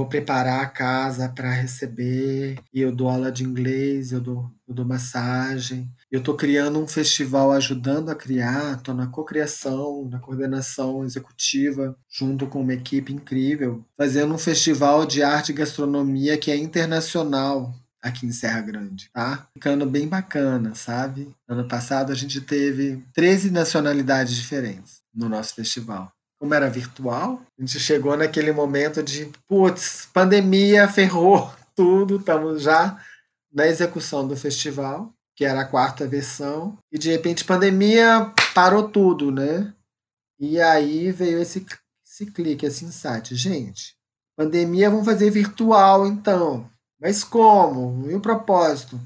vou 0.00 0.08
preparar 0.08 0.62
a 0.62 0.66
casa 0.66 1.28
para 1.28 1.50
receber, 1.50 2.58
e 2.72 2.80
eu 2.80 2.90
dou 2.90 3.08
aula 3.10 3.30
de 3.30 3.44
inglês, 3.44 4.12
eu 4.12 4.20
dou, 4.20 4.50
eu 4.66 4.74
dou 4.74 4.84
massagem. 4.86 5.90
Eu 6.10 6.20
estou 6.20 6.34
criando 6.34 6.80
um 6.80 6.88
festival 6.88 7.52
ajudando 7.52 8.08
a 8.08 8.14
criar, 8.14 8.78
estou 8.78 8.94
na 8.94 9.06
cocriação, 9.06 10.08
na 10.10 10.18
coordenação 10.18 11.04
executiva, 11.04 11.94
junto 12.08 12.46
com 12.46 12.62
uma 12.62 12.72
equipe 12.72 13.12
incrível, 13.12 13.84
fazendo 13.94 14.32
um 14.32 14.38
festival 14.38 15.04
de 15.04 15.22
arte 15.22 15.50
e 15.50 15.54
gastronomia 15.54 16.38
que 16.38 16.50
é 16.50 16.56
internacional 16.56 17.74
aqui 18.00 18.24
em 18.24 18.32
Serra 18.32 18.62
Grande, 18.62 19.10
tá? 19.12 19.48
Ficando 19.52 19.84
bem 19.84 20.08
bacana, 20.08 20.74
sabe? 20.74 21.28
Ano 21.46 21.68
passado 21.68 22.10
a 22.10 22.14
gente 22.14 22.40
teve 22.40 23.04
13 23.12 23.50
nacionalidades 23.50 24.34
diferentes 24.34 25.02
no 25.14 25.28
nosso 25.28 25.54
festival 25.54 26.10
como 26.40 26.54
era 26.54 26.70
virtual, 26.70 27.42
a 27.58 27.60
gente 27.60 27.78
chegou 27.78 28.16
naquele 28.16 28.50
momento 28.50 29.02
de, 29.02 29.30
putz, 29.46 30.08
pandemia 30.10 30.88
ferrou 30.88 31.52
tudo, 31.76 32.16
estamos 32.16 32.62
já 32.62 32.98
na 33.52 33.66
execução 33.66 34.26
do 34.26 34.34
festival, 34.34 35.12
que 35.36 35.44
era 35.44 35.60
a 35.60 35.66
quarta 35.66 36.08
versão, 36.08 36.78
e 36.90 36.98
de 36.98 37.10
repente 37.10 37.44
pandemia 37.44 38.32
parou 38.54 38.88
tudo, 38.88 39.30
né? 39.30 39.74
E 40.38 40.58
aí 40.58 41.12
veio 41.12 41.42
esse, 41.42 41.66
esse 42.06 42.24
clique, 42.32 42.64
esse 42.64 42.86
insight. 42.86 43.36
Gente, 43.36 43.94
pandemia 44.34 44.88
vamos 44.88 45.04
fazer 45.04 45.30
virtual 45.30 46.06
então. 46.06 46.70
Mas 46.98 47.22
como? 47.22 48.10
E 48.10 48.14
o 48.14 48.20
propósito? 48.20 48.98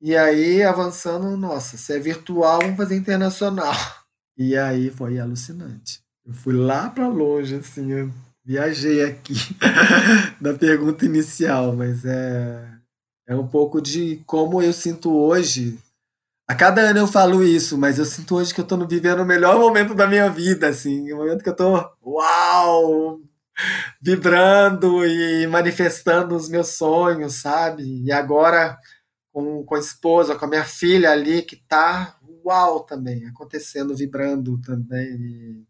E 0.00 0.14
aí, 0.16 0.62
avançando, 0.62 1.36
nossa, 1.36 1.76
se 1.76 1.92
é 1.94 1.98
virtual, 1.98 2.60
vamos 2.60 2.76
fazer 2.76 2.96
internacional. 2.96 3.74
E 4.36 4.56
aí 4.56 4.90
foi 4.90 5.20
alucinante. 5.20 6.03
Eu 6.26 6.32
fui 6.32 6.54
lá 6.54 6.88
para 6.88 7.06
longe, 7.06 7.56
assim, 7.56 7.92
eu 7.92 8.10
viajei 8.44 9.04
aqui 9.04 9.34
da 10.40 10.54
pergunta 10.54 11.04
inicial, 11.04 11.74
mas 11.74 12.04
é, 12.04 12.66
é 13.28 13.34
um 13.34 13.46
pouco 13.46 13.80
de 13.80 14.22
como 14.26 14.62
eu 14.62 14.72
sinto 14.72 15.14
hoje. 15.14 15.78
A 16.48 16.54
cada 16.54 16.82
ano 16.82 16.98
eu 16.98 17.06
falo 17.06 17.42
isso, 17.42 17.76
mas 17.76 17.98
eu 17.98 18.04
sinto 18.04 18.36
hoje 18.36 18.54
que 18.54 18.60
eu 18.60 18.64
estou 18.64 18.86
vivendo 18.86 19.20
o 19.20 19.26
melhor 19.26 19.58
momento 19.58 19.94
da 19.94 20.06
minha 20.06 20.28
vida, 20.28 20.68
assim, 20.68 21.12
o 21.12 21.16
momento 21.16 21.42
que 21.42 21.48
eu 21.48 21.52
estou, 21.52 21.90
uau, 22.02 23.20
vibrando 24.00 25.04
e 25.06 25.46
manifestando 25.46 26.34
os 26.36 26.48
meus 26.48 26.68
sonhos, 26.68 27.34
sabe? 27.34 28.02
E 28.02 28.12
agora 28.12 28.78
com, 29.32 29.64
com 29.64 29.74
a 29.74 29.78
esposa, 29.78 30.36
com 30.36 30.44
a 30.44 30.48
minha 30.48 30.64
filha 30.64 31.10
ali, 31.10 31.42
que 31.42 31.56
tá 31.56 32.18
uau 32.44 32.84
também, 32.84 33.26
acontecendo, 33.26 33.96
vibrando 33.96 34.60
também. 34.60 35.66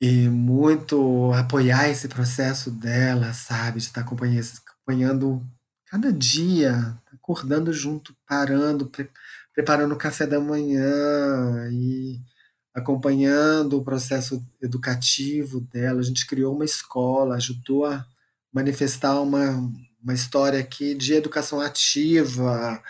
E, 0.00 0.28
muito 0.28 1.32
apoiar 1.32 1.88
esse 1.88 2.08
processo 2.08 2.70
dela, 2.70 3.32
sabe? 3.32 3.78
De 3.78 3.86
estar 3.86 4.02
acompanhando, 4.02 4.46
acompanhando 4.64 5.46
cada 5.86 6.12
dia, 6.12 6.96
acordando 7.12 7.72
junto, 7.72 8.14
parando, 8.26 8.86
pre 8.86 9.10
preparando 9.54 9.92
o 9.92 9.98
café 9.98 10.24
da 10.24 10.38
manhã 10.38 11.68
e 11.72 12.20
acompanhando 12.72 13.76
o 13.76 13.84
processo 13.84 14.40
educativo 14.62 15.60
dela. 15.60 15.98
A 15.98 16.02
gente 16.02 16.26
criou 16.26 16.54
uma 16.54 16.64
escola, 16.64 17.34
ajudou 17.34 17.84
a 17.84 18.06
manifestar 18.52 19.20
uma, 19.20 19.68
uma 20.00 20.14
história 20.14 20.60
aqui 20.60 20.94
de 20.94 21.14
educação 21.14 21.60
ativa, 21.60 22.80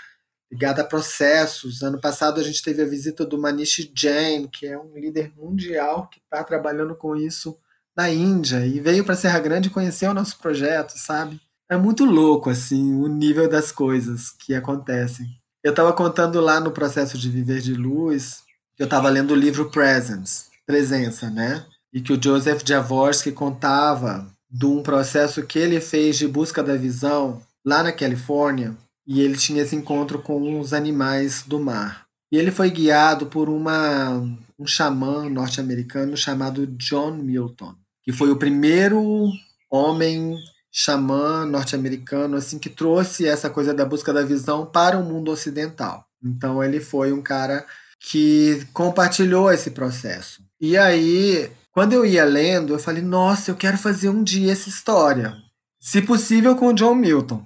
ligada 0.50 0.82
a 0.82 0.84
processos. 0.84 1.82
Ano 1.82 2.00
passado 2.00 2.40
a 2.40 2.42
gente 2.42 2.62
teve 2.62 2.82
a 2.82 2.86
visita 2.86 3.24
do 3.24 3.38
Manish 3.38 3.90
Jain, 3.94 4.46
que 4.46 4.66
é 4.66 4.78
um 4.78 4.96
líder 4.96 5.32
mundial 5.36 6.08
que 6.08 6.20
está 6.20 6.42
trabalhando 6.42 6.94
com 6.94 7.14
isso 7.14 7.58
na 7.96 8.10
Índia 8.10 8.64
e 8.64 8.78
veio 8.80 9.04
para 9.04 9.16
Serra 9.16 9.40
Grande 9.40 9.70
conhecer 9.70 10.06
o 10.08 10.14
nosso 10.14 10.38
projeto, 10.38 10.92
sabe? 10.96 11.40
É 11.70 11.76
muito 11.76 12.04
louco 12.04 12.48
assim 12.48 12.94
o 12.94 13.08
nível 13.08 13.48
das 13.48 13.72
coisas 13.72 14.30
que 14.30 14.54
acontecem. 14.54 15.26
Eu 15.62 15.70
estava 15.70 15.92
contando 15.92 16.40
lá 16.40 16.60
no 16.60 16.70
processo 16.70 17.18
de 17.18 17.28
viver 17.28 17.60
de 17.60 17.74
luz 17.74 18.42
que 18.76 18.82
eu 18.82 18.86
estava 18.86 19.08
lendo 19.08 19.32
o 19.32 19.36
livro 19.36 19.70
Presence, 19.70 20.44
Presença, 20.64 21.28
né? 21.28 21.66
E 21.92 22.00
que 22.00 22.12
o 22.12 22.22
Joseph 22.22 22.62
Jaworski 22.64 23.32
contava 23.32 24.30
de 24.48 24.64
um 24.64 24.82
processo 24.82 25.44
que 25.44 25.58
ele 25.58 25.80
fez 25.80 26.16
de 26.16 26.28
busca 26.28 26.62
da 26.62 26.76
visão 26.76 27.42
lá 27.64 27.82
na 27.82 27.92
Califórnia, 27.92 28.76
e 29.08 29.22
ele 29.22 29.38
tinha 29.38 29.62
esse 29.62 29.74
encontro 29.74 30.18
com 30.18 30.60
os 30.60 30.74
animais 30.74 31.42
do 31.46 31.58
mar. 31.58 32.06
E 32.30 32.36
ele 32.36 32.50
foi 32.50 32.70
guiado 32.70 33.24
por 33.24 33.48
uma, 33.48 34.10
um 34.58 34.66
xamã 34.66 35.30
norte-americano 35.30 36.14
chamado 36.14 36.66
John 36.66 37.12
Milton, 37.12 37.74
que 38.02 38.12
foi 38.12 38.30
o 38.30 38.36
primeiro 38.36 39.30
homem 39.70 40.36
xamã 40.70 41.46
norte-americano 41.46 42.36
assim 42.36 42.58
que 42.58 42.68
trouxe 42.68 43.26
essa 43.26 43.48
coisa 43.48 43.72
da 43.72 43.86
busca 43.86 44.12
da 44.12 44.22
visão 44.22 44.66
para 44.66 44.98
o 44.98 45.02
mundo 45.02 45.30
ocidental. 45.30 46.04
Então 46.22 46.62
ele 46.62 46.78
foi 46.78 47.10
um 47.10 47.22
cara 47.22 47.64
que 47.98 48.62
compartilhou 48.74 49.50
esse 49.50 49.70
processo. 49.70 50.42
E 50.60 50.76
aí, 50.76 51.50
quando 51.72 51.94
eu 51.94 52.04
ia 52.04 52.24
lendo, 52.24 52.74
eu 52.74 52.78
falei: 52.78 53.02
"Nossa, 53.02 53.50
eu 53.50 53.56
quero 53.56 53.78
fazer 53.78 54.10
um 54.10 54.22
dia 54.22 54.52
essa 54.52 54.68
história, 54.68 55.34
se 55.80 56.02
possível 56.02 56.54
com 56.56 56.68
o 56.68 56.74
John 56.74 56.94
Milton". 56.94 57.42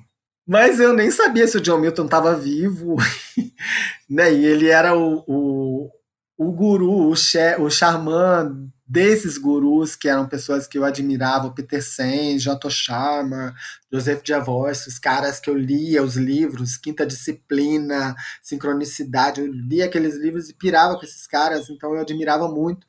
Mas 0.47 0.81
eu 0.81 0.93
nem 0.93 1.11
sabia 1.11 1.47
se 1.47 1.57
o 1.57 1.61
John 1.61 1.79
Milton 1.79 2.05
estava 2.05 2.35
vivo, 2.35 2.97
né? 4.11 4.33
E 4.33 4.45
ele 4.45 4.69
era 4.69 4.97
o, 4.97 5.25
o, 5.27 5.91
o 6.37 6.53
guru, 6.53 7.11
o, 7.11 7.17
che, 7.17 7.57
o 7.61 7.71
xamã 7.71 8.51
desses 8.85 9.39
gurus 9.39 9.97
que 9.97 10.09
eram 10.09 10.29
pessoas 10.29 10.67
que 10.67 10.77
eu 10.77 10.85
admirava, 10.85 11.47
o 11.47 11.55
Peter 11.55 11.83
Sen, 11.83 12.39
J. 12.39 12.69
Sharma, 12.69 13.55
Joseph 13.91 14.21
Jaworski, 14.23 14.89
os 14.91 14.99
caras 14.99 15.41
que 15.41 15.49
eu 15.49 15.57
lia 15.57 16.03
os 16.03 16.17
livros, 16.17 16.77
Quinta 16.77 17.07
Disciplina, 17.07 18.15
Sincronicidade, 18.43 19.41
eu 19.41 19.47
lia 19.47 19.87
aqueles 19.87 20.17
livros 20.17 20.51
e 20.51 20.55
pirava 20.55 20.99
com 20.99 21.05
esses 21.05 21.27
caras, 21.27 21.71
então 21.71 21.95
eu 21.95 22.03
admirava 22.03 22.49
muito. 22.49 22.87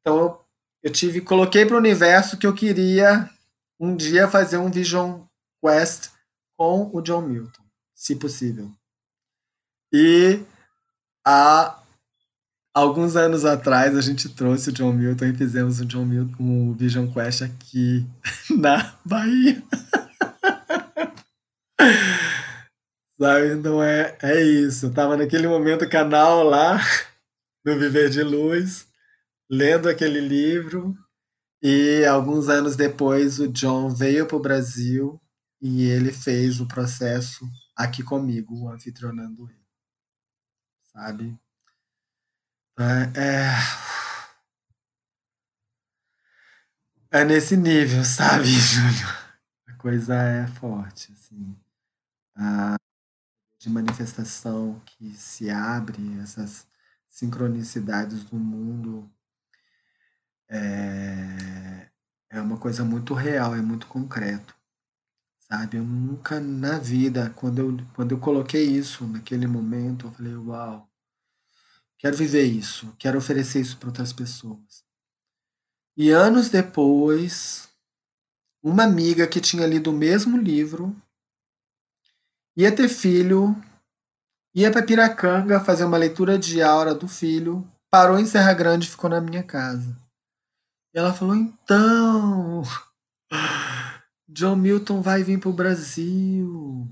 Então 0.00 0.18
eu, 0.18 0.40
eu 0.84 0.92
tive, 0.92 1.20
coloquei 1.20 1.66
para 1.66 1.74
o 1.74 1.78
universo 1.78 2.38
que 2.38 2.46
eu 2.46 2.54
queria 2.54 3.28
um 3.78 3.94
dia 3.94 4.26
fazer 4.28 4.56
um 4.56 4.70
Vision 4.70 5.22
Quest 5.62 6.13
com 6.56 6.90
o 6.92 7.00
John 7.00 7.22
Milton, 7.22 7.62
se 7.94 8.16
possível. 8.16 8.70
E 9.92 10.40
há 11.26 11.80
alguns 12.74 13.16
anos 13.16 13.44
atrás 13.44 13.96
a 13.96 14.00
gente 14.00 14.28
trouxe 14.28 14.70
o 14.70 14.72
John 14.72 14.92
Milton 14.92 15.26
e 15.26 15.36
fizemos 15.36 15.80
o 15.80 15.86
John 15.86 16.04
Milton, 16.04 16.42
um 16.42 16.72
Vision 16.74 17.06
Quest 17.12 17.42
aqui 17.42 18.06
na 18.50 18.96
Bahia. 19.04 19.62
Sabe? 23.20 23.52
Então 23.52 23.82
é, 23.82 24.18
é 24.22 24.42
isso. 24.42 24.86
Eu 24.86 24.92
tava 24.92 25.16
naquele 25.16 25.46
momento 25.46 25.88
canal 25.88 26.42
lá 26.42 26.80
no 27.64 27.78
Viver 27.78 28.10
de 28.10 28.22
Luz, 28.22 28.86
lendo 29.48 29.88
aquele 29.88 30.20
livro, 30.20 30.94
e 31.62 32.04
alguns 32.04 32.48
anos 32.48 32.76
depois 32.76 33.38
o 33.38 33.48
John 33.48 33.88
veio 33.88 34.26
para 34.26 34.36
o 34.36 34.40
Brasil 34.40 35.18
e 35.64 35.84
ele 35.84 36.12
fez 36.12 36.60
o 36.60 36.68
processo 36.68 37.50
aqui 37.74 38.02
comigo, 38.02 38.68
anfitrionando 38.68 39.48
ele. 39.48 39.66
Sabe? 40.92 41.40
É, 42.78 43.54
é, 47.10 47.20
é 47.20 47.24
nesse 47.24 47.56
nível, 47.56 48.04
sabe, 48.04 48.44
Júlio? 48.44 49.08
A 49.66 49.72
coisa 49.76 50.14
é 50.14 50.46
forte, 50.48 51.10
assim. 51.12 51.58
A 52.36 52.76
de 53.58 53.70
manifestação 53.70 54.78
que 54.84 55.14
se 55.14 55.48
abre, 55.48 56.20
essas 56.20 56.68
sincronicidades 57.08 58.22
do 58.24 58.36
mundo, 58.36 59.10
é, 60.46 61.88
é 62.28 62.42
uma 62.42 62.58
coisa 62.58 62.84
muito 62.84 63.14
real, 63.14 63.54
é 63.56 63.62
muito 63.62 63.86
concreto 63.86 64.54
sabe? 65.48 65.76
Eu 65.76 65.84
nunca 65.84 66.40
na 66.40 66.78
vida, 66.78 67.30
quando 67.36 67.58
eu, 67.58 67.86
quando 67.94 68.12
eu 68.12 68.18
coloquei 68.18 68.64
isso 68.64 69.06
naquele 69.06 69.46
momento, 69.46 70.06
eu 70.06 70.12
falei, 70.12 70.34
uau, 70.36 70.88
quero 71.98 72.16
viver 72.16 72.44
isso, 72.44 72.94
quero 72.98 73.18
oferecer 73.18 73.60
isso 73.60 73.76
para 73.76 73.88
outras 73.88 74.12
pessoas. 74.12 74.84
E 75.96 76.10
anos 76.10 76.48
depois, 76.48 77.68
uma 78.62 78.84
amiga 78.84 79.26
que 79.26 79.40
tinha 79.40 79.66
lido 79.66 79.90
o 79.90 79.96
mesmo 79.96 80.36
livro, 80.36 80.96
ia 82.56 82.74
ter 82.74 82.88
filho, 82.88 83.54
ia 84.54 84.70
para 84.70 84.84
Piracanga 84.84 85.60
fazer 85.60 85.84
uma 85.84 85.98
leitura 85.98 86.38
de 86.38 86.62
aura 86.62 86.94
do 86.94 87.06
filho, 87.06 87.68
parou 87.90 88.18
em 88.18 88.26
Serra 88.26 88.52
Grande 88.54 88.86
e 88.86 88.90
ficou 88.90 89.08
na 89.08 89.20
minha 89.20 89.42
casa. 89.42 89.96
E 90.92 90.98
ela 90.98 91.12
falou: 91.12 91.34
então, 91.34 92.62
John 94.28 94.56
Milton 94.56 95.02
vai 95.02 95.22
vir 95.22 95.38
para 95.38 95.50
o 95.50 95.52
Brasil. 95.52 96.88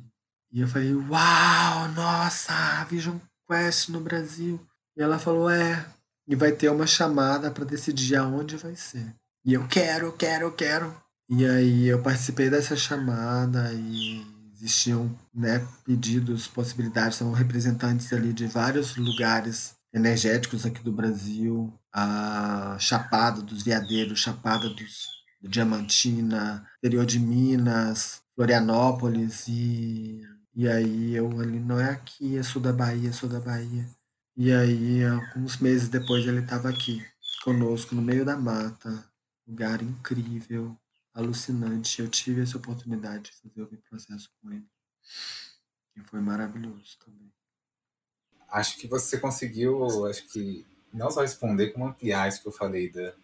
E 0.53 0.61
eu 0.61 0.69
falei, 0.69 0.95
uau, 0.95 1.89
nossa, 1.89 2.85
Vision 2.85 3.17
Quest 3.49 3.89
no 3.89 4.01
Brasil. 4.01 4.61
E 4.97 5.03
ela 5.03 5.19
falou, 5.19 5.49
é, 5.49 5.87
e 6.29 6.37
vai 6.37 6.53
ter 6.53 6.71
uma 6.71 6.87
chamada 6.87 7.51
para 7.51 7.65
decidir 7.65 8.17
aonde 8.17 8.57
vai 8.57 8.77
ser. 8.77 9.15
E 9.45 9.55
eu 9.55 9.67
quero, 9.67 10.13
quero, 10.13 10.53
quero. 10.53 10.95
E 11.29 11.47
aí 11.47 11.87
eu 11.87 12.03
participei 12.03 12.51
dessa 12.51 12.77
chamada 12.77 13.73
e 13.73 14.25
existiam 14.55 15.11
né, 15.35 15.67
pedidos, 15.85 16.47
possibilidades, 16.47 17.17
são 17.17 17.33
representantes 17.33 18.13
ali 18.13 18.33
de 18.33 18.47
vários 18.47 18.97
lugares 18.97 19.75
energéticos 19.93 20.65
aqui 20.65 20.83
do 20.83 20.93
Brasil, 20.93 21.73
a 21.93 22.77
Chapada 22.79 23.43
dos 23.43 23.63
Veadeiros, 23.63 24.21
Chapada 24.21 24.69
dos 24.69 25.22
Diamantina, 25.49 26.69
interior 26.79 27.07
de 27.07 27.19
Minas, 27.19 28.23
Florianópolis 28.35 29.47
e 29.49 30.23
e 30.55 30.69
aí 30.69 31.15
eu 31.15 31.41
ali 31.41 31.59
não 31.59 31.81
é 31.81 31.91
aqui, 31.91 32.37
é 32.37 32.43
sul 32.43 32.61
da 32.61 32.73
Bahia, 32.73 33.11
sul 33.13 33.29
da 33.29 33.41
Bahia. 33.41 33.89
E 34.37 34.53
aí 34.53 35.03
alguns 35.03 35.57
meses 35.57 35.89
depois 35.89 36.27
ele 36.27 36.41
estava 36.41 36.69
aqui 36.69 37.03
conosco 37.43 37.95
no 37.95 38.03
meio 38.03 38.25
da 38.25 38.37
mata, 38.37 39.11
lugar 39.47 39.83
incrível, 39.83 40.77
alucinante. 41.15 42.03
Eu 42.03 42.09
tive 42.09 42.43
essa 42.43 42.59
oportunidade 42.59 43.25
de 43.25 43.33
fazer 43.33 43.63
o 43.63 43.83
processo 43.89 44.31
com 44.41 44.53
ele. 44.53 44.67
E 45.97 46.03
foi 46.03 46.21
maravilhoso 46.21 46.99
também. 47.03 47.33
Acho 48.49 48.77
que 48.77 48.87
você 48.87 49.19
conseguiu, 49.19 50.05
acho 50.05 50.29
que 50.29 50.67
não 50.93 51.11
só 51.11 51.23
responder, 51.23 51.71
como 51.71 51.87
ampliar 51.87 52.29
isso 52.29 52.43
que 52.43 52.49
eu 52.49 52.53
falei 52.53 52.91
da, 52.91 53.15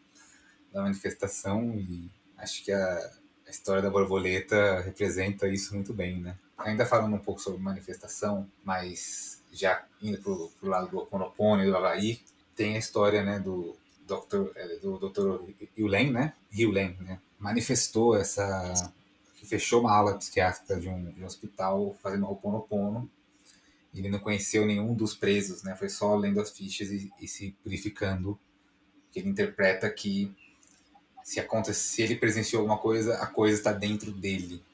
da 0.72 0.82
manifestação 0.82 1.74
e 1.76 2.10
acho 2.36 2.64
que 2.64 2.72
a, 2.72 3.10
a 3.46 3.50
história 3.50 3.82
da 3.82 3.90
borboleta 3.90 4.80
representa 4.80 5.48
isso 5.48 5.74
muito 5.74 5.92
bem, 5.92 6.20
né? 6.20 6.36
Ainda 6.56 6.84
falando 6.84 7.14
um 7.14 7.20
pouco 7.20 7.40
sobre 7.40 7.60
manifestação, 7.60 8.50
mas 8.64 9.42
já 9.52 9.84
indo 10.02 10.18
pro, 10.18 10.50
pro 10.60 10.68
lado 10.68 10.90
do 10.90 10.98
Ho'oponopono 10.98 11.62
e 11.62 11.66
do 11.66 11.76
Havaí, 11.76 12.20
tem 12.54 12.74
a 12.74 12.78
história, 12.78 13.22
né, 13.22 13.38
do 13.38 13.76
Dr. 14.06 14.50
É, 14.56 14.76
do 14.78 14.98
Dr. 14.98 15.52
Yulen, 15.78 16.10
né? 16.10 16.34
Yulen, 16.52 16.96
né? 17.00 17.20
Manifestou 17.38 18.16
essa 18.16 18.92
que 19.36 19.46
fechou 19.46 19.80
uma 19.80 19.92
ala 19.92 20.18
psiquiátrica 20.18 20.80
de 20.80 20.88
um, 20.88 21.12
de 21.12 21.22
um 21.22 21.26
hospital 21.26 21.96
fazendo 22.02 22.26
Ho'oponopono. 22.26 23.08
Ele 23.94 24.08
não 24.08 24.18
conheceu 24.18 24.66
nenhum 24.66 24.94
dos 24.94 25.14
presos, 25.14 25.62
né? 25.62 25.76
Foi 25.76 25.88
só 25.88 26.16
lendo 26.16 26.40
as 26.40 26.50
fichas 26.50 26.90
e, 26.90 27.10
e 27.20 27.28
se 27.28 27.52
purificando. 27.62 28.38
Ele 29.14 29.28
interpreta 29.28 29.88
que 29.90 30.34
se 31.28 31.38
acontece, 31.38 31.80
se 31.80 32.00
ele 32.00 32.16
presenciou 32.16 32.60
alguma 32.60 32.78
coisa, 32.78 33.18
a 33.18 33.26
coisa 33.26 33.54
está 33.54 33.70
dentro 33.70 34.10
dele 34.10 34.64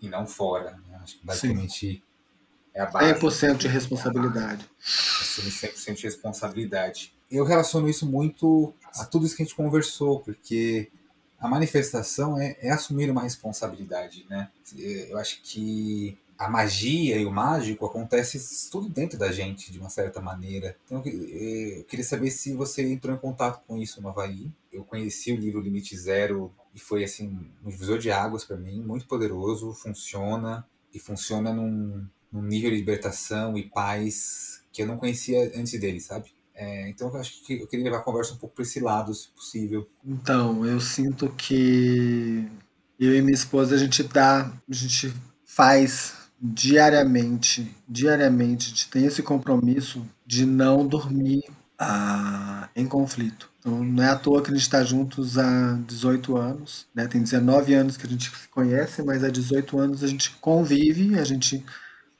e 0.00 0.08
não 0.08 0.26
fora. 0.26 0.80
Né? 0.88 0.98
Acho 1.02 1.18
que 1.18 1.26
basicamente 1.26 1.96
Sim. 1.96 2.02
é 2.72 2.80
a 2.80 2.86
base. 2.86 3.20
100% 3.20 3.56
de 3.58 3.68
responsabilidade. 3.68 4.70
Assumir 5.20 5.50
100% 5.50 5.94
de 5.96 6.02
responsabilidade. 6.04 7.12
Eu 7.30 7.44
relaciono 7.44 7.86
isso 7.86 8.06
muito 8.06 8.72
a 8.98 9.04
tudo 9.04 9.26
isso 9.26 9.36
que 9.36 9.42
a 9.42 9.44
gente 9.44 9.54
conversou, 9.54 10.20
porque 10.20 10.90
a 11.38 11.46
manifestação 11.46 12.40
é, 12.40 12.56
é 12.62 12.70
assumir 12.70 13.10
uma 13.10 13.20
responsabilidade, 13.20 14.24
né? 14.30 14.48
Eu 14.74 15.18
acho 15.18 15.42
que 15.42 16.16
a 16.38 16.48
magia 16.48 17.16
e 17.16 17.24
o 17.24 17.30
mágico 17.30 17.86
acontece 17.86 18.70
tudo 18.70 18.88
dentro 18.88 19.18
da 19.18 19.30
gente, 19.30 19.70
de 19.70 19.78
uma 19.78 19.88
certa 19.88 20.20
maneira. 20.20 20.76
Então, 20.84 21.02
eu 21.06 21.84
queria 21.84 22.04
saber 22.04 22.30
se 22.30 22.54
você 22.54 22.82
entrou 22.82 23.14
em 23.14 23.18
contato 23.18 23.62
com 23.66 23.78
isso 23.78 24.02
no 24.02 24.08
Havaí. 24.08 24.50
Eu 24.72 24.84
conheci 24.84 25.32
o 25.32 25.36
livro 25.36 25.60
Limite 25.60 25.96
Zero 25.96 26.52
e 26.74 26.80
foi, 26.80 27.04
assim, 27.04 27.48
um 27.64 27.70
divisor 27.70 27.98
de 27.98 28.10
águas 28.10 28.44
para 28.44 28.56
mim, 28.56 28.82
muito 28.82 29.06
poderoso, 29.06 29.72
funciona, 29.72 30.66
e 30.92 30.98
funciona 30.98 31.52
num, 31.52 32.06
num, 32.32 32.42
nível 32.42 32.70
de 32.70 32.76
libertação 32.76 33.56
e 33.56 33.68
paz 33.68 34.62
que 34.72 34.82
eu 34.82 34.86
não 34.86 34.96
conhecia 34.96 35.52
antes 35.56 35.78
dele, 35.78 36.00
sabe? 36.00 36.32
É, 36.54 36.88
então, 36.88 37.08
eu 37.08 37.16
acho 37.16 37.44
que 37.44 37.60
eu 37.60 37.66
queria 37.66 37.84
levar 37.84 37.98
a 37.98 38.02
conversa 38.02 38.34
um 38.34 38.36
pouco 38.36 38.56
para 38.56 38.62
esse 38.62 38.80
lado, 38.80 39.14
se 39.14 39.28
possível. 39.28 39.88
Então, 40.04 40.64
eu 40.66 40.80
sinto 40.80 41.28
que 41.30 42.48
eu 42.98 43.14
e 43.14 43.22
minha 43.22 43.34
esposa, 43.34 43.74
a 43.74 43.78
gente 43.78 44.02
dá, 44.04 44.52
a 44.68 44.74
gente 44.74 45.12
faz 45.44 46.23
diariamente, 46.46 47.74
diariamente, 47.88 48.68
gente 48.68 48.90
tem 48.90 49.06
esse 49.06 49.22
compromisso 49.22 50.06
de 50.26 50.44
não 50.44 50.86
dormir 50.86 51.42
ah, 51.78 52.68
em 52.76 52.86
conflito. 52.86 53.50
Então, 53.58 53.82
não 53.82 54.04
é 54.04 54.10
à 54.10 54.16
toa 54.16 54.42
que 54.42 54.50
a 54.50 54.52
gente 54.52 54.62
está 54.62 54.84
juntos 54.84 55.38
há 55.38 55.78
18 55.86 56.36
anos, 56.36 56.86
né? 56.94 57.06
Tem 57.06 57.22
19 57.22 57.72
anos 57.72 57.96
que 57.96 58.06
a 58.06 58.10
gente 58.10 58.30
se 58.30 58.48
conhece, 58.48 59.02
mas 59.02 59.24
há 59.24 59.30
18 59.30 59.78
anos 59.78 60.04
a 60.04 60.06
gente 60.06 60.32
convive, 60.32 61.18
a 61.18 61.24
gente 61.24 61.64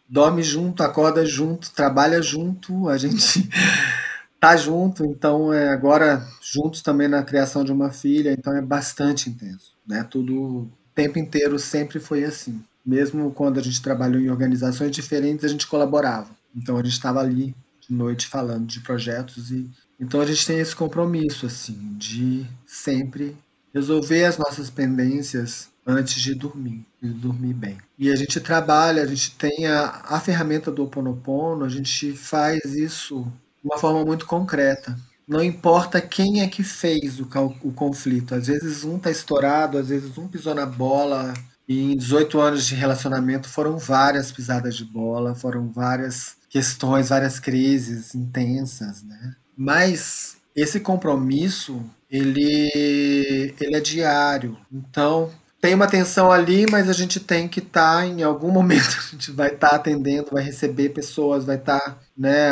dorme 0.09 0.43
junto, 0.43 0.83
acorda 0.83 1.27
junto, 1.27 1.71
trabalha 1.73 2.23
junto, 2.23 2.89
a 2.89 2.97
gente 2.97 3.47
tá 4.41 4.57
junto, 4.57 5.05
então 5.05 5.53
é 5.53 5.69
agora 5.69 6.27
juntos 6.41 6.81
também 6.81 7.09
na 7.09 7.23
criação 7.23 7.63
de 7.63 7.73
uma 7.73 7.91
filha, 7.91 8.33
então 8.33 8.57
é 8.57 8.63
bastante 8.63 9.29
intenso, 9.29 9.75
né? 9.87 10.03
Tudo 10.03 10.35
o 10.35 10.71
tempo 10.95 11.19
inteiro 11.19 11.59
sempre 11.59 12.01
foi 12.01 12.25
assim. 12.25 12.63
Mesmo 12.85 13.31
quando 13.31 13.59
a 13.59 13.63
gente 13.63 13.81
trabalhou 13.81 14.21
em 14.21 14.31
organizações 14.31 14.91
diferentes, 14.91 15.45
a 15.45 15.49
gente 15.49 15.67
colaborava. 15.67 16.31
Então 16.55 16.77
a 16.77 16.83
gente 16.83 16.93
estava 16.93 17.21
ali 17.21 17.55
de 17.81 17.95
noite 17.95 18.27
falando 18.27 18.67
de 18.67 18.81
projetos 18.81 19.51
e 19.51 19.71
então 20.01 20.21
a 20.21 20.27
gente 20.27 20.47
tem 20.47 20.59
esse 20.59 20.75
compromisso 20.75 21.47
assim 21.47 21.95
de 21.97 22.47
sempre 22.67 23.37
resolver 23.73 24.25
as 24.25 24.39
nossas 24.39 24.71
pendências 24.71 25.69
antes 25.87 26.21
de 26.21 26.35
dormir, 26.35 26.87
de 27.03 27.11
dormir 27.11 27.53
bem. 27.53 27.79
E 27.99 28.11
a 28.11 28.17
gente 28.17 28.41
trabalha, 28.41 29.03
a 29.03 29.07
gente 29.07 29.33
tem 29.33 29.67
a, 29.67 30.03
a 30.05 30.21
ferramenta 30.21 30.71
do 30.71 30.85
Oponopono, 30.85 31.65
a 31.65 31.69
gente 31.69 32.13
faz 32.13 32.65
isso 32.75 33.27
de 33.63 33.69
uma 33.69 33.79
forma 33.79 34.05
muito 34.05 34.27
concreta. 34.27 34.97
Não 35.27 35.43
importa 35.43 36.01
quem 36.01 36.43
é 36.43 36.49
que 36.49 36.63
fez 36.63 37.19
o, 37.19 37.29
o 37.63 37.73
conflito. 37.73 38.35
Às 38.35 38.47
vezes 38.47 38.85
um 38.85 38.97
está 38.97 39.11
estourado, 39.11 39.79
às 39.79 39.89
vezes 39.89 40.17
um 40.19 40.29
pisou 40.29 40.55
na 40.55 40.67
bola, 40.67 41.33
e 41.69 41.93
em 41.93 41.97
18 41.97 42.41
anos 42.41 42.67
de 42.67 42.75
relacionamento 42.75 43.49
foram 43.49 43.79
várias 43.79 44.31
pisadas 44.31 44.77
de 44.77 44.85
bola, 44.85 45.35
foram 45.35 45.71
várias 45.71 46.37
questões, 46.49 47.09
várias 47.09 47.41
crises 47.41 48.15
intensas, 48.15 49.03
né? 49.03 49.35
Mas 49.57 50.37
esse 50.55 50.79
compromisso, 50.79 51.83
ele, 52.11 53.55
ele 53.61 53.77
é 53.77 53.81
diário. 53.81 54.59
Então, 54.71 55.31
tem 55.61 55.75
uma 55.75 55.87
tensão 55.87 56.31
ali, 56.31 56.67
mas 56.71 56.91
a 56.91 56.93
gente 56.93 57.19
tem 57.19 57.49
que 57.49 57.61
estar 57.61 58.01
tá, 58.01 58.07
em 58.07 58.23
algum 58.23 58.51
momento, 58.51 58.85
a 59.01 59.11
gente 59.13 59.33
vai 59.33 59.49
estar 59.49 59.71
tá 59.71 59.77
atendendo, 59.77 60.31
vai 60.31 60.43
receber 60.43 60.91
pessoas, 60.91 61.45
vai 61.45 61.57
estar, 61.57 61.81
tá, 61.81 61.99
né, 62.17 62.51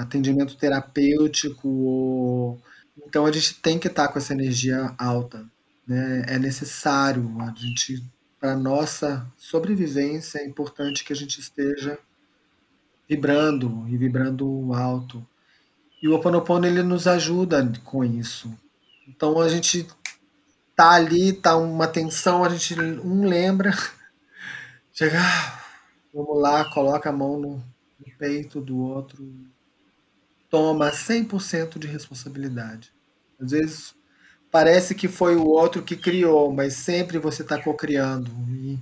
atendimento 0.00 0.56
terapêutico. 0.56 2.58
Então, 3.06 3.26
a 3.26 3.32
gente 3.32 3.60
tem 3.60 3.78
que 3.78 3.88
estar 3.88 4.06
tá 4.06 4.12
com 4.12 4.18
essa 4.18 4.32
energia 4.32 4.94
alta. 4.96 5.44
Né? 5.86 6.24
É 6.26 6.38
necessário 6.38 7.36
a 7.40 7.52
gente 7.54 8.02
para 8.42 8.56
nossa 8.56 9.24
sobrevivência 9.36 10.40
é 10.40 10.44
importante 10.44 11.04
que 11.04 11.12
a 11.12 11.16
gente 11.16 11.38
esteja 11.38 11.96
vibrando 13.08 13.86
e 13.88 13.96
vibrando 13.96 14.74
alto. 14.74 15.24
E 16.02 16.08
o 16.08 16.12
Ho 16.12 16.16
Oponopono 16.16 16.66
ele 16.66 16.82
nos 16.82 17.06
ajuda 17.06 17.72
com 17.84 18.04
isso. 18.04 18.52
Então 19.06 19.40
a 19.40 19.48
gente 19.48 19.86
tá 20.74 20.90
ali, 20.90 21.32
tá 21.32 21.56
uma 21.56 21.86
tensão, 21.86 22.42
a 22.42 22.48
gente 22.48 22.74
um 22.80 23.24
lembra, 23.24 23.70
chega, 24.92 25.20
vamos 26.12 26.42
lá, 26.42 26.64
coloca 26.64 27.10
a 27.10 27.12
mão 27.12 27.38
no, 27.38 27.50
no 27.54 28.12
peito 28.18 28.60
do 28.60 28.76
outro, 28.76 29.24
toma 30.50 30.90
100% 30.90 31.78
de 31.78 31.86
responsabilidade. 31.86 32.92
Às 33.40 33.52
vezes 33.52 33.94
parece 34.52 34.94
que 34.94 35.08
foi 35.08 35.34
o 35.34 35.46
outro 35.46 35.82
que 35.82 35.96
criou, 35.96 36.52
mas 36.52 36.74
sempre 36.74 37.18
você 37.18 37.40
está 37.40 37.60
cocriando. 37.60 38.30
E 38.50 38.78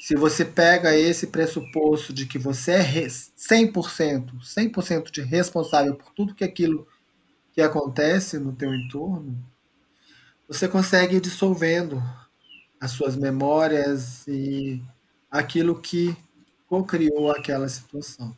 se 0.00 0.16
você 0.16 0.46
pega 0.46 0.96
esse 0.96 1.26
pressuposto 1.26 2.10
de 2.10 2.24
que 2.24 2.38
você 2.38 2.72
é 2.72 3.06
100%, 3.06 4.40
100% 4.42 5.10
de 5.10 5.20
responsável 5.20 5.94
por 5.94 6.10
tudo 6.14 6.34
que 6.34 6.42
aquilo 6.42 6.88
que 7.52 7.60
acontece 7.60 8.38
no 8.38 8.54
teu 8.54 8.74
entorno, 8.74 9.38
você 10.48 10.66
consegue 10.66 11.16
ir 11.16 11.20
dissolvendo 11.20 12.02
as 12.80 12.92
suas 12.92 13.14
memórias 13.14 14.26
e 14.26 14.82
aquilo 15.30 15.78
que 15.78 16.16
co-criou 16.66 17.30
aquela 17.30 17.68
situação. 17.68 18.34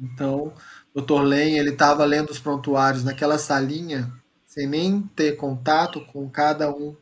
Então, 0.00 0.52
o 0.94 1.00
Dr. 1.00 1.22
Len, 1.22 1.58
ele 1.58 1.70
estava 1.70 2.04
lendo 2.04 2.30
os 2.30 2.38
prontuários 2.38 3.02
naquela 3.02 3.38
salinha 3.38 4.21
sem 4.52 4.66
nem 4.66 5.00
ter 5.16 5.34
contato 5.36 6.04
com 6.12 6.28
cada 6.28 6.70
um 6.70 6.94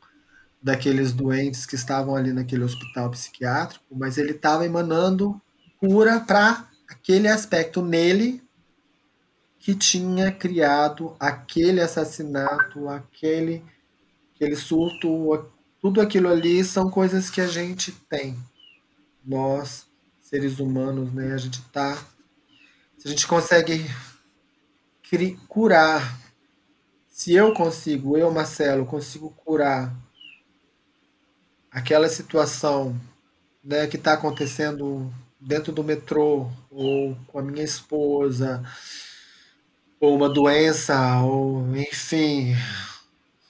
daqueles 0.63 1.13
doentes 1.13 1.67
que 1.67 1.75
estavam 1.75 2.15
ali 2.15 2.33
naquele 2.33 2.63
hospital 2.63 3.11
psiquiátrico, 3.11 3.85
mas 3.91 4.19
ele 4.19 4.31
estava 4.31 4.65
emanando 4.65 5.41
cura 5.77 6.21
para 6.21 6.69
aquele 6.89 7.27
aspecto 7.27 7.83
nele 7.83 8.41
que 9.59 9.75
tinha 9.75 10.31
criado 10.31 11.17
aquele 11.19 11.81
assassinato, 11.81 12.89
aquele, 12.89 13.65
aquele 14.33 14.55
surto, 14.55 15.45
tudo 15.81 16.01
aquilo 16.01 16.29
ali 16.29 16.63
são 16.63 16.89
coisas 16.89 17.31
que 17.31 17.41
a 17.41 17.49
gente 17.49 17.91
tem. 18.09 18.39
Nós, 19.25 19.89
seres 20.21 20.61
humanos, 20.61 21.13
né, 21.13 21.33
a 21.33 21.39
gente 21.39 21.61
tá 21.73 21.99
se 22.97 23.09
a 23.09 23.11
gente 23.11 23.27
consegue 23.27 23.85
curar 25.49 26.30
se 27.21 27.35
eu 27.35 27.53
consigo, 27.53 28.17
eu, 28.17 28.31
Marcelo, 28.31 28.87
consigo 28.87 29.29
curar 29.45 29.95
aquela 31.71 32.09
situação 32.09 32.99
né, 33.63 33.87
que 33.87 33.99
está 33.99 34.15
acontecendo 34.15 35.13
dentro 35.39 35.71
do 35.71 35.85
metrô, 35.85 36.51
ou 36.71 37.15
com 37.27 37.39
a 37.39 37.43
minha 37.43 37.63
esposa, 37.63 38.65
ou 40.01 40.17
uma 40.17 40.31
doença, 40.31 41.21
ou 41.21 41.77
enfim, 41.77 42.57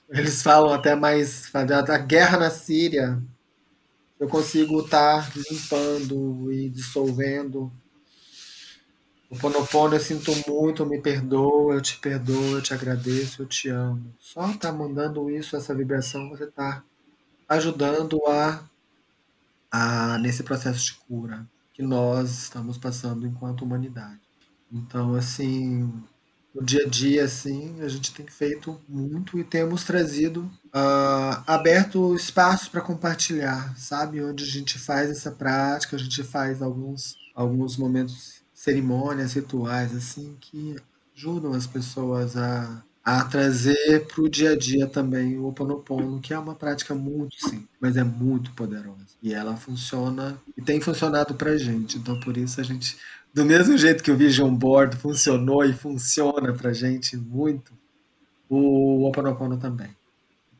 eles 0.08 0.42
falam 0.42 0.72
até 0.72 0.96
mais 0.96 1.48
da 1.52 1.96
guerra 1.96 2.38
na 2.38 2.50
Síria. 2.50 3.22
Eu 4.18 4.26
consigo 4.26 4.80
estar 4.80 5.32
tá 5.32 5.40
limpando 5.48 6.52
e 6.52 6.68
dissolvendo 6.68 7.70
o 9.30 9.38
Ponopono, 9.38 9.94
eu 9.94 10.00
sinto 10.00 10.32
muito, 10.50 10.84
me 10.84 11.00
perdoa, 11.00 11.74
eu 11.74 11.80
te 11.80 11.96
perdoo, 11.98 12.56
eu 12.56 12.62
te 12.62 12.74
agradeço, 12.74 13.42
eu 13.42 13.46
te 13.46 13.68
amo. 13.68 14.12
Só 14.18 14.52
tá 14.54 14.72
mandando 14.72 15.30
isso, 15.30 15.56
essa 15.56 15.72
vibração, 15.72 16.28
você 16.28 16.48
tá 16.48 16.82
ajudando 17.48 18.20
a, 18.26 18.60
a 19.70 20.18
nesse 20.18 20.42
processo 20.42 20.84
de 20.84 20.94
cura 20.94 21.46
que 21.72 21.80
nós 21.80 22.42
estamos 22.42 22.76
passando 22.76 23.24
enquanto 23.24 23.62
humanidade. 23.62 24.20
Então, 24.70 25.14
assim, 25.14 25.88
no 26.52 26.64
dia 26.64 26.84
a 26.84 26.88
dia, 26.88 27.24
assim, 27.24 27.80
a 27.82 27.88
gente 27.88 28.12
tem 28.12 28.26
feito 28.26 28.80
muito 28.88 29.38
e 29.38 29.44
temos 29.44 29.84
trazido, 29.84 30.42
uh, 30.74 31.42
aberto 31.46 32.16
espaço 32.16 32.68
para 32.68 32.80
compartilhar, 32.80 33.76
sabe? 33.78 34.20
Onde 34.22 34.42
a 34.42 34.46
gente 34.48 34.76
faz 34.76 35.08
essa 35.08 35.30
prática, 35.30 35.94
a 35.94 35.98
gente 36.00 36.24
faz 36.24 36.60
alguns, 36.60 37.16
alguns 37.32 37.76
momentos 37.76 38.39
cerimônias, 38.60 39.32
rituais, 39.32 39.96
assim, 39.96 40.36
que 40.38 40.76
ajudam 41.16 41.54
as 41.54 41.66
pessoas 41.66 42.36
a, 42.36 42.84
a 43.02 43.24
trazer 43.24 44.06
para 44.06 44.20
o 44.20 44.28
dia 44.28 44.50
a 44.50 44.56
dia 44.56 44.86
também 44.86 45.38
o 45.38 45.44
Ho 45.44 45.48
Oponopono, 45.48 46.20
que 46.20 46.34
é 46.34 46.38
uma 46.38 46.54
prática 46.54 46.94
muito 46.94 47.34
simples, 47.40 47.70
mas 47.80 47.96
é 47.96 48.04
muito 48.04 48.52
poderosa. 48.52 49.16
E 49.22 49.32
ela 49.32 49.56
funciona, 49.56 50.38
e 50.54 50.60
tem 50.60 50.78
funcionado 50.78 51.34
para 51.36 51.56
gente. 51.56 51.96
Então, 51.96 52.20
por 52.20 52.36
isso 52.36 52.60
a 52.60 52.62
gente, 52.62 52.98
do 53.32 53.46
mesmo 53.46 53.78
jeito 53.78 54.04
que 54.04 54.10
o 54.10 54.16
Vision 54.16 54.54
Board 54.54 54.94
funcionou 54.98 55.64
e 55.64 55.72
funciona 55.72 56.52
para 56.52 56.74
gente 56.74 57.16
muito, 57.16 57.72
o 58.46 59.08
Oponopono 59.08 59.56
também. 59.56 59.96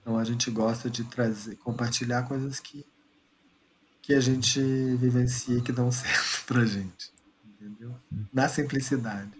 Então, 0.01 0.17
a 0.17 0.25
gente 0.25 0.51
gosta 0.51 0.89
de 0.89 1.05
trazer, 1.05 1.57
compartilhar 1.57 2.23
coisas 2.23 2.61
que, 2.61 2.83
que 4.01 4.15
a 4.15 4.21
gente 4.21 4.59
vivencia 4.97 5.59
e 5.59 5.61
que 5.61 5.71
dão 5.71 5.93
certo 5.93 6.47
para 6.47 6.65
gente. 6.65 7.20
Entendeu? 7.61 7.95
Na 8.33 8.49
simplicidade. 8.49 9.31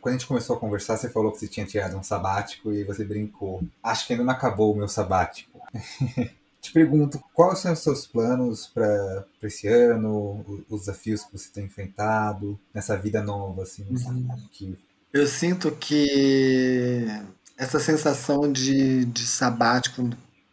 Quando 0.00 0.14
a 0.14 0.18
gente 0.18 0.26
começou 0.26 0.56
a 0.56 0.58
conversar, 0.58 0.96
você 0.96 1.08
falou 1.08 1.32
que 1.32 1.38
você 1.38 1.48
tinha 1.48 1.64
tirado 1.64 1.96
um 1.96 2.02
sabático 2.02 2.72
e 2.72 2.84
você 2.84 3.04
brincou. 3.04 3.62
Acho 3.82 4.06
que 4.06 4.12
ainda 4.12 4.24
não 4.24 4.32
acabou 4.32 4.72
o 4.72 4.76
meu 4.76 4.88
sabático. 4.88 5.60
Te 6.60 6.72
pergunto, 6.72 7.20
quais 7.34 7.58
são 7.58 7.72
os 7.72 7.80
seus 7.80 8.06
planos 8.06 8.68
para 8.68 9.24
esse 9.42 9.66
ano, 9.66 10.64
os 10.70 10.80
desafios 10.82 11.24
que 11.24 11.32
você 11.36 11.48
tem 11.52 11.64
enfrentado 11.64 12.58
nessa 12.72 12.96
vida 12.96 13.20
nova, 13.20 13.62
assim, 13.62 13.84
uhum. 13.90 14.28
que... 14.52 14.78
Eu 15.12 15.26
sinto 15.26 15.72
que 15.72 17.04
essa 17.56 17.80
sensação 17.80 18.50
de, 18.50 19.04
de 19.06 19.26
sabático 19.26 20.08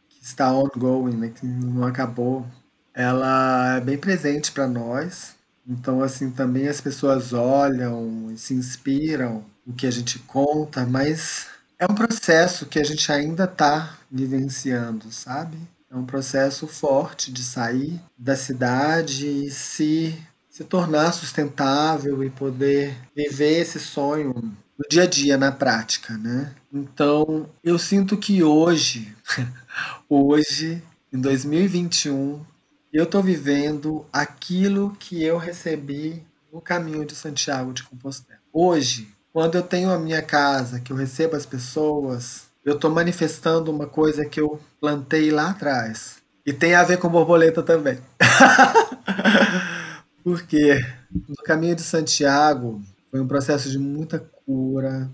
que 0.09 0.23
está 0.23 0.51
ongoing, 0.51 1.15
né, 1.15 1.29
que 1.29 1.45
não 1.45 1.85
acabou, 1.85 2.43
ela 2.91 3.77
é 3.77 3.81
bem 3.81 3.97
presente 3.97 4.51
para 4.51 4.67
nós. 4.67 5.35
Então, 5.69 6.01
assim, 6.01 6.31
também 6.31 6.67
as 6.67 6.81
pessoas 6.81 7.31
olham 7.31 8.31
e 8.31 8.37
se 8.37 8.55
inspiram 8.55 9.45
no 9.63 9.75
que 9.75 9.85
a 9.85 9.91
gente 9.91 10.17
conta, 10.17 10.83
mas 10.83 11.45
é 11.77 11.85
um 11.85 11.93
processo 11.93 12.65
que 12.65 12.79
a 12.79 12.83
gente 12.83 13.11
ainda 13.11 13.43
está 13.43 13.95
vivenciando, 14.11 15.11
sabe? 15.11 15.57
É 15.91 15.95
um 15.95 16.05
processo 16.05 16.65
forte 16.67 17.31
de 17.31 17.43
sair 17.43 18.01
da 18.17 18.35
cidade 18.35 19.27
e 19.27 19.51
se, 19.51 20.17
se 20.49 20.63
tornar 20.63 21.11
sustentável 21.13 22.23
e 22.23 22.31
poder 22.31 22.97
viver 23.15 23.59
esse 23.59 23.79
sonho 23.79 24.33
no 24.33 24.85
dia 24.89 25.03
a 25.03 25.07
dia, 25.07 25.37
na 25.37 25.51
prática, 25.51 26.17
né? 26.17 26.51
Então, 26.73 27.47
eu 27.63 27.77
sinto 27.77 28.17
que 28.17 28.43
hoje, 28.43 29.15
hoje, 30.09 30.81
em 31.13 31.19
2021, 31.19 32.43
eu 32.91 33.03
estou 33.03 33.21
vivendo 33.21 34.05
aquilo 34.11 34.95
que 34.99 35.23
eu 35.23 35.37
recebi 35.37 36.23
no 36.51 36.59
caminho 36.59 37.05
de 37.05 37.15
Santiago 37.15 37.71
de 37.71 37.83
Compostela. 37.83 38.39
Hoje, 38.51 39.07
quando 39.31 39.55
eu 39.55 39.61
tenho 39.61 39.91
a 39.91 39.99
minha 39.99 40.21
casa, 40.21 40.79
que 40.79 40.91
eu 40.91 40.97
recebo 40.97 41.35
as 41.35 41.45
pessoas, 41.45 42.47
eu 42.65 42.75
estou 42.75 42.89
manifestando 42.89 43.71
uma 43.71 43.85
coisa 43.85 44.25
que 44.25 44.41
eu 44.41 44.59
plantei 44.81 45.29
lá 45.29 45.51
atrás. 45.51 46.17
E 46.43 46.51
tem 46.51 46.73
a 46.73 46.83
ver 46.83 46.97
com 46.97 47.09
borboleta 47.09 47.61
também. 47.61 47.99
Porque 50.23 50.79
no 51.27 51.35
caminho 51.43 51.75
de 51.75 51.83
Santiago 51.83 52.81
foi 53.11 53.19
um 53.19 53.27
processo 53.27 53.69
de 53.69 53.77
muita 53.77 54.19
cura, 54.19 55.09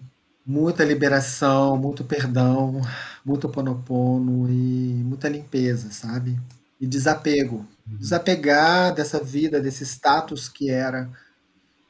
muita 0.45 0.85
liberação, 0.85 1.77
muito 1.77 2.05
perdão, 2.05 2.81
muito 3.25 3.49
ponopono 3.49 4.49
e 4.49 5.01
muita 5.03 5.27
limpeza, 5.27 5.91
sabe? 5.91 6.39
E 6.79 6.87
desapego. 6.87 7.65
Uhum. 7.87 7.97
Desapegar 7.97 8.93
dessa 8.93 9.23
vida, 9.23 9.61
desse 9.61 9.83
status 9.85 10.49
que 10.49 10.69
era 10.69 11.09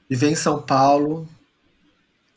viver 0.09 0.29
em 0.29 0.35
São 0.35 0.61
Paulo. 0.61 1.27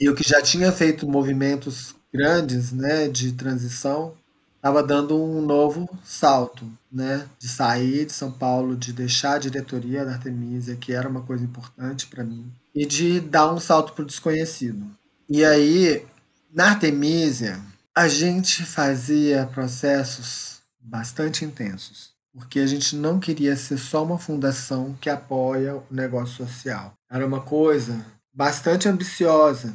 E 0.01 0.05
eu 0.07 0.15
que 0.15 0.29
já 0.29 0.41
tinha 0.41 0.73
feito 0.73 1.09
movimentos 1.09 1.95
grandes, 2.13 2.73
né, 2.73 3.09
de 3.09 3.33
transição, 3.33 4.15
estava 4.57 4.83
dando 4.83 5.17
um 5.17 5.41
novo 5.41 5.89
salto, 6.05 6.71
né, 6.91 7.27
de 7.39 7.49
sair 7.49 8.07
de 8.07 8.13
São 8.13 8.31
Paulo, 8.31 8.77
de 8.77 8.93
deixar 8.93 9.35
a 9.35 9.39
diretoria 9.39 10.05
da 10.05 10.13
Artemisia, 10.13 10.77
que 10.77 10.93
era 10.93 11.09
uma 11.09 11.23
coisa 11.23 11.45
importante 11.45 12.07
para 12.07 12.25
mim, 12.25 12.51
e 12.75 12.87
de 12.87 13.21
dar 13.21 13.53
um 13.53 13.61
salto 13.61 13.93
para 13.93 14.03
o 14.03 14.07
desconhecido. 14.07 14.87
E 15.29 15.45
aí, 15.45 16.05
na 16.53 16.71
Artemisia, 16.71 17.61
a 17.95 18.09
gente 18.09 18.65
fazia 18.65 19.47
processos 19.53 20.61
bastante 20.81 21.45
intensos, 21.45 22.13
porque 22.39 22.61
a 22.61 22.67
gente 22.67 22.97
não 22.97 23.21
queria 23.21 23.57
ser 23.57 23.79
só 23.79 24.03
uma 24.03 24.19
fundação 24.19 24.97
que 25.01 25.11
apoia 25.11 25.77
o 25.77 25.85
negócio 25.91 26.47
social. 26.47 26.93
Era 27.11 27.27
uma 27.27 27.41
coisa 27.41 28.05
bastante 28.33 28.89
ambiciosa, 28.89 29.75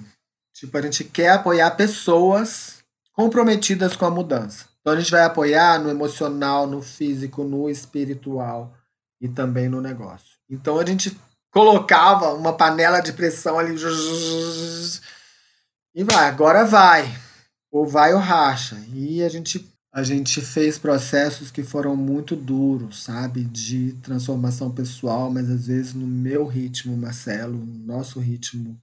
Tipo, 0.53 0.77
a 0.77 0.81
gente 0.81 1.03
quer 1.03 1.29
apoiar 1.29 1.71
pessoas 1.71 2.83
comprometidas 3.11 3.95
com 3.95 4.05
a 4.05 4.11
mudança. 4.11 4.65
Então 4.79 4.93
a 4.93 4.99
gente 4.99 5.11
vai 5.11 5.23
apoiar 5.23 5.79
no 5.79 5.89
emocional, 5.89 6.67
no 6.67 6.81
físico, 6.81 7.43
no 7.43 7.69
espiritual 7.69 8.73
e 9.19 9.27
também 9.27 9.67
no 9.67 9.81
negócio. 9.81 10.37
Então 10.49 10.79
a 10.79 10.85
gente 10.85 11.17
colocava 11.51 12.33
uma 12.33 12.53
panela 12.53 12.99
de 12.99 13.13
pressão 13.13 13.57
ali 13.57 13.75
e 15.95 16.03
vai, 16.03 16.27
agora 16.27 16.65
vai. 16.65 17.11
Ou 17.71 17.87
vai 17.87 18.13
ou 18.13 18.19
racha. 18.19 18.79
E 18.93 19.23
a 19.23 19.29
gente 19.29 19.72
a 19.93 20.01
gente 20.01 20.41
fez 20.41 20.79
processos 20.79 21.51
que 21.51 21.61
foram 21.61 21.95
muito 21.95 22.35
duros, 22.35 23.03
sabe? 23.03 23.43
De 23.43 23.93
transformação 24.01 24.71
pessoal, 24.71 25.29
mas 25.29 25.47
às 25.51 25.67
vezes 25.67 25.93
no 25.93 26.07
meu 26.07 26.47
ritmo, 26.47 26.97
Marcelo, 26.97 27.53
no 27.53 27.85
nosso 27.85 28.19
ritmo 28.19 28.81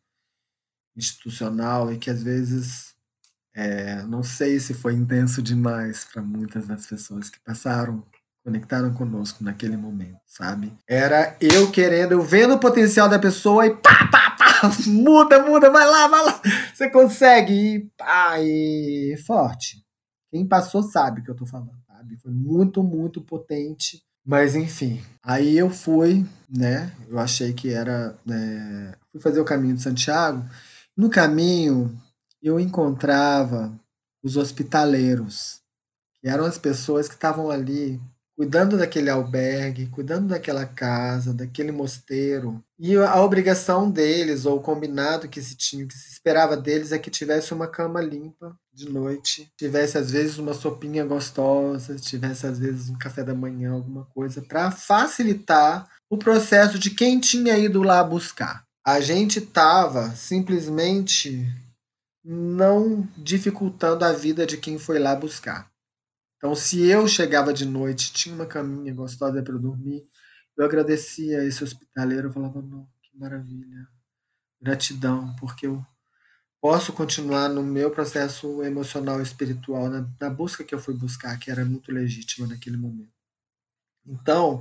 institucional 0.96 1.92
e 1.92 1.98
que 1.98 2.10
às 2.10 2.22
vezes 2.22 2.94
é, 3.52 4.02
não 4.04 4.22
sei 4.22 4.60
se 4.60 4.72
foi 4.72 4.94
intenso 4.94 5.42
demais 5.42 6.04
para 6.04 6.22
muitas 6.22 6.68
das 6.68 6.86
pessoas 6.86 7.28
que 7.28 7.40
passaram, 7.40 8.04
conectaram 8.44 8.94
conosco 8.94 9.42
naquele 9.42 9.76
momento, 9.76 10.20
sabe? 10.28 10.72
Era 10.86 11.36
eu 11.40 11.72
querendo, 11.72 12.12
eu 12.12 12.22
vendo 12.22 12.54
o 12.54 12.60
potencial 12.60 13.08
da 13.08 13.18
pessoa 13.18 13.66
e 13.66 13.74
pá, 13.74 14.08
pá, 14.12 14.30
pá, 14.38 14.70
muda, 14.86 15.42
muda, 15.42 15.70
vai 15.70 15.86
lá, 15.86 16.06
vai 16.06 16.24
lá, 16.24 16.40
você 16.72 16.88
consegue 16.88 17.52
e 17.52 17.80
pá, 17.98 18.36
e 18.38 19.16
forte. 19.26 19.89
Quem 20.30 20.46
passou 20.46 20.82
sabe 20.82 21.20
o 21.20 21.24
que 21.24 21.30
eu 21.30 21.36
tô 21.36 21.46
falando, 21.46 21.78
sabe? 21.86 22.16
Foi 22.16 22.32
muito, 22.32 22.82
muito 22.82 23.20
potente. 23.20 24.02
Mas 24.24 24.54
enfim, 24.54 25.02
aí 25.22 25.56
eu 25.56 25.70
fui, 25.70 26.26
né? 26.48 26.94
Eu 27.08 27.18
achei 27.18 27.52
que 27.52 27.72
era. 27.72 28.16
Né, 28.24 28.94
fui 29.10 29.20
fazer 29.20 29.40
o 29.40 29.44
caminho 29.44 29.74
de 29.74 29.82
Santiago 29.82 30.46
no 31.00 31.08
caminho, 31.08 31.98
eu 32.42 32.60
encontrava 32.60 33.72
os 34.22 34.36
hospitaleiros, 34.36 35.62
que 36.20 36.28
eram 36.28 36.44
as 36.44 36.58
pessoas 36.58 37.08
que 37.08 37.14
estavam 37.14 37.50
ali 37.50 37.98
cuidando 38.40 38.78
daquele 38.78 39.10
albergue, 39.10 39.88
cuidando 39.88 40.28
daquela 40.28 40.64
casa, 40.64 41.34
daquele 41.34 41.70
mosteiro. 41.70 42.64
E 42.78 42.96
a 42.96 43.22
obrigação 43.22 43.90
deles, 43.90 44.46
ou 44.46 44.56
o 44.56 44.62
combinado 44.62 45.28
que 45.28 45.42
se 45.42 45.54
tinha, 45.54 45.86
que 45.86 45.92
se 45.92 46.10
esperava 46.10 46.56
deles, 46.56 46.90
é 46.90 46.98
que 46.98 47.10
tivesse 47.10 47.52
uma 47.52 47.66
cama 47.66 48.00
limpa 48.00 48.56
de 48.72 48.88
noite, 48.88 49.52
tivesse 49.58 49.98
às 49.98 50.10
vezes 50.10 50.38
uma 50.38 50.54
sopinha 50.54 51.04
gostosa, 51.04 51.96
tivesse 51.96 52.46
às 52.46 52.58
vezes 52.58 52.88
um 52.88 52.96
café 52.96 53.22
da 53.22 53.34
manhã, 53.34 53.72
alguma 53.72 54.06
coisa, 54.06 54.40
para 54.40 54.70
facilitar 54.70 55.86
o 56.08 56.16
processo 56.16 56.78
de 56.78 56.88
quem 56.88 57.20
tinha 57.20 57.58
ido 57.58 57.82
lá 57.82 58.02
buscar. 58.02 58.64
A 58.82 59.02
gente 59.02 59.38
estava 59.38 60.12
simplesmente 60.12 61.46
não 62.24 63.06
dificultando 63.18 64.02
a 64.02 64.14
vida 64.14 64.46
de 64.46 64.56
quem 64.56 64.78
foi 64.78 64.98
lá 64.98 65.14
buscar. 65.14 65.70
Então, 66.40 66.54
se 66.54 66.86
eu 66.86 67.06
chegava 67.06 67.52
de 67.52 67.66
noite, 67.66 68.14
tinha 68.14 68.34
uma 68.34 68.46
caminha 68.46 68.94
gostosa 68.94 69.42
para 69.42 69.58
dormir, 69.58 70.08
eu 70.56 70.64
agradecia 70.64 71.44
esse 71.44 71.62
hospitaleiro, 71.62 72.28
eu 72.28 72.32
falava, 72.32 72.62
não, 72.62 72.88
que 73.02 73.14
maravilha, 73.14 73.86
gratidão, 74.58 75.36
porque 75.36 75.66
eu 75.66 75.84
posso 76.58 76.94
continuar 76.94 77.50
no 77.50 77.62
meu 77.62 77.90
processo 77.90 78.62
emocional 78.62 79.20
e 79.20 79.22
espiritual, 79.22 79.90
na, 79.90 80.08
na 80.18 80.30
busca 80.30 80.64
que 80.64 80.74
eu 80.74 80.78
fui 80.78 80.94
buscar, 80.94 81.38
que 81.38 81.50
era 81.50 81.62
muito 81.62 81.92
legítima 81.92 82.46
naquele 82.46 82.78
momento. 82.78 83.12
Então, 84.06 84.58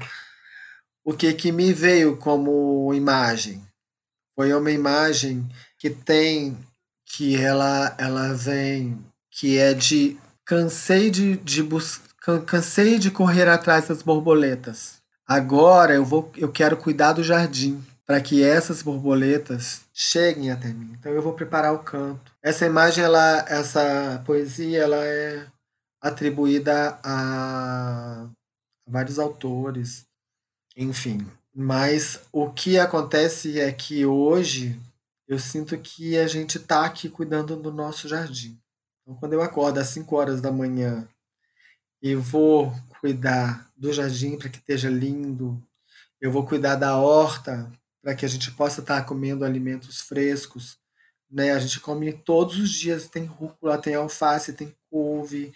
o 1.02 1.14
que, 1.14 1.34
que 1.34 1.50
me 1.50 1.72
veio 1.72 2.18
como 2.18 2.94
imagem? 2.94 3.66
Foi 4.36 4.54
uma 4.54 4.70
imagem 4.70 5.48
que 5.78 5.90
tem, 5.90 6.58
que 7.06 7.38
ela, 7.38 7.96
ela 7.98 8.34
vem, 8.34 9.02
que 9.32 9.58
é 9.58 9.74
de 9.74 10.20
cansei 10.50 11.12
de, 11.12 11.38
de 11.38 11.62
buscar, 11.62 12.42
cansei 12.42 12.98
de 12.98 13.12
correr 13.12 13.48
atrás 13.48 13.88
das 13.88 14.02
borboletas. 14.02 15.00
Agora 15.24 15.94
eu 15.94 16.04
vou, 16.04 16.32
eu 16.36 16.52
quero 16.52 16.76
cuidar 16.76 17.14
do 17.14 17.24
jardim 17.24 17.80
para 18.04 18.20
que 18.20 18.44
essas 18.44 18.82
borboletas 18.82 19.82
cheguem 19.94 20.50
até 20.50 20.70
mim. 20.70 20.96
Então 20.98 21.12
eu 21.12 21.22
vou 21.22 21.34
preparar 21.34 21.76
o 21.76 21.84
canto. 21.84 22.34
Essa 22.42 22.66
imagem, 22.66 23.04
ela, 23.04 23.46
essa 23.48 24.24
poesia, 24.26 24.82
ela 24.82 24.98
é 25.06 25.46
atribuída 26.02 27.00
a 27.04 28.28
vários 28.88 29.20
autores. 29.20 30.08
Enfim, 30.76 31.28
mas 31.54 32.22
o 32.32 32.50
que 32.50 32.80
acontece 32.80 33.60
é 33.60 33.72
que 33.72 34.04
hoje 34.04 34.82
eu 35.28 35.38
sinto 35.38 35.78
que 35.78 36.18
a 36.18 36.26
gente 36.26 36.58
está 36.58 36.86
aqui 36.86 37.08
cuidando 37.08 37.56
do 37.56 37.72
nosso 37.72 38.08
jardim. 38.08 38.60
Então, 39.10 39.18
quando 39.20 39.34
eu 39.34 39.42
acordo 39.42 39.80
às 39.80 39.88
5 39.88 40.16
horas 40.16 40.40
da 40.40 40.52
manhã 40.52 41.10
e 42.00 42.14
vou 42.14 42.72
cuidar 43.02 43.68
do 43.76 43.92
jardim 43.92 44.38
para 44.38 44.50
que 44.50 44.60
esteja 44.60 44.88
lindo, 44.88 45.60
eu 46.22 46.32
vou 46.32 46.46
cuidar 46.46 46.76
da 46.76 46.96
horta 46.96 47.72
para 48.04 48.14
que 48.14 48.24
a 48.24 48.30
gente 48.30 48.52
possa 48.52 48.82
estar 48.82 49.02
tá 49.02 49.04
comendo 49.04 49.44
alimentos 49.44 50.00
frescos. 50.02 50.78
Né? 51.28 51.54
A 51.54 51.60
gente 51.60 51.80
come 51.80 52.14
todos 52.14 52.60
os 52.60 52.70
dias, 52.70 53.10
tem 53.10 53.26
rúcula, 53.26 53.82
tem 53.82 53.96
alface, 53.96 54.54
tem 54.54 54.76
couve, 54.92 55.56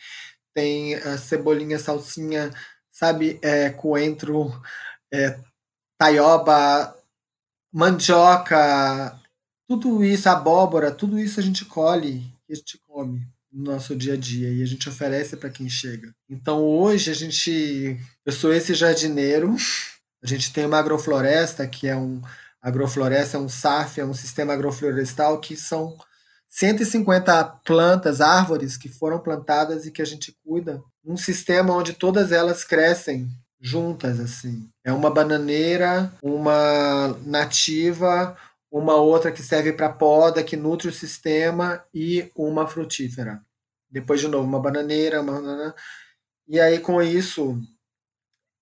tem 0.51 0.95
a 0.95 1.15
cebolinha, 1.19 1.77
salsinha, 1.77 2.51
sabe, 2.89 3.39
é, 3.43 3.69
coentro, 3.69 4.51
é, 5.13 5.39
taioba, 5.95 6.97
mandioca, 7.71 9.15
tudo 9.67 10.03
isso, 10.03 10.27
abóbora, 10.27 10.91
tudo 10.91 11.19
isso 11.19 11.39
a 11.39 11.43
gente 11.43 11.65
colhe 11.65 12.33
a 12.53 12.55
gente 12.55 12.77
come 12.87 13.32
no 13.53 13.71
nosso 13.71 13.95
dia 13.95 14.13
a 14.13 14.17
dia 14.17 14.49
e 14.49 14.63
a 14.63 14.65
gente 14.65 14.89
oferece 14.89 15.37
para 15.37 15.49
quem 15.49 15.69
chega. 15.69 16.13
Então 16.29 16.61
hoje 16.63 17.11
a 17.11 17.13
gente, 17.13 17.97
eu 18.25 18.31
sou 18.31 18.51
esse 18.51 18.73
jardineiro, 18.73 19.55
a 20.23 20.27
gente 20.27 20.51
tem 20.51 20.65
uma 20.65 20.79
agrofloresta 20.79 21.67
que 21.67 21.87
é 21.87 21.95
um 21.95 22.21
agrofloresta, 22.61 23.37
é 23.37 23.39
um 23.39 23.49
SAF, 23.49 23.99
é 23.99 24.05
um 24.05 24.13
sistema 24.13 24.53
agroflorestal 24.53 25.39
que 25.39 25.55
são 25.55 25.95
150 26.49 27.43
plantas, 27.65 28.21
árvores 28.21 28.77
que 28.77 28.87
foram 28.87 29.19
plantadas 29.19 29.85
e 29.85 29.91
que 29.91 30.01
a 30.01 30.05
gente 30.05 30.35
cuida, 30.45 30.81
um 31.05 31.17
sistema 31.17 31.73
onde 31.73 31.93
todas 31.93 32.31
elas 32.31 32.63
crescem 32.63 33.27
juntas 33.59 34.19
assim. 34.19 34.69
É 34.83 34.91
uma 34.91 35.09
bananeira, 35.09 36.11
uma 36.21 37.17
nativa, 37.25 38.35
uma 38.73 38.95
outra 38.95 39.31
que 39.31 39.43
serve 39.43 39.71
para 39.71 39.93
poda, 39.93 40.43
que 40.43 40.57
nutre 40.57 40.87
o 40.87 40.93
sistema 40.93 41.85
e 41.93 42.31
uma 42.35 42.67
frutífera. 42.67 43.39
Depois 43.87 44.19
de 44.19 44.27
novo 44.27 44.47
uma 44.47 44.59
bananeira, 44.59 45.21
uma 45.21 45.75
e 46.47 46.59
aí 46.59 46.79
com 46.79 46.99
isso 46.99 47.61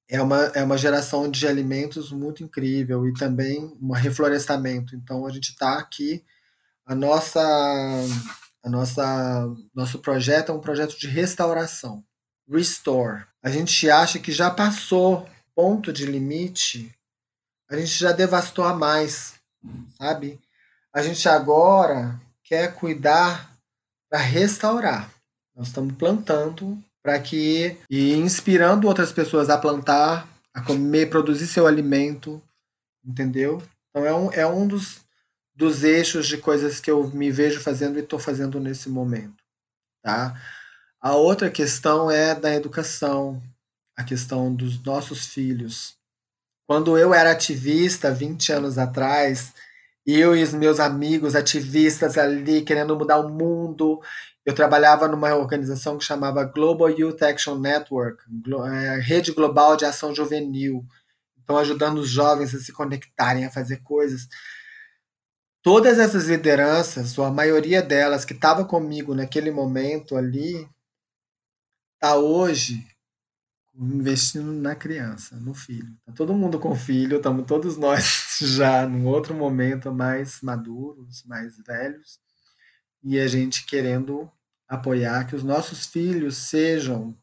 é 0.10 0.22
uma, 0.22 0.44
é 0.48 0.62
uma 0.62 0.78
geração 0.78 1.32
de 1.32 1.48
alimentos 1.48 2.12
muito 2.12 2.44
incrível 2.44 3.08
e 3.08 3.14
também 3.14 3.74
um 3.82 3.94
reflorestamento. 3.94 4.98
Então 4.98 5.26
a 5.26 5.32
gente 5.32 5.52
está 5.52 5.80
aqui 5.80 6.22
a 6.86 6.94
nossa 6.94 7.40
a 8.64 8.70
nossa 8.70 9.56
nosso 9.74 10.00
projeto 10.00 10.52
é 10.52 10.56
um 10.56 10.60
projeto 10.60 11.00
de 11.00 11.08
restauração 11.08 12.04
restore. 12.50 13.24
A 13.42 13.50
gente 13.50 13.90
acha 13.90 14.20
que 14.20 14.34
já 14.34 14.52
passou 14.52 15.26
ponto 15.56 15.94
de 15.94 16.06
limite, 16.06 16.94
a 17.70 17.78
gente 17.78 17.98
já 17.98 18.12
devastou 18.12 18.66
a 18.66 18.74
mais, 18.74 19.41
sabe? 19.98 20.40
A 20.94 21.02
gente 21.02 21.28
agora 21.28 22.20
quer 22.44 22.76
cuidar 22.76 23.56
para 24.10 24.20
restaurar. 24.20 25.10
Nós 25.56 25.68
estamos 25.68 25.96
plantando 25.96 26.78
para 27.02 27.20
que 27.20 27.78
e 27.90 28.14
inspirando 28.14 28.88
outras 28.88 29.12
pessoas 29.12 29.50
a 29.50 29.58
plantar, 29.58 30.28
a 30.54 30.62
comer, 30.62 31.10
produzir 31.10 31.48
seu 31.48 31.66
alimento, 31.66 32.42
entendeu? 33.04 33.62
Então 33.90 34.06
é 34.06 34.14
um, 34.14 34.32
é 34.32 34.48
um 34.48 34.68
dos, 34.68 35.02
dos 35.56 35.84
eixos 35.84 36.28
de 36.28 36.38
coisas 36.38 36.80
que 36.80 36.92
eu 36.92 37.08
me 37.10 37.32
vejo 37.32 37.60
fazendo 37.62 37.98
e 37.98 38.02
estou 38.02 38.20
fazendo 38.20 38.60
nesse 38.60 38.90
momento, 38.90 39.44
tá? 40.04 40.40
A 41.00 41.16
outra 41.16 41.50
questão 41.50 42.12
é 42.12 42.36
da 42.36 42.54
educação, 42.54 43.42
a 43.98 44.04
questão 44.04 44.54
dos 44.54 44.82
nossos 44.84 45.26
filhos. 45.26 45.98
Quando 46.68 46.98
eu 46.98 47.14
era 47.14 47.32
ativista 47.32 48.14
20 48.14 48.52
anos 48.54 48.78
atrás, 48.78 49.54
eu 50.06 50.36
e 50.36 50.44
os 50.44 50.54
meus 50.54 50.80
amigos 50.80 51.36
ativistas 51.36 52.18
ali 52.18 52.62
querendo 52.62 52.96
mudar 52.96 53.20
o 53.20 53.30
mundo, 53.30 54.00
eu 54.46 54.56
trabalhava 54.56 55.08
numa 55.08 55.36
organização 55.36 55.98
que 55.98 56.04
chamava 56.04 56.44
Global 56.44 56.90
Youth 56.90 57.22
Action 57.22 57.58
Network, 57.60 58.24
é, 58.74 59.00
Rede 59.00 59.32
Global 59.32 59.78
de 59.78 59.86
Ação 59.86 60.16
Juvenil. 60.16 60.86
Então, 61.44 61.58
ajudando 61.58 62.00
os 62.00 62.10
jovens 62.10 62.56
a 62.56 62.60
se 62.60 62.72
conectarem, 62.72 63.46
a 63.46 63.52
fazer 63.52 63.78
coisas. 63.84 64.28
Todas 65.62 66.00
essas 66.00 66.28
lideranças, 66.28 67.16
ou 67.18 67.26
a 67.26 67.32
maioria 67.32 67.84
delas 67.84 68.26
que 68.26 68.34
estava 68.34 68.66
comigo 68.66 69.14
naquele 69.14 69.52
momento 69.52 70.18
ali, 70.18 70.68
está 71.96 72.16
hoje 72.16 72.84
investindo 73.82 74.52
na 74.52 74.76
criança, 74.76 75.36
no 75.38 75.54
filho. 75.54 75.96
Tá 76.06 76.12
todo 76.12 76.34
mundo 76.34 76.60
com 76.60 76.76
filho, 76.76 77.18
estamos 77.18 77.46
todos 77.48 77.78
nós 77.78 78.38
já 78.42 78.88
num 78.88 79.08
outro 79.08 79.34
momento 79.34 79.92
mais 79.92 80.40
maduros, 80.42 81.24
mais 81.26 81.58
velhos, 81.66 82.20
e 83.04 83.20
a 83.20 83.28
gente 83.28 83.66
querendo 83.66 84.32
apoiar 84.68 85.26
que 85.26 85.36
os 85.36 85.44
nossos 85.44 85.88
filhos 85.88 86.38
sejam 86.38 87.18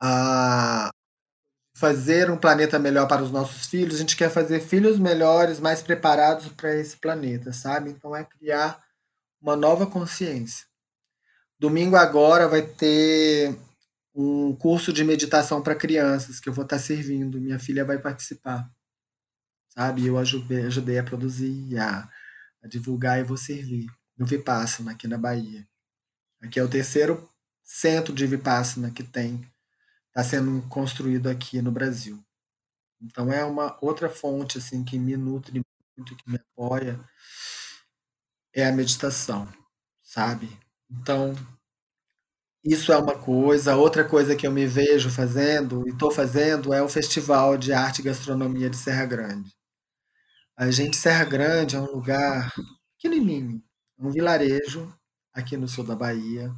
a 0.00 0.90
fazer 1.76 2.30
um 2.30 2.36
planeta 2.36 2.78
melhor 2.78 3.06
para 3.06 3.22
os 3.22 3.30
nossos 3.30 3.66
filhos, 3.66 3.96
a 3.96 3.98
gente 3.98 4.16
quer 4.16 4.30
fazer 4.30 4.60
filhos 4.60 4.98
melhores, 4.98 5.60
mais 5.60 5.82
preparados 5.82 6.48
para 6.48 6.74
esse 6.76 6.96
planeta, 6.96 7.52
sabe? 7.52 7.90
Então 7.90 8.16
é 8.16 8.24
criar 8.24 8.82
uma 9.40 9.56
nova 9.56 9.86
consciência. 9.86 10.66
Domingo 11.58 11.96
agora 11.96 12.48
vai 12.48 12.62
ter 12.62 13.54
um 14.14 14.54
curso 14.54 14.92
de 14.92 15.04
meditação 15.04 15.62
para 15.62 15.74
crianças 15.74 16.40
que 16.40 16.48
eu 16.48 16.52
vou 16.52 16.64
estar 16.64 16.76
tá 16.76 16.82
servindo. 16.82 17.40
Minha 17.40 17.58
filha 17.58 17.84
vai 17.84 17.98
participar. 17.98 18.70
Sabe? 19.68 20.06
Eu 20.06 20.18
ajudei, 20.18 20.66
ajudei 20.66 20.98
a 20.98 21.04
produzir, 21.04 21.78
a, 21.78 22.10
a 22.62 22.68
divulgar 22.68 23.20
e 23.20 23.24
vou 23.24 23.36
servir 23.36 23.86
no 24.16 24.26
Vipassana 24.26 24.92
aqui 24.92 25.06
na 25.06 25.16
Bahia. 25.16 25.66
Aqui 26.42 26.58
é 26.58 26.64
o 26.64 26.68
terceiro 26.68 27.28
centro 27.62 28.12
de 28.12 28.26
Vipassana 28.26 28.90
que 28.90 29.02
tem, 29.02 29.48
está 30.08 30.24
sendo 30.24 30.60
construído 30.68 31.28
aqui 31.28 31.62
no 31.62 31.70
Brasil. 31.70 32.22
Então 33.00 33.32
é 33.32 33.44
uma 33.44 33.78
outra 33.80 34.08
fonte 34.10 34.58
assim 34.58 34.84
que 34.84 34.98
me 34.98 35.16
nutre 35.16 35.62
muito, 35.96 36.16
que 36.16 36.30
me 36.30 36.36
apoia, 36.36 37.00
é 38.52 38.66
a 38.66 38.72
meditação, 38.72 39.48
sabe? 40.02 40.50
Então, 40.90 41.34
isso 42.64 42.92
é 42.92 42.96
uma 42.96 43.16
coisa. 43.16 43.76
Outra 43.76 44.04
coisa 44.04 44.36
que 44.36 44.46
eu 44.46 44.52
me 44.52 44.66
vejo 44.66 45.10
fazendo 45.10 45.86
e 45.86 45.90
estou 45.90 46.10
fazendo 46.10 46.72
é 46.74 46.82
o 46.82 46.88
Festival 46.88 47.56
de 47.56 47.72
Arte 47.72 48.00
e 48.00 48.04
Gastronomia 48.04 48.68
de 48.68 48.76
Serra 48.76 49.06
Grande. 49.06 49.50
A 50.56 50.70
gente, 50.70 50.96
Serra 50.96 51.24
Grande 51.24 51.76
é 51.76 51.80
um 51.80 51.90
lugar 51.90 52.52
pequenininho, 52.96 53.62
um 53.98 54.10
vilarejo 54.10 54.92
aqui 55.32 55.56
no 55.56 55.66
sul 55.66 55.84
da 55.84 55.96
Bahia, 55.96 56.52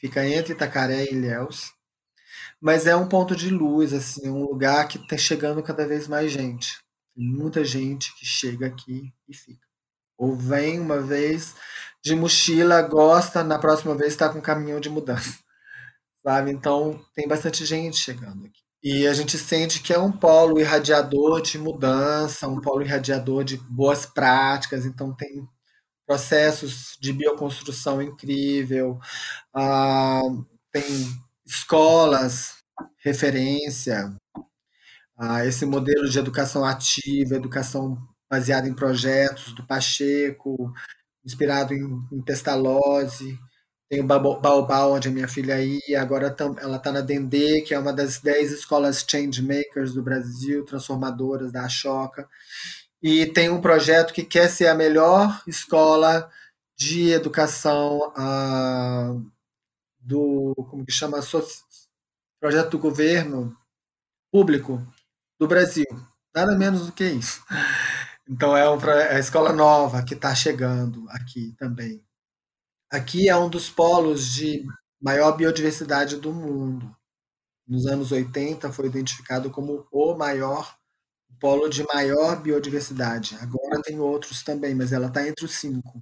fica 0.00 0.26
entre 0.26 0.52
Itacaré 0.52 1.04
e 1.04 1.14
Ilhéus, 1.14 1.72
mas 2.60 2.86
é 2.86 2.94
um 2.94 3.08
ponto 3.08 3.34
de 3.34 3.48
luz, 3.50 3.92
assim, 3.94 4.28
um 4.28 4.42
lugar 4.44 4.86
que 4.88 4.98
está 4.98 5.16
chegando 5.16 5.62
cada 5.62 5.86
vez 5.86 6.06
mais 6.06 6.30
gente. 6.30 6.78
Tem 7.14 7.24
muita 7.24 7.64
gente 7.64 8.14
que 8.18 8.26
chega 8.26 8.66
aqui 8.66 9.12
e 9.28 9.34
fica. 9.34 9.66
Ou 10.18 10.36
vem 10.36 10.78
uma 10.78 11.00
vez, 11.00 11.54
de 12.04 12.14
mochila, 12.14 12.82
gosta, 12.82 13.44
na 13.44 13.58
próxima 13.58 13.94
vez 13.94 14.12
está 14.12 14.28
com 14.28 14.40
caminhão 14.40 14.80
de 14.80 14.88
mudança. 14.88 15.38
Sabe? 16.24 16.50
Então, 16.50 17.00
tem 17.14 17.26
bastante 17.28 17.64
gente 17.64 17.96
chegando 17.96 18.46
aqui. 18.46 18.60
E 18.82 19.06
a 19.06 19.12
gente 19.12 19.36
sente 19.38 19.82
que 19.82 19.92
é 19.92 19.98
um 19.98 20.10
polo 20.10 20.58
irradiador 20.58 21.42
de 21.42 21.58
mudança, 21.58 22.48
um 22.48 22.60
polo 22.60 22.82
irradiador 22.82 23.44
de 23.44 23.58
boas 23.58 24.06
práticas, 24.06 24.86
então 24.86 25.14
tem 25.14 25.46
processos 26.06 26.96
de 27.00 27.12
bioconstrução 27.12 28.00
incrível, 28.02 28.98
ah, 29.54 30.22
tem 30.72 30.82
escolas, 31.46 32.54
referência, 33.04 34.16
ah, 35.16 35.44
esse 35.44 35.66
modelo 35.66 36.08
de 36.08 36.18
educação 36.18 36.64
ativa, 36.64 37.34
educação 37.36 37.98
baseada 38.30 38.66
em 38.68 38.74
projetos 38.74 39.52
do 39.52 39.66
Pacheco, 39.66 40.72
inspirado 41.24 41.74
em, 41.74 41.84
em 42.12 42.22
Pestalozzi. 42.22 43.38
Tem 43.88 44.00
o 44.00 44.06
Baobá, 44.06 44.86
onde 44.86 45.08
a 45.08 45.10
minha 45.10 45.26
filha 45.26 45.60
ia, 45.60 46.00
agora 46.00 46.34
ela 46.60 46.76
está 46.76 46.92
na 46.92 47.00
Dendê, 47.00 47.60
que 47.62 47.74
é 47.74 47.78
uma 47.78 47.92
das 47.92 48.20
10 48.20 48.52
escolas 48.52 49.04
changemakers 49.08 49.92
do 49.92 50.02
Brasil, 50.02 50.64
transformadoras 50.64 51.50
da 51.50 51.64
Ashoka. 51.64 52.28
E 53.02 53.26
tem 53.26 53.50
um 53.50 53.60
projeto 53.60 54.12
que 54.12 54.22
quer 54.22 54.48
ser 54.48 54.68
a 54.68 54.74
melhor 54.74 55.42
escola 55.46 56.30
de 56.76 57.10
educação 57.10 58.12
uh, 58.16 59.30
do, 59.98 60.54
como 60.70 60.86
que 60.86 60.92
chama, 60.92 61.20
so, 61.20 61.44
projeto 62.40 62.70
do 62.70 62.78
governo 62.78 63.56
público 64.32 64.80
do 65.38 65.48
Brasil. 65.48 65.86
Nada 66.34 66.56
menos 66.56 66.86
do 66.86 66.92
que 66.92 67.04
isso. 67.04 67.42
Então 68.30 68.56
é, 68.56 68.70
um, 68.70 68.78
é 68.90 69.16
a 69.16 69.18
escola 69.18 69.52
nova 69.52 70.04
que 70.04 70.14
está 70.14 70.32
chegando 70.32 71.04
aqui 71.08 71.52
também. 71.58 72.00
Aqui 72.88 73.28
é 73.28 73.36
um 73.36 73.50
dos 73.50 73.68
polos 73.68 74.24
de 74.32 74.64
maior 75.02 75.36
biodiversidade 75.36 76.16
do 76.16 76.32
mundo. 76.32 76.96
Nos 77.66 77.86
anos 77.86 78.12
80 78.12 78.70
foi 78.70 78.86
identificado 78.86 79.50
como 79.50 79.84
o 79.90 80.14
maior 80.14 80.76
polo 81.40 81.68
de 81.68 81.84
maior 81.92 82.40
biodiversidade. 82.40 83.36
Agora 83.40 83.82
tem 83.82 83.98
outros 83.98 84.44
também, 84.44 84.76
mas 84.76 84.92
ela 84.92 85.08
está 85.08 85.26
entre 85.26 85.44
os 85.44 85.54
cinco. 85.56 86.00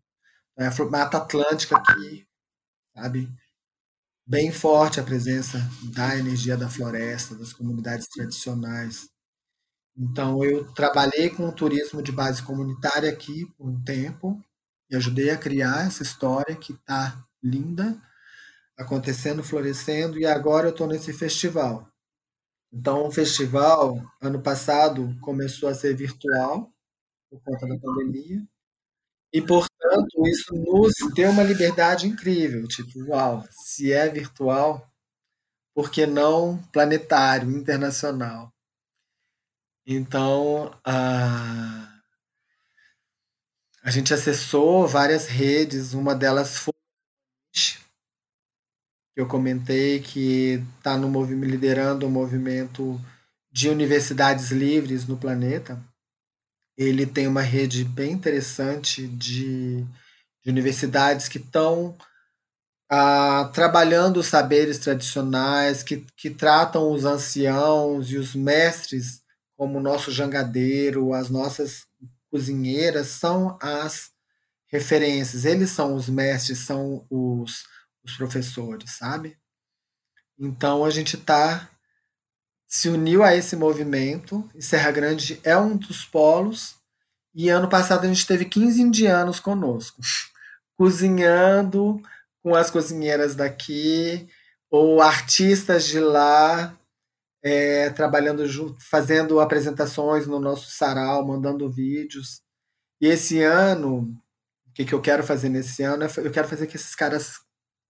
É 0.59 0.67
a 0.67 0.85
Mata 0.85 1.17
Atlântica 1.17 1.79
aqui, 1.79 2.27
sabe? 2.95 3.33
Bem 4.27 4.53
forte 4.53 5.01
a 5.01 5.05
presença 5.05 5.59
da 5.95 6.15
energia 6.15 6.59
da 6.59 6.69
floresta, 6.69 7.35
das 7.35 7.55
comunidades 7.55 8.07
tradicionais. 8.09 9.09
Então, 9.99 10.45
eu 10.45 10.65
trabalhei 10.75 11.29
com 11.29 11.49
o 11.49 11.53
turismo 11.53 12.01
de 12.01 12.13
base 12.13 12.41
comunitária 12.43 13.11
aqui 13.11 13.47
por 13.57 13.69
um 13.69 13.83
tempo 13.83 14.41
e 14.89 14.95
ajudei 14.95 15.31
a 15.31 15.37
criar 15.37 15.87
essa 15.87 16.05
história 16.05 16.55
que 16.55 16.73
está 16.73 17.27
linda, 17.43 18.01
acontecendo, 18.79 19.43
florescendo, 19.43 20.19
e 20.19 20.25
agora 20.25 20.69
eu 20.69 20.71
estou 20.71 20.87
nesse 20.87 21.13
festival. 21.13 21.89
Então, 22.73 23.09
o 23.09 23.11
festival, 23.11 24.01
ano 24.21 24.41
passado, 24.41 25.17
começou 25.21 25.69
a 25.69 25.75
ser 25.75 25.97
virtual, 25.97 26.73
por 27.29 27.41
conta 27.43 27.67
da 27.67 27.79
pandemia. 27.79 28.47
E, 29.33 29.43
portanto, 29.43 30.27
isso 30.27 30.55
nos 30.55 30.95
deu 31.15 31.31
uma 31.31 31.43
liberdade 31.43 32.07
incrível. 32.07 32.69
Tipo, 32.69 33.11
uau, 33.11 33.45
se 33.51 33.93
é 33.93 34.09
virtual, 34.09 34.89
por 35.75 35.91
que 35.91 36.07
não 36.07 36.59
planetário, 36.73 37.51
internacional? 37.51 38.53
Então, 39.91 40.71
a, 40.85 41.99
a 43.83 43.91
gente 43.91 44.13
acessou 44.13 44.87
várias 44.87 45.27
redes, 45.27 45.95
uma 45.95 46.15
delas 46.15 46.59
foi 46.59 46.75
eu 49.17 49.27
comentei 49.27 50.01
que 50.01 50.63
está 50.77 50.97
no 50.97 51.09
movimento 51.09 51.51
liderando 51.51 52.07
o 52.07 52.11
movimento 52.11 53.01
de 53.51 53.71
universidades 53.71 54.51
livres 54.51 55.09
no 55.09 55.17
planeta. 55.17 55.83
Ele 56.77 57.07
tem 57.07 57.27
uma 57.27 57.41
rede 57.41 57.83
bem 57.83 58.13
interessante 58.13 59.09
de, 59.09 59.83
de 60.45 60.51
universidades 60.51 61.29
que 61.29 61.39
estão 61.39 61.97
ah, 62.91 63.51
trabalhando 63.55 64.19
os 64.19 64.27
saberes 64.27 64.79
tradicionais, 64.79 65.83
que, 65.83 66.07
que 66.15 66.29
tratam 66.29 66.93
os 66.93 67.07
anciãos 67.07 68.11
e 68.13 68.19
os 68.19 68.35
mestres 68.35 69.27
como 69.59 69.79
o 69.79 69.83
nosso 69.83 70.13
jangadeiro, 70.13 71.13
as 71.13 71.29
nossas 71.29 71.85
cozinheiras, 72.31 73.09
são 73.09 73.59
as 73.61 74.13
referências. 74.69 75.45
Eles 75.45 75.71
são 75.71 75.97
os 75.97 76.09
mestres, 76.09 76.61
são 76.61 77.05
os, 77.11 77.65
os 78.05 78.17
professores, 78.17 78.93
sabe? 78.93 79.37
Então 80.39 80.85
a 80.85 80.91
gente 80.91 81.17
está 81.17 81.69
se 82.69 82.89
uniu 82.89 83.25
a 83.25 83.35
esse 83.35 83.57
movimento, 83.57 84.49
e 84.55 84.63
Serra 84.63 84.93
Grande 84.93 85.41
é 85.43 85.57
um 85.57 85.77
dos 85.77 86.05
polos, 86.05 86.77
e 87.35 87.49
ano 87.49 87.67
passado 87.69 88.05
a 88.05 88.09
gente 88.09 88.27
teve 88.27 88.45
15 88.45 88.81
indianos 88.81 89.41
conosco, 89.41 90.01
cozinhando 90.79 92.01
com 92.43 92.55
as 92.55 92.71
cozinheiras 92.71 93.35
daqui, 93.35 94.29
ou 94.71 95.01
artistas 95.03 95.87
de 95.87 95.99
lá, 95.99 96.78
é, 97.43 97.91
trabalhando 97.91 98.47
junto, 98.47 98.81
fazendo 98.81 99.41
apresentações 99.41 100.27
no 100.27 100.41
nosso 100.41 100.71
sarau, 100.71 101.27
mandando 101.27 101.71
vídeos. 101.71 102.41
E 103.01 103.07
esse 103.07 103.43
ano, 103.43 104.01
o 104.67 104.73
que, 104.75 104.85
que 104.85 104.93
eu 104.93 105.01
quero 105.01 105.23
fazer 105.23 105.49
nesse 105.49 105.83
ano? 105.83 106.05
É 106.05 106.09
eu 106.19 106.31
quero 106.31 106.49
fazer 106.49 106.67
que 106.67 106.77
esses 106.77 106.95
caras 106.95 107.35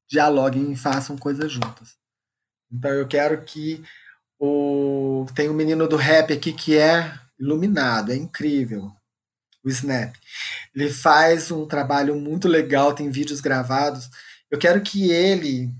dialoguem 0.08 0.72
e 0.72 0.76
façam 0.76 1.16
coisas 1.16 1.50
juntas. 1.50 1.96
Então 2.70 2.90
eu 2.90 3.08
quero 3.08 3.42
que 3.44 3.82
o, 4.38 5.26
tem 5.34 5.48
um 5.48 5.54
menino 5.54 5.88
do 5.88 5.96
rap 5.96 6.32
aqui 6.32 6.52
que 6.52 6.76
é 6.76 7.18
iluminado, 7.38 8.12
é 8.12 8.16
incrível. 8.16 8.92
O 9.64 9.68
Snap. 9.68 10.14
Ele 10.74 10.90
faz 10.90 11.50
um 11.50 11.66
trabalho 11.66 12.14
muito 12.14 12.46
legal, 12.46 12.94
tem 12.94 13.10
vídeos 13.10 13.40
gravados. 13.40 14.08
Eu 14.50 14.58
quero 14.58 14.80
que 14.80 15.10
ele, 15.10 15.70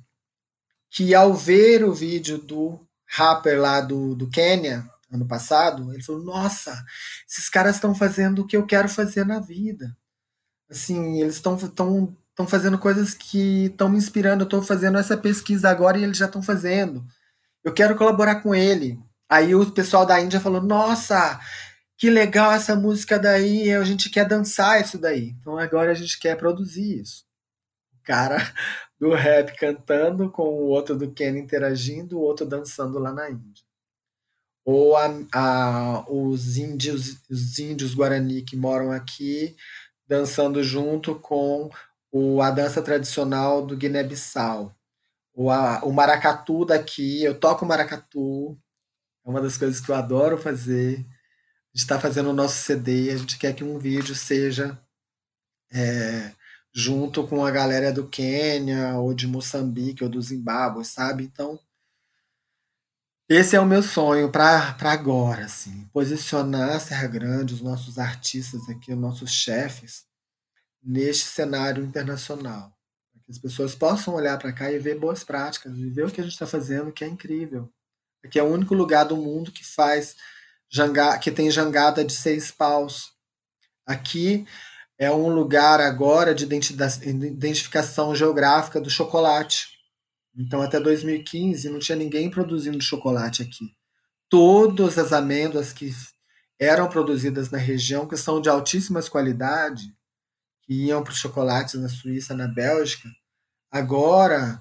que 0.90 1.14
ao 1.14 1.32
ver 1.32 1.84
o 1.84 1.94
vídeo 1.94 2.38
do 2.38 2.87
rapper 3.08 3.60
lá 3.60 3.80
do, 3.80 4.14
do 4.14 4.28
Quênia, 4.28 4.88
ano 5.10 5.26
passado, 5.26 5.92
ele 5.92 6.02
falou: 6.02 6.22
Nossa, 6.22 6.84
esses 7.28 7.48
caras 7.48 7.76
estão 7.76 7.94
fazendo 7.94 8.42
o 8.42 8.46
que 8.46 8.56
eu 8.56 8.66
quero 8.66 8.88
fazer 8.88 9.24
na 9.24 9.40
vida. 9.40 9.96
Assim, 10.70 11.20
eles 11.20 11.34
estão 11.36 11.56
estão 11.56 12.46
fazendo 12.46 12.78
coisas 12.78 13.14
que 13.14 13.66
estão 13.66 13.88
me 13.88 13.98
inspirando. 13.98 14.42
Eu 14.42 14.46
estou 14.46 14.62
fazendo 14.62 14.98
essa 14.98 15.16
pesquisa 15.16 15.68
agora 15.68 15.98
e 15.98 16.04
eles 16.04 16.16
já 16.16 16.26
estão 16.26 16.42
fazendo 16.42 17.04
eu 17.64 17.72
quero 17.72 17.96
colaborar 17.96 18.36
com 18.36 18.54
ele. 18.54 18.98
Aí 19.28 19.54
o 19.54 19.70
pessoal 19.70 20.06
da 20.06 20.20
Índia 20.20 20.40
falou: 20.40 20.62
Nossa, 20.62 21.38
que 21.96 22.10
legal 22.10 22.52
essa 22.52 22.74
música 22.74 23.18
daí, 23.18 23.72
a 23.72 23.84
gente 23.84 24.10
quer 24.10 24.26
dançar 24.26 24.80
isso 24.80 24.98
daí. 24.98 25.34
Então 25.40 25.58
agora 25.58 25.90
a 25.90 25.94
gente 25.94 26.18
quer 26.18 26.36
produzir 26.36 27.00
isso. 27.00 27.24
Cara 28.08 28.38
do 28.98 29.12
rap 29.12 29.54
cantando 29.56 30.30
com 30.30 30.42
o 30.42 30.68
outro 30.68 30.96
do 30.96 31.12
Ken 31.12 31.38
interagindo, 31.38 32.18
o 32.18 32.22
outro 32.22 32.46
dançando 32.46 32.98
lá 32.98 33.12
na 33.12 33.30
Índia. 33.30 33.64
Ou 34.64 34.96
a, 34.96 35.06
a, 35.34 36.10
os, 36.10 36.56
índios, 36.56 37.22
os 37.30 37.58
índios 37.58 37.94
Guarani 37.94 38.42
que 38.42 38.56
moram 38.56 38.90
aqui 38.90 39.54
dançando 40.06 40.62
junto 40.62 41.14
com 41.14 41.70
o, 42.10 42.40
a 42.40 42.50
dança 42.50 42.82
tradicional 42.82 43.64
do 43.64 43.76
Guiné-Bissau 43.76 44.74
o, 45.38 45.52
a, 45.52 45.84
o 45.84 45.92
maracatu 45.92 46.64
daqui, 46.64 47.22
eu 47.22 47.38
toco 47.38 47.64
maracatu, 47.64 48.58
é 49.24 49.30
uma 49.30 49.40
das 49.40 49.56
coisas 49.56 49.80
que 49.80 49.88
eu 49.88 49.94
adoro 49.94 50.36
fazer. 50.36 50.96
A 50.98 51.78
gente 51.78 51.82
está 51.82 52.00
fazendo 52.00 52.30
o 52.30 52.32
nosso 52.32 52.56
CD, 52.56 53.12
a 53.12 53.16
gente 53.16 53.38
quer 53.38 53.54
que 53.54 53.62
um 53.62 53.78
vídeo 53.78 54.16
seja 54.16 54.76
é, 55.72 56.32
junto 56.72 57.26
com 57.26 57.44
a 57.44 57.50
galera 57.50 57.92
do 57.92 58.06
Quênia, 58.06 58.96
ou 58.98 59.14
de 59.14 59.26
Moçambique, 59.26 60.04
ou 60.04 60.10
do 60.10 60.20
Zimbábue, 60.20 60.84
sabe? 60.84 61.24
Então, 61.24 61.58
esse 63.28 63.56
é 63.56 63.60
o 63.60 63.66
meu 63.66 63.82
sonho 63.82 64.30
para 64.30 64.76
agora, 64.80 65.44
assim, 65.44 65.88
posicionar 65.92 66.80
Serra 66.80 67.06
Grande, 67.06 67.54
os 67.54 67.60
nossos 67.60 67.98
artistas 67.98 68.68
aqui, 68.68 68.92
os 68.92 68.98
nossos 68.98 69.30
chefes, 69.30 70.06
neste 70.82 71.24
cenário 71.24 71.84
internacional 71.84 72.78
que 73.28 73.32
as 73.32 73.38
pessoas 73.38 73.74
possam 73.74 74.14
olhar 74.14 74.38
para 74.38 74.54
cá 74.54 74.72
e 74.72 74.78
ver 74.78 74.98
boas 74.98 75.22
práticas, 75.22 75.76
e 75.76 75.90
ver 75.90 76.06
o 76.06 76.10
que 76.10 76.18
a 76.18 76.24
gente 76.24 76.32
está 76.32 76.46
fazendo, 76.46 76.90
que 76.90 77.04
é 77.04 77.06
incrível. 77.06 77.70
Aqui 78.24 78.38
é 78.38 78.42
o 78.42 78.50
único 78.50 78.74
lugar 78.74 79.04
do 79.04 79.18
mundo 79.18 79.52
que 79.52 79.62
faz 79.62 80.16
janga, 80.70 81.18
que 81.18 81.30
tem 81.30 81.50
jangada 81.50 82.02
de 82.02 82.14
seis 82.14 82.50
paus. 82.50 83.12
Aqui 83.84 84.46
é 84.98 85.10
um 85.12 85.28
lugar 85.28 85.80
agora 85.80 86.34
de 86.34 86.44
identificação 86.44 88.14
geográfica 88.14 88.80
do 88.80 88.90
chocolate. 88.90 89.68
Então, 90.36 90.60
até 90.60 90.80
2015, 90.80 91.68
não 91.70 91.78
tinha 91.78 91.96
ninguém 91.96 92.28
produzindo 92.28 92.80
chocolate 92.80 93.42
aqui. 93.42 93.76
Todas 94.28 94.98
as 94.98 95.12
amêndoas 95.12 95.72
que 95.72 95.94
eram 96.58 96.88
produzidas 96.88 97.50
na 97.50 97.58
região, 97.58 98.06
que 98.06 98.16
são 98.16 98.40
de 98.40 98.48
altíssimas 98.48 99.08
qualidade, 99.08 99.94
que 100.62 100.74
iam 100.86 101.02
para 101.02 101.12
os 101.12 101.18
chocolates 101.18 101.74
na 101.74 101.88
Suíça, 101.88 102.34
na 102.34 102.48
Bélgica, 102.48 103.08
agora 103.70 104.60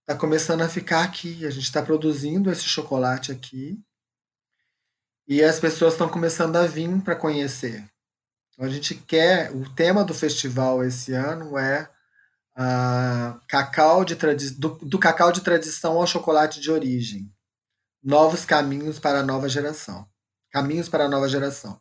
está 0.00 0.16
começando 0.18 0.62
a 0.62 0.68
ficar 0.68 1.04
aqui. 1.04 1.46
A 1.46 1.50
gente 1.50 1.64
está 1.64 1.82
produzindo 1.82 2.50
esse 2.50 2.64
chocolate 2.64 3.30
aqui 3.30 3.78
e 5.26 5.42
as 5.42 5.60
pessoas 5.60 5.92
estão 5.92 6.08
começando 6.08 6.56
a 6.56 6.66
vir 6.66 7.00
para 7.02 7.14
conhecer. 7.14 7.88
Então 8.58 8.66
a 8.66 8.72
gente 8.72 8.96
quer. 8.96 9.52
O 9.54 9.68
tema 9.70 10.02
do 10.02 10.12
festival 10.12 10.82
esse 10.82 11.12
ano 11.12 11.56
é 11.56 11.88
a 12.56 13.38
cacau 13.46 14.04
de 14.04 14.16
do, 14.56 14.70
do 14.82 14.98
cacau 14.98 15.30
de 15.30 15.42
tradição 15.42 15.96
ao 15.96 16.06
chocolate 16.08 16.60
de 16.60 16.68
origem. 16.68 17.32
Novos 18.02 18.44
caminhos 18.44 18.98
para 18.98 19.20
a 19.20 19.22
nova 19.22 19.48
geração. 19.48 20.08
Caminhos 20.50 20.88
para 20.88 21.04
a 21.04 21.08
nova 21.08 21.28
geração. 21.28 21.80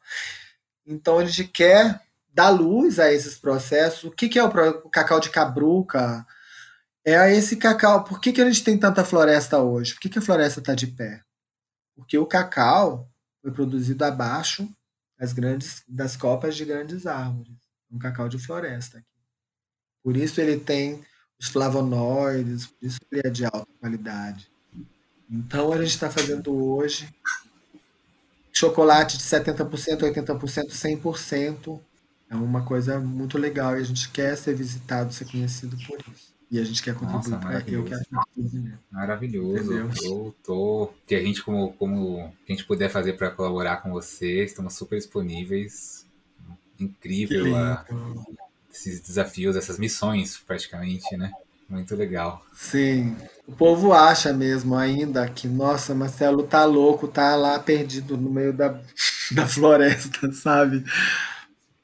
Então 0.86 1.18
a 1.18 1.26
gente 1.26 1.46
quer 1.46 2.00
dar 2.32 2.50
luz 2.50 3.00
a 3.00 3.12
esses 3.12 3.40
processos. 3.40 4.04
O 4.04 4.12
que, 4.12 4.30
que 4.30 4.38
é 4.38 4.44
o, 4.44 4.48
o 4.48 4.90
cacau 4.90 5.20
de 5.20 5.32
cabruca? 5.32 6.24
É 7.04 7.34
esse 7.34 7.58
cacau. 7.58 8.04
Por 8.04 8.22
que, 8.22 8.32
que 8.32 8.42
a 8.42 8.46
gente 8.46 8.64
tem 8.64 8.78
tanta 8.78 9.04
floresta 9.04 9.58
hoje? 9.58 9.96
Por 9.96 10.02
que, 10.02 10.10
que 10.10 10.20
a 10.20 10.22
floresta 10.22 10.60
está 10.60 10.76
de 10.76 10.86
pé? 10.86 11.24
Porque 11.96 12.20
o 12.20 12.26
cacau 12.28 13.10
foi 13.42 13.52
produzido 13.52 14.06
abaixo 14.06 14.70
das 15.18 15.34
grandes 15.34 15.84
das 15.88 16.16
copas 16.16 16.56
de 16.56 16.66
grandes 16.66 17.06
árvores. 17.06 17.54
Um 17.92 17.98
cacau 17.98 18.28
de 18.28 18.38
floresta. 18.38 19.04
Por 20.04 20.16
isso 20.16 20.40
ele 20.40 20.60
tem 20.60 21.04
os 21.40 21.48
flavonoides, 21.48 22.68
por 22.68 22.86
isso 22.86 23.00
ele 23.12 23.22
é 23.26 23.30
de 23.30 23.46
alta 23.46 23.68
qualidade. 23.80 24.52
Então 25.30 25.72
a 25.72 25.78
gente 25.78 25.90
está 25.90 26.10
fazendo 26.10 26.54
hoje 26.54 27.14
chocolate 28.54 29.18
de 29.18 29.24
70%, 29.24 30.02
80%, 30.02 30.72
100%, 30.72 31.80
é 32.30 32.36
uma 32.36 32.64
coisa 32.64 33.00
muito 33.00 33.38
legal 33.38 33.78
e 33.78 33.82
a 33.82 33.84
gente 33.84 34.10
quer 34.10 34.36
ser 34.36 34.56
visitado, 34.56 35.14
ser 35.14 35.26
conhecido 35.26 35.78
por 35.86 36.00
isso. 36.12 36.37
E 36.50 36.60
a 36.60 36.64
gente 36.64 36.82
quer 36.82 36.96
contribuir 36.96 37.40
para 37.40 37.70
eu 37.70 37.84
quero 37.84 38.04
Maravilhoso. 38.90 39.74
Entendeu? 39.74 39.90
Eu 40.04 40.36
tô. 40.44 40.94
Que 41.06 41.16
a 41.16 41.22
gente, 41.22 41.44
como, 41.44 41.74
como 41.74 42.22
a 42.22 42.52
gente 42.52 42.66
puder 42.66 42.90
fazer 42.90 43.14
para 43.14 43.30
colaborar 43.32 43.78
com 43.78 43.92
você, 43.92 44.44
estamos 44.44 44.74
super 44.74 44.98
disponíveis. 44.98 46.06
Incrível 46.80 47.56
a, 47.56 47.86
esses 48.72 49.02
desafios, 49.02 49.56
essas 49.56 49.78
missões, 49.78 50.38
praticamente, 50.38 51.18
né? 51.18 51.32
Muito 51.68 51.96
legal. 51.96 52.46
Sim. 52.54 53.18
O 53.46 53.52
povo 53.52 53.92
acha 53.92 54.32
mesmo 54.32 54.76
ainda 54.76 55.28
que, 55.28 55.48
nossa, 55.48 55.94
Marcelo 55.94 56.44
tá 56.44 56.64
louco, 56.64 57.08
tá 57.08 57.36
lá 57.36 57.60
perdido 57.60 58.16
no 58.16 58.30
meio 58.30 58.54
da, 58.54 58.80
da 59.34 59.46
floresta, 59.46 60.32
sabe? 60.32 60.86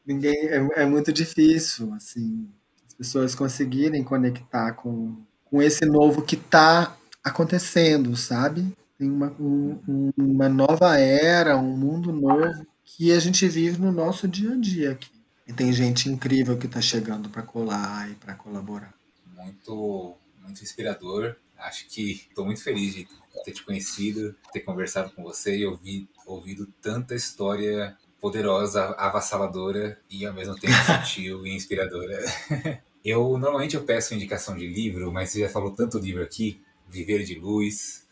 ninguém 0.06 0.36
é, 0.48 0.56
é 0.82 0.86
muito 0.86 1.14
difícil 1.14 1.94
assim 1.94 2.46
as 2.46 2.63
pessoas 3.04 3.36
conseguirem 3.36 4.02
conectar 4.02 4.72
com, 4.72 5.18
com 5.44 5.62
esse 5.62 5.86
novo 5.86 6.22
que 6.22 6.36
está 6.36 6.96
acontecendo, 7.22 8.16
sabe? 8.16 8.74
Tem 8.98 9.12
uma, 9.12 9.28
um, 9.38 10.12
uma 10.18 10.48
nova 10.48 10.98
era, 10.98 11.58
um 11.58 11.76
mundo 11.76 12.14
novo 12.14 12.66
que 12.86 13.12
a 13.12 13.20
gente 13.20 13.46
vive 13.50 13.78
no 13.82 13.92
nosso 13.92 14.26
dia 14.26 14.54
a 14.54 14.56
dia 14.56 14.92
aqui. 14.92 15.12
E 15.46 15.52
tem 15.52 15.74
gente 15.74 16.10
incrível 16.10 16.58
que 16.58 16.66
está 16.66 16.80
chegando 16.80 17.28
para 17.28 17.42
colar 17.42 18.10
e 18.10 18.16
para 18.16 18.36
colaborar. 18.36 18.94
Muito, 19.36 20.16
muito 20.42 20.64
inspirador. 20.64 21.36
Acho 21.58 21.86
que 21.90 22.26
estou 22.30 22.46
muito 22.46 22.64
feliz 22.64 22.94
de 22.94 23.06
ter 23.44 23.52
te 23.52 23.66
conhecido, 23.66 24.34
ter 24.54 24.62
conversado 24.62 25.12
com 25.12 25.24
você 25.24 25.58
e 25.58 25.66
ouvir, 25.66 26.08
ouvido 26.26 26.68
tanta 26.82 27.14
história 27.14 27.98
poderosa, 28.22 28.96
avassaladora 28.98 30.00
e 30.10 30.26
ao 30.26 30.34
mesmo 30.34 30.56
tempo 30.56 30.74
sutil 31.04 31.46
e 31.46 31.54
inspiradora. 31.54 32.18
Eu 33.04 33.38
normalmente 33.38 33.76
eu 33.76 33.84
peço 33.84 34.14
indicação 34.14 34.56
de 34.56 34.68
livro, 34.68 35.12
mas 35.12 35.30
você 35.30 35.42
já 35.42 35.50
falou 35.50 35.72
tanto 35.72 35.98
livro 35.98 36.24
aqui, 36.24 36.62
Viver 36.88 37.24
de 37.24 37.36
Luz. 37.36 38.08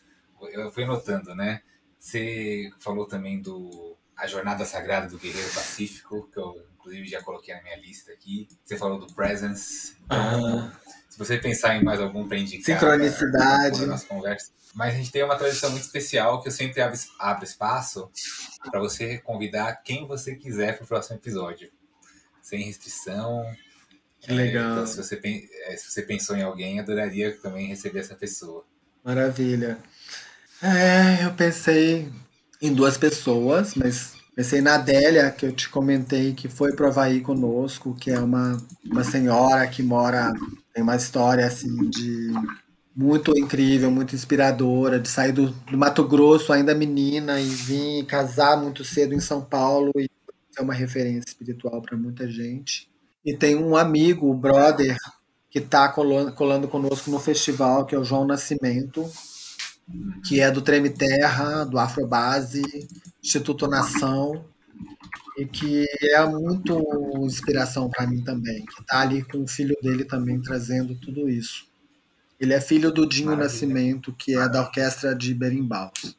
Eu 0.52 0.70
fui 0.70 0.84
notando, 0.84 1.34
né? 1.34 1.62
Você 1.98 2.70
falou 2.80 3.06
também 3.06 3.40
do 3.40 3.96
A 4.16 4.26
Jornada 4.26 4.64
Sagrada 4.64 5.08
do 5.08 5.18
Guerreiro 5.18 5.50
Pacífico, 5.50 6.28
que 6.32 6.38
eu 6.38 6.66
inclusive 6.74 7.06
já 7.06 7.22
coloquei 7.22 7.54
na 7.54 7.62
minha 7.62 7.76
lista 7.76 8.12
aqui. 8.12 8.48
Você 8.64 8.76
falou 8.76 8.98
do 8.98 9.06
Presence. 9.14 9.94
Se 11.08 11.18
você 11.18 11.38
pensar 11.38 11.76
em 11.76 11.84
mais 11.84 12.00
algum 12.00 12.26
para 12.26 12.38
indicar, 12.38 12.64
sincronicidade, 12.64 13.86
nossa 13.86 14.06
conversa. 14.06 14.50
Mas 14.74 14.94
a 14.94 14.96
gente 14.96 15.12
tem 15.12 15.22
uma 15.22 15.36
tradição 15.36 15.70
muito 15.70 15.84
especial 15.84 16.42
que 16.42 16.48
eu 16.48 16.52
sempre 16.52 16.80
abro, 16.80 16.98
abro 17.18 17.44
espaço 17.44 18.10
para 18.70 18.80
você 18.80 19.18
convidar 19.18 19.76
quem 19.82 20.06
você 20.06 20.34
quiser 20.34 20.76
para 20.76 20.84
o 20.84 20.88
próximo 20.88 21.16
episódio, 21.16 21.70
sem 22.40 22.64
restrição. 22.64 23.44
Que 24.22 24.32
legal. 24.32 24.70
É, 24.70 24.72
então, 24.72 24.86
se 24.86 24.96
você, 24.96 25.20
é, 25.66 25.76
se 25.76 25.90
você 25.90 26.02
pensou 26.02 26.36
em 26.36 26.42
alguém, 26.42 26.78
adoraria 26.78 27.36
também 27.38 27.66
receber 27.66 27.98
essa 27.98 28.14
pessoa. 28.14 28.64
Maravilha. 29.04 29.78
É, 30.62 31.24
eu 31.26 31.32
pensei 31.32 32.08
em 32.60 32.72
duas 32.72 32.96
pessoas, 32.96 33.74
mas 33.74 34.14
pensei 34.36 34.60
na 34.60 34.76
Adélia, 34.76 35.28
que 35.32 35.44
eu 35.44 35.52
te 35.52 35.68
comentei, 35.68 36.32
que 36.34 36.48
foi 36.48 36.72
para 36.72 36.86
Havaí 36.86 37.20
conosco, 37.20 37.96
que 37.96 38.12
é 38.12 38.20
uma, 38.20 38.56
uma 38.84 39.02
senhora 39.02 39.66
que 39.66 39.82
mora, 39.82 40.32
tem 40.72 40.84
uma 40.84 40.94
história 40.94 41.44
assim 41.44 41.90
de 41.90 42.32
muito 42.94 43.36
incrível, 43.36 43.90
muito 43.90 44.14
inspiradora, 44.14 45.00
de 45.00 45.08
sair 45.08 45.32
do, 45.32 45.50
do 45.50 45.76
Mato 45.76 46.06
Grosso 46.06 46.52
ainda 46.52 46.74
menina 46.74 47.40
e 47.40 47.48
vir 47.48 48.04
casar 48.06 48.56
muito 48.56 48.84
cedo 48.84 49.14
em 49.14 49.20
São 49.20 49.42
Paulo 49.42 49.90
e 49.96 50.08
ser 50.50 50.62
uma 50.62 50.74
referência 50.74 51.24
espiritual 51.26 51.82
para 51.82 51.96
muita 51.96 52.30
gente. 52.30 52.91
E 53.24 53.36
tem 53.36 53.56
um 53.56 53.76
amigo, 53.76 54.30
o 54.30 54.34
brother, 54.34 54.96
que 55.50 55.58
está 55.58 55.88
colando, 55.88 56.32
colando 56.32 56.66
conosco 56.66 57.10
no 57.10 57.20
festival, 57.20 57.84
que 57.86 57.94
é 57.94 57.98
o 57.98 58.04
João 58.04 58.26
Nascimento, 58.26 59.08
que 60.24 60.40
é 60.40 60.50
do 60.50 60.62
Treme 60.62 60.90
Terra, 60.90 61.64
do 61.64 61.78
Afrobase, 61.78 62.88
Instituto 63.22 63.68
Nação, 63.68 64.44
e 65.36 65.46
que 65.46 65.86
é 66.02 66.24
muito 66.26 66.82
inspiração 67.24 67.88
para 67.88 68.06
mim 68.06 68.22
também, 68.22 68.64
que 68.66 68.80
está 68.80 69.00
ali 69.00 69.22
com 69.22 69.42
o 69.42 69.48
filho 69.48 69.76
dele 69.82 70.04
também 70.04 70.40
trazendo 70.40 70.94
tudo 70.94 71.28
isso. 71.28 71.66
Ele 72.40 72.54
é 72.54 72.60
filho 72.60 72.90
do 72.90 73.06
Dinho 73.06 73.26
Maravilha. 73.26 73.48
Nascimento, 73.48 74.12
que 74.12 74.36
é 74.36 74.48
da 74.48 74.62
orquestra 74.62 75.14
de 75.14 75.32
Berimbaus. 75.32 76.16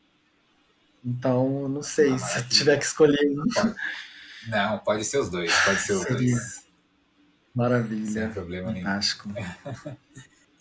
Então, 1.03 1.67
não 1.67 1.83
sei, 1.83 2.17
se 2.17 2.43
tiver 2.47 2.77
que 2.77 2.85
escolher 2.85 3.19
um. 3.29 3.43
Não, 4.47 4.79
pode 4.79 5.03
ser 5.03 5.19
os 5.19 5.29
dois, 5.29 5.53
pode 5.65 5.81
ser 5.81 5.93
os 5.93 6.03
Seria. 6.03 6.35
dois. 6.35 6.62
Maravilha. 7.53 8.09
Sem 8.09 8.29
problema 8.29 8.71
nenhum. 8.71 8.85
Fantástico. 8.85 9.29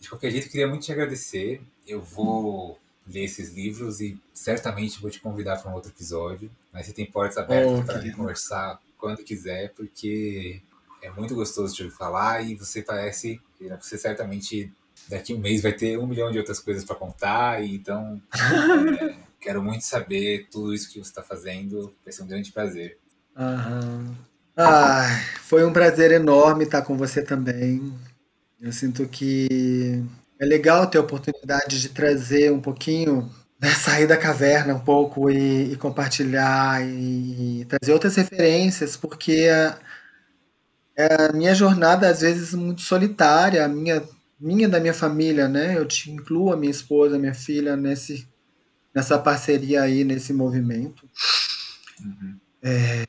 De 0.01 0.09
qualquer 0.09 0.31
jeito, 0.31 0.49
queria 0.49 0.67
muito 0.67 0.83
te 0.83 0.93
agradecer. 0.93 1.63
Eu 1.87 2.03
vou 2.03 2.79
ler 3.07 3.25
esses 3.25 3.53
livros 3.53 4.01
e 4.01 4.19
certamente 4.35 5.01
vou 5.01 5.11
te 5.11 5.21
convidar 5.21 5.61
para 5.61 5.71
um 5.71 5.75
outro 5.75 5.91
episódio. 5.91 6.51
Mas 6.73 6.87
você 6.87 6.93
tem 6.93 7.07
portas 7.07 7.39
abertas 7.39 7.81
oh, 7.81 7.85
para 7.85 8.13
conversar 8.13 8.81
quando 8.99 9.23
quiser, 9.23 9.73
porque 9.75 10.61
é 11.03 11.11
muito 11.11 11.35
gostoso 11.35 11.75
te 11.75 11.83
ouvir 11.83 11.95
falar 11.95 12.43
e 12.43 12.55
você 12.55 12.83
parece, 12.83 13.41
você 13.81 13.99
certamente 13.99 14.73
daqui 15.09 15.33
a 15.33 15.37
um 15.37 15.41
mês 15.41 15.63
vai 15.63 15.73
ter 15.73 15.99
um 15.99 16.07
milhão 16.07 16.31
de 16.31 16.39
outras 16.39 16.61
coisas 16.61 16.85
para 16.85 16.95
contar, 16.95 17.63
e 17.63 17.75
então 17.75 18.21
é, 19.01 19.17
quero 19.41 19.63
muito 19.63 19.83
saber 19.83 20.47
tudo 20.51 20.73
isso 20.73 20.89
que 20.89 20.99
você 20.99 21.11
está 21.11 21.23
fazendo. 21.23 21.93
Vai 22.05 22.13
ser 22.13 22.23
um 22.23 22.29
grande 22.29 22.53
prazer. 22.53 22.99
Aham. 23.37 24.17
Ah, 24.57 25.07
foi 25.43 25.65
um 25.65 25.73
prazer 25.73 26.13
enorme 26.13 26.65
estar 26.65 26.83
com 26.83 26.97
você 26.97 27.23
também. 27.23 27.93
Eu 28.61 28.73
sinto 28.73 29.07
que 29.09 30.03
é 30.39 30.45
legal 30.45 30.87
ter 30.87 30.99
a 30.99 31.01
oportunidade 31.01 31.81
de 31.81 31.89
trazer 31.89 32.53
um 32.53 32.61
pouquinho, 32.61 33.31
né, 33.61 33.71
sair 33.71 34.07
da 34.07 34.17
caverna 34.17 34.75
um 34.75 34.81
pouco 34.81 35.31
e, 35.31 35.73
e 35.73 35.77
compartilhar 35.77 36.85
e, 36.85 37.63
e, 37.63 37.65
trazer 37.65 37.93
outras 37.93 38.17
referências, 38.17 38.97
porque 38.97 39.49
a, 39.49 39.79
a, 41.29 41.33
minha 41.33 41.55
jornada 41.55 42.09
às 42.09 42.21
vezes 42.21 42.53
é 42.53 42.57
muito 42.57 42.83
solitária, 42.83 43.65
a 43.65 43.69
minha, 43.69 44.03
minha 44.39 44.69
da 44.69 44.81
minha 44.81 44.95
família, 44.95 45.49
né? 45.49 45.79
Eu 45.79 45.87
te 45.87 46.11
incluo 46.11 46.53
a 46.53 46.57
minha 46.57 46.71
esposa, 46.71 47.17
a 47.17 47.19
minha 47.19 47.35
filha 47.35 47.77
nesse, 47.77 48.29
nessa 48.95 49.19
parceria 49.19 49.83
aí, 49.83 50.05
nesse 50.05 50.33
movimento. 50.33 51.09
Uhum. 52.05 52.37
É, 52.63 53.05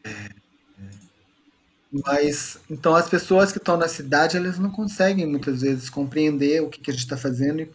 mas, 1.94 2.58
então, 2.70 2.96
as 2.96 3.08
pessoas 3.08 3.52
que 3.52 3.60
estão 3.60 3.78
na 3.78 3.88
cidade, 3.88 4.36
elas 4.36 4.58
não 4.58 4.72
conseguem 4.72 5.28
muitas 5.28 5.62
vezes 5.62 5.92
compreender 5.92 6.62
o 6.62 6.70
que, 6.70 6.82
que 6.82 6.90
a 6.90 6.94
gente 6.94 7.04
está 7.04 7.16
fazendo. 7.16 7.68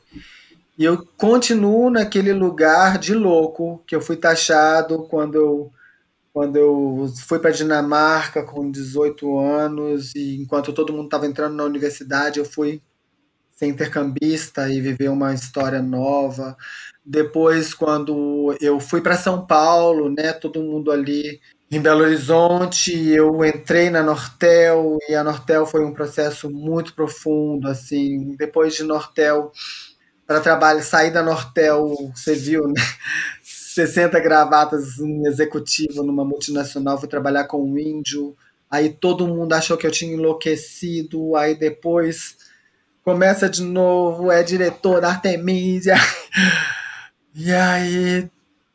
E 0.77 0.85
eu 0.85 1.07
continuo 1.17 1.89
naquele 1.89 2.33
lugar 2.33 2.99
de 2.99 3.15
louco 3.15 3.83
que 3.87 3.95
eu 3.95 4.01
fui 4.01 4.17
taxado 4.17 5.05
quando 5.05 5.37
eu, 5.37 5.73
quando 6.33 6.57
eu 6.57 7.13
fui 7.29 7.39
para 7.39 7.53
Dinamarca 7.53 8.43
com 8.43 8.71
18 8.71 9.39
anos, 9.39 10.13
e 10.17 10.37
enquanto 10.41 10.73
todo 10.73 10.93
mundo 10.93 11.05
estava 11.05 11.27
entrando 11.27 11.55
na 11.55 11.65
universidade, 11.65 12.41
eu 12.41 12.45
fui 12.45 12.83
ser 13.53 13.67
intercambista 13.67 14.69
e 14.69 14.81
viver 14.81 15.11
uma 15.11 15.33
história 15.33 15.81
nova. 15.81 16.57
Depois, 17.05 17.73
quando 17.73 18.57
eu 18.61 18.81
fui 18.81 19.01
para 19.01 19.17
São 19.17 19.47
Paulo, 19.47 20.11
né, 20.11 20.33
todo 20.33 20.63
mundo 20.63 20.91
ali 20.91 21.41
em 21.71 21.81
Belo 21.81 22.03
Horizonte, 22.03 22.93
eu 23.11 23.45
entrei 23.45 23.91
na 23.91 24.03
Nortel 24.03 24.97
e 25.07 25.15
a 25.15 25.23
Nortel 25.23 25.67
foi 25.67 25.85
um 25.85 25.93
processo 25.93 26.49
muito 26.49 26.95
profundo, 26.95 27.69
assim, 27.69 28.35
depois 28.37 28.75
de 28.75 28.83
Nortel 28.83 29.53
para 30.27 30.41
trabalho, 30.41 30.83
sair 30.83 31.11
da 31.11 31.23
Nortel, 31.23 31.95
você 32.15 32.35
viu, 32.35 32.69
né? 32.69 32.75
60 33.43 34.19
gravatas 34.19 34.99
em 34.99 35.27
executivo 35.27 36.03
numa 36.03 36.25
multinacional, 36.25 36.99
fui 36.99 37.09
trabalhar 37.09 37.45
com 37.45 37.63
um 37.63 37.79
índio, 37.79 38.35
aí 38.71 38.89
todo 38.89 39.29
mundo 39.29 39.53
achou 39.53 39.77
que 39.77 39.87
eu 39.87 39.91
tinha 39.91 40.15
enlouquecido, 40.15 41.37
aí 41.37 41.55
depois 41.55 42.37
começa 43.05 43.49
de 43.49 43.63
novo, 43.63 44.33
é 44.33 44.43
diretor 44.43 45.01
da 45.01 45.11
Artemisia, 45.11 45.95
e 47.35 47.53
aí 47.53 48.29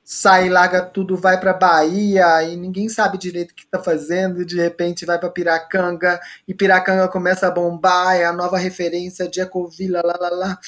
sai, 0.03 0.49
larga 0.49 0.81
tudo, 0.81 1.15
vai 1.15 1.39
para 1.39 1.53
Bahia 1.53 2.43
e 2.43 2.57
ninguém 2.57 2.89
sabe 2.89 3.17
direito 3.17 3.51
o 3.51 3.55
que 3.55 3.63
está 3.63 3.81
fazendo 3.81 4.41
e 4.41 4.45
de 4.45 4.57
repente 4.57 5.05
vai 5.05 5.17
para 5.17 5.30
Piracanga 5.30 6.19
e 6.47 6.53
Piracanga 6.53 7.07
começa 7.07 7.47
a 7.47 7.51
bombar, 7.51 8.15
é 8.15 8.25
a 8.25 8.34
nova 8.34 8.57
referência 8.57 9.27
de 9.30 9.39
Ecovila, 9.39 10.01
lá, 10.03 10.17
lá, 10.19 10.30
lá. 10.30 10.59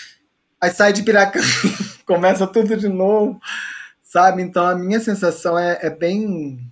Aí 0.62 0.72
sai 0.72 0.94
de 0.94 1.04
Piracanga, 1.04 1.46
começa 2.08 2.48
tudo 2.48 2.78
de 2.78 2.88
novo, 2.88 3.40
sabe? 4.02 4.42
Então 4.42 4.66
a 4.66 4.76
minha 4.76 5.00
sensação 5.00 5.58
é, 5.60 5.80
é 5.82 5.90
bem... 5.90 6.72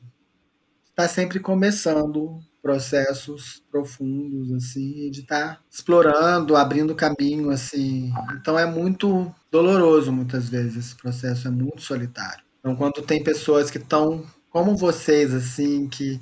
Está 0.92 1.08
sempre 1.08 1.40
começando 1.40 2.40
processos 2.62 3.62
profundos 3.70 4.54
assim 4.54 5.12
de 5.12 5.20
estar 5.20 5.56
tá 5.56 5.60
explorando 5.70 6.56
abrindo 6.56 6.96
caminho 6.96 7.50
assim 7.50 8.10
então 8.40 8.58
é 8.58 8.66
muito 8.66 9.36
doloroso 9.52 10.14
muitas 10.14 10.48
vezes 10.48 10.78
esse 10.78 10.96
processo 10.96 11.50
é 11.50 11.52
muito 11.52 11.82
solitário 11.82 12.46
então, 12.64 12.78
quando 12.78 13.02
tem 13.02 13.22
pessoas 13.22 13.70
que 13.70 13.78
estão 13.78 14.26
como 14.50 14.78
vocês, 14.78 15.34
assim, 15.34 15.90
que 15.90 16.18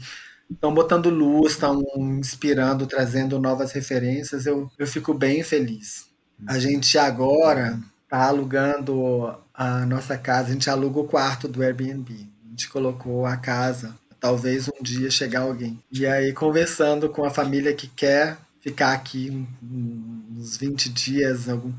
estão 0.50 0.74
botando 0.74 1.08
luz, 1.08 1.52
estão 1.52 1.84
inspirando, 2.18 2.88
trazendo 2.88 3.38
novas 3.38 3.72
referências, 3.74 4.48
eu, 4.48 4.68
eu 4.80 4.88
fico 4.88 5.14
bem 5.14 5.44
feliz. 5.44 6.08
A 6.48 6.58
gente 6.58 6.98
agora 6.98 7.80
está 8.04 8.26
alugando 8.26 9.38
a 9.54 9.86
nossa 9.86 10.18
casa, 10.18 10.50
a 10.50 10.54
gente 10.54 10.68
aluga 10.68 11.02
o 11.02 11.08
quarto 11.08 11.48
do 11.48 11.62
Airbnb. 11.62 12.28
A 12.44 12.50
gente 12.50 12.70
colocou 12.70 13.24
a 13.24 13.38
casa, 13.38 13.96
talvez 14.20 14.68
um 14.68 14.82
dia 14.82 15.12
chegar 15.12 15.42
alguém. 15.42 15.80
E 15.92 16.08
aí, 16.08 16.34
conversando 16.34 17.08
com 17.08 17.24
a 17.24 17.30
família 17.30 17.76
que 17.76 17.88
quer 17.88 18.36
ficar 18.62 18.94
aqui 18.94 19.46
uns 19.62 20.58
20 20.58 20.90
dias, 20.90 21.48
algum... 21.48 21.72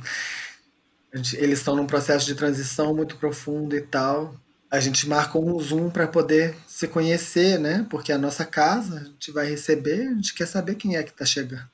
eles 1.35 1.59
estão 1.59 1.75
num 1.75 1.87
processo 1.87 2.27
de 2.27 2.37
transição 2.37 2.95
muito 2.95 3.17
profundo 3.17 3.75
e 3.75 3.81
tal 3.81 4.41
a 4.73 4.81
gente 4.81 5.07
marcou 5.07 5.47
um 5.47 5.61
Zoom 5.61 5.91
para 5.91 6.09
poder 6.09 6.57
se 6.67 6.89
conhecer, 6.89 7.59
né? 7.59 7.85
Porque 7.91 8.11
a 8.11 8.17
nossa 8.17 8.43
casa, 8.43 9.01
a 9.01 9.05
gente 9.05 9.31
vai 9.31 9.47
receber, 9.47 10.09
a 10.09 10.15
gente 10.15 10.33
quer 10.33 10.47
saber 10.47 10.77
quem 10.77 10.97
é 10.97 11.03
que 11.03 11.11
está 11.11 11.27
chegando. 11.27 11.69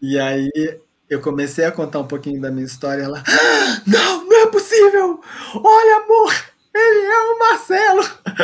E 0.00 0.18
aí 0.18 0.50
eu 1.08 1.22
comecei 1.22 1.64
a 1.64 1.72
contar 1.72 2.00
um 2.00 2.06
pouquinho 2.06 2.38
da 2.38 2.50
minha 2.50 2.66
história. 2.66 3.04
Ela, 3.04 3.24
ah, 3.26 3.82
não, 3.86 4.26
não 4.26 4.42
é 4.42 4.46
possível! 4.48 5.22
Olha, 5.54 6.04
amor, 6.04 6.34
ele 6.74 7.06
é 7.06 7.18
o 7.18 7.38
Marcelo! 7.38 8.02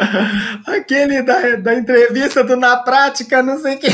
Aquele 0.67 1.21
da, 1.21 1.57
da 1.57 1.75
entrevista 1.75 2.43
do 2.43 2.57
Na 2.57 2.79
Prática, 2.79 3.43
não 3.43 3.61
sei 3.61 3.75
o 3.75 3.79
que. 3.81 3.89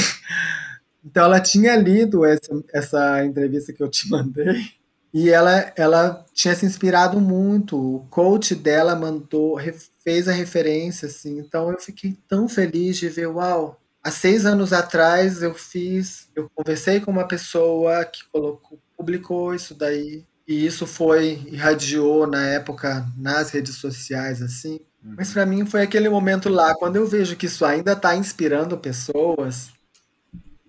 Então 1.04 1.24
ela 1.24 1.40
tinha 1.40 1.74
lido 1.74 2.24
essa, 2.24 2.64
essa 2.72 3.24
entrevista 3.24 3.72
que 3.72 3.82
eu 3.82 3.90
te 3.90 4.08
mandei. 4.08 4.72
E 5.14 5.30
ela, 5.30 5.72
ela 5.76 6.26
tinha 6.34 6.56
se 6.56 6.66
inspirado 6.66 7.20
muito. 7.20 7.78
O 7.78 8.00
coach 8.10 8.52
dela 8.52 8.96
mandou, 8.96 9.60
fez 10.02 10.26
a 10.26 10.32
referência, 10.32 11.06
assim. 11.06 11.38
Então 11.38 11.70
eu 11.70 11.78
fiquei 11.78 12.18
tão 12.26 12.48
feliz 12.48 12.96
de 12.96 13.08
ver, 13.08 13.28
uau, 13.28 13.80
há 14.02 14.10
seis 14.10 14.44
anos 14.44 14.72
atrás 14.72 15.40
eu 15.40 15.54
fiz, 15.54 16.28
eu 16.34 16.50
conversei 16.52 16.98
com 16.98 17.12
uma 17.12 17.28
pessoa 17.28 18.04
que 18.04 18.24
colocou, 18.32 18.76
publicou 18.96 19.54
isso 19.54 19.72
daí. 19.72 20.24
E 20.48 20.66
isso 20.66 20.84
foi, 20.84 21.44
irradiou 21.46 22.26
na 22.26 22.48
época 22.48 23.06
nas 23.16 23.50
redes 23.50 23.76
sociais, 23.76 24.42
assim. 24.42 24.80
Uhum. 25.02 25.14
Mas 25.16 25.32
para 25.32 25.46
mim 25.46 25.64
foi 25.64 25.82
aquele 25.82 26.08
momento 26.08 26.48
lá, 26.48 26.74
quando 26.74 26.96
eu 26.96 27.06
vejo 27.06 27.36
que 27.36 27.46
isso 27.46 27.64
ainda 27.64 27.92
está 27.92 28.16
inspirando 28.16 28.76
pessoas, 28.76 29.70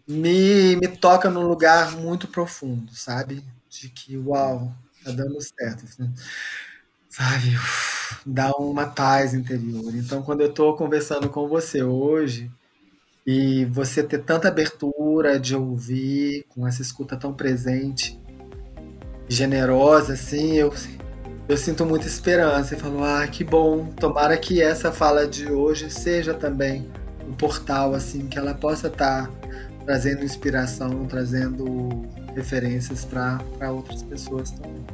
me, 0.07 0.75
me 0.75 0.87
toca 0.87 1.31
num 1.31 1.47
lugar 1.47 1.93
muito 1.93 2.27
profundo, 2.27 2.93
sabe? 2.93 3.43
De 3.79 3.89
que, 3.89 4.17
uau, 4.17 4.73
tá 5.03 5.11
dando 5.11 5.37
certo. 5.41 5.85
Assim. 5.85 6.13
Sabe? 7.09 7.57
dá 8.25 8.51
uma 8.51 8.87
paz 8.87 9.33
interior. 9.33 9.95
Então, 9.95 10.21
quando 10.21 10.41
eu 10.41 10.49
estou 10.49 10.75
conversando 10.75 11.29
com 11.29 11.47
você 11.47 11.83
hoje, 11.83 12.51
e 13.25 13.65
você 13.65 14.03
ter 14.03 14.19
tanta 14.19 14.47
abertura 14.47 15.39
de 15.39 15.55
ouvir, 15.55 16.45
com 16.49 16.67
essa 16.67 16.81
escuta 16.81 17.17
tão 17.17 17.33
presente, 17.33 18.19
generosa, 19.27 20.13
assim, 20.13 20.53
eu, 20.53 20.73
eu 21.49 21.57
sinto 21.57 21.85
muita 21.85 22.05
esperança. 22.07 22.75
E 22.75 22.79
falo, 22.79 23.03
ah, 23.03 23.27
que 23.27 23.43
bom, 23.43 23.87
tomara 23.87 24.37
que 24.37 24.61
essa 24.61 24.91
fala 24.91 25.27
de 25.27 25.51
hoje 25.51 25.89
seja 25.89 26.33
também 26.33 26.87
um 27.27 27.33
portal, 27.33 27.95
assim, 27.95 28.27
que 28.27 28.37
ela 28.37 28.53
possa 28.53 28.87
estar 28.87 29.27
tá 29.27 29.33
trazendo 29.85 30.23
inspiração, 30.23 31.05
trazendo 31.07 32.07
referências 32.35 33.05
para 33.05 33.71
outras 33.71 34.03
pessoas 34.03 34.51
também. 34.51 34.85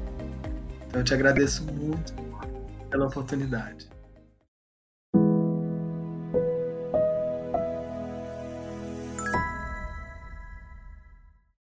Então 0.88 1.02
eu 1.02 1.04
te 1.04 1.14
agradeço 1.14 1.64
muito 1.66 2.14
pela 2.90 3.08
oportunidade. 3.08 3.90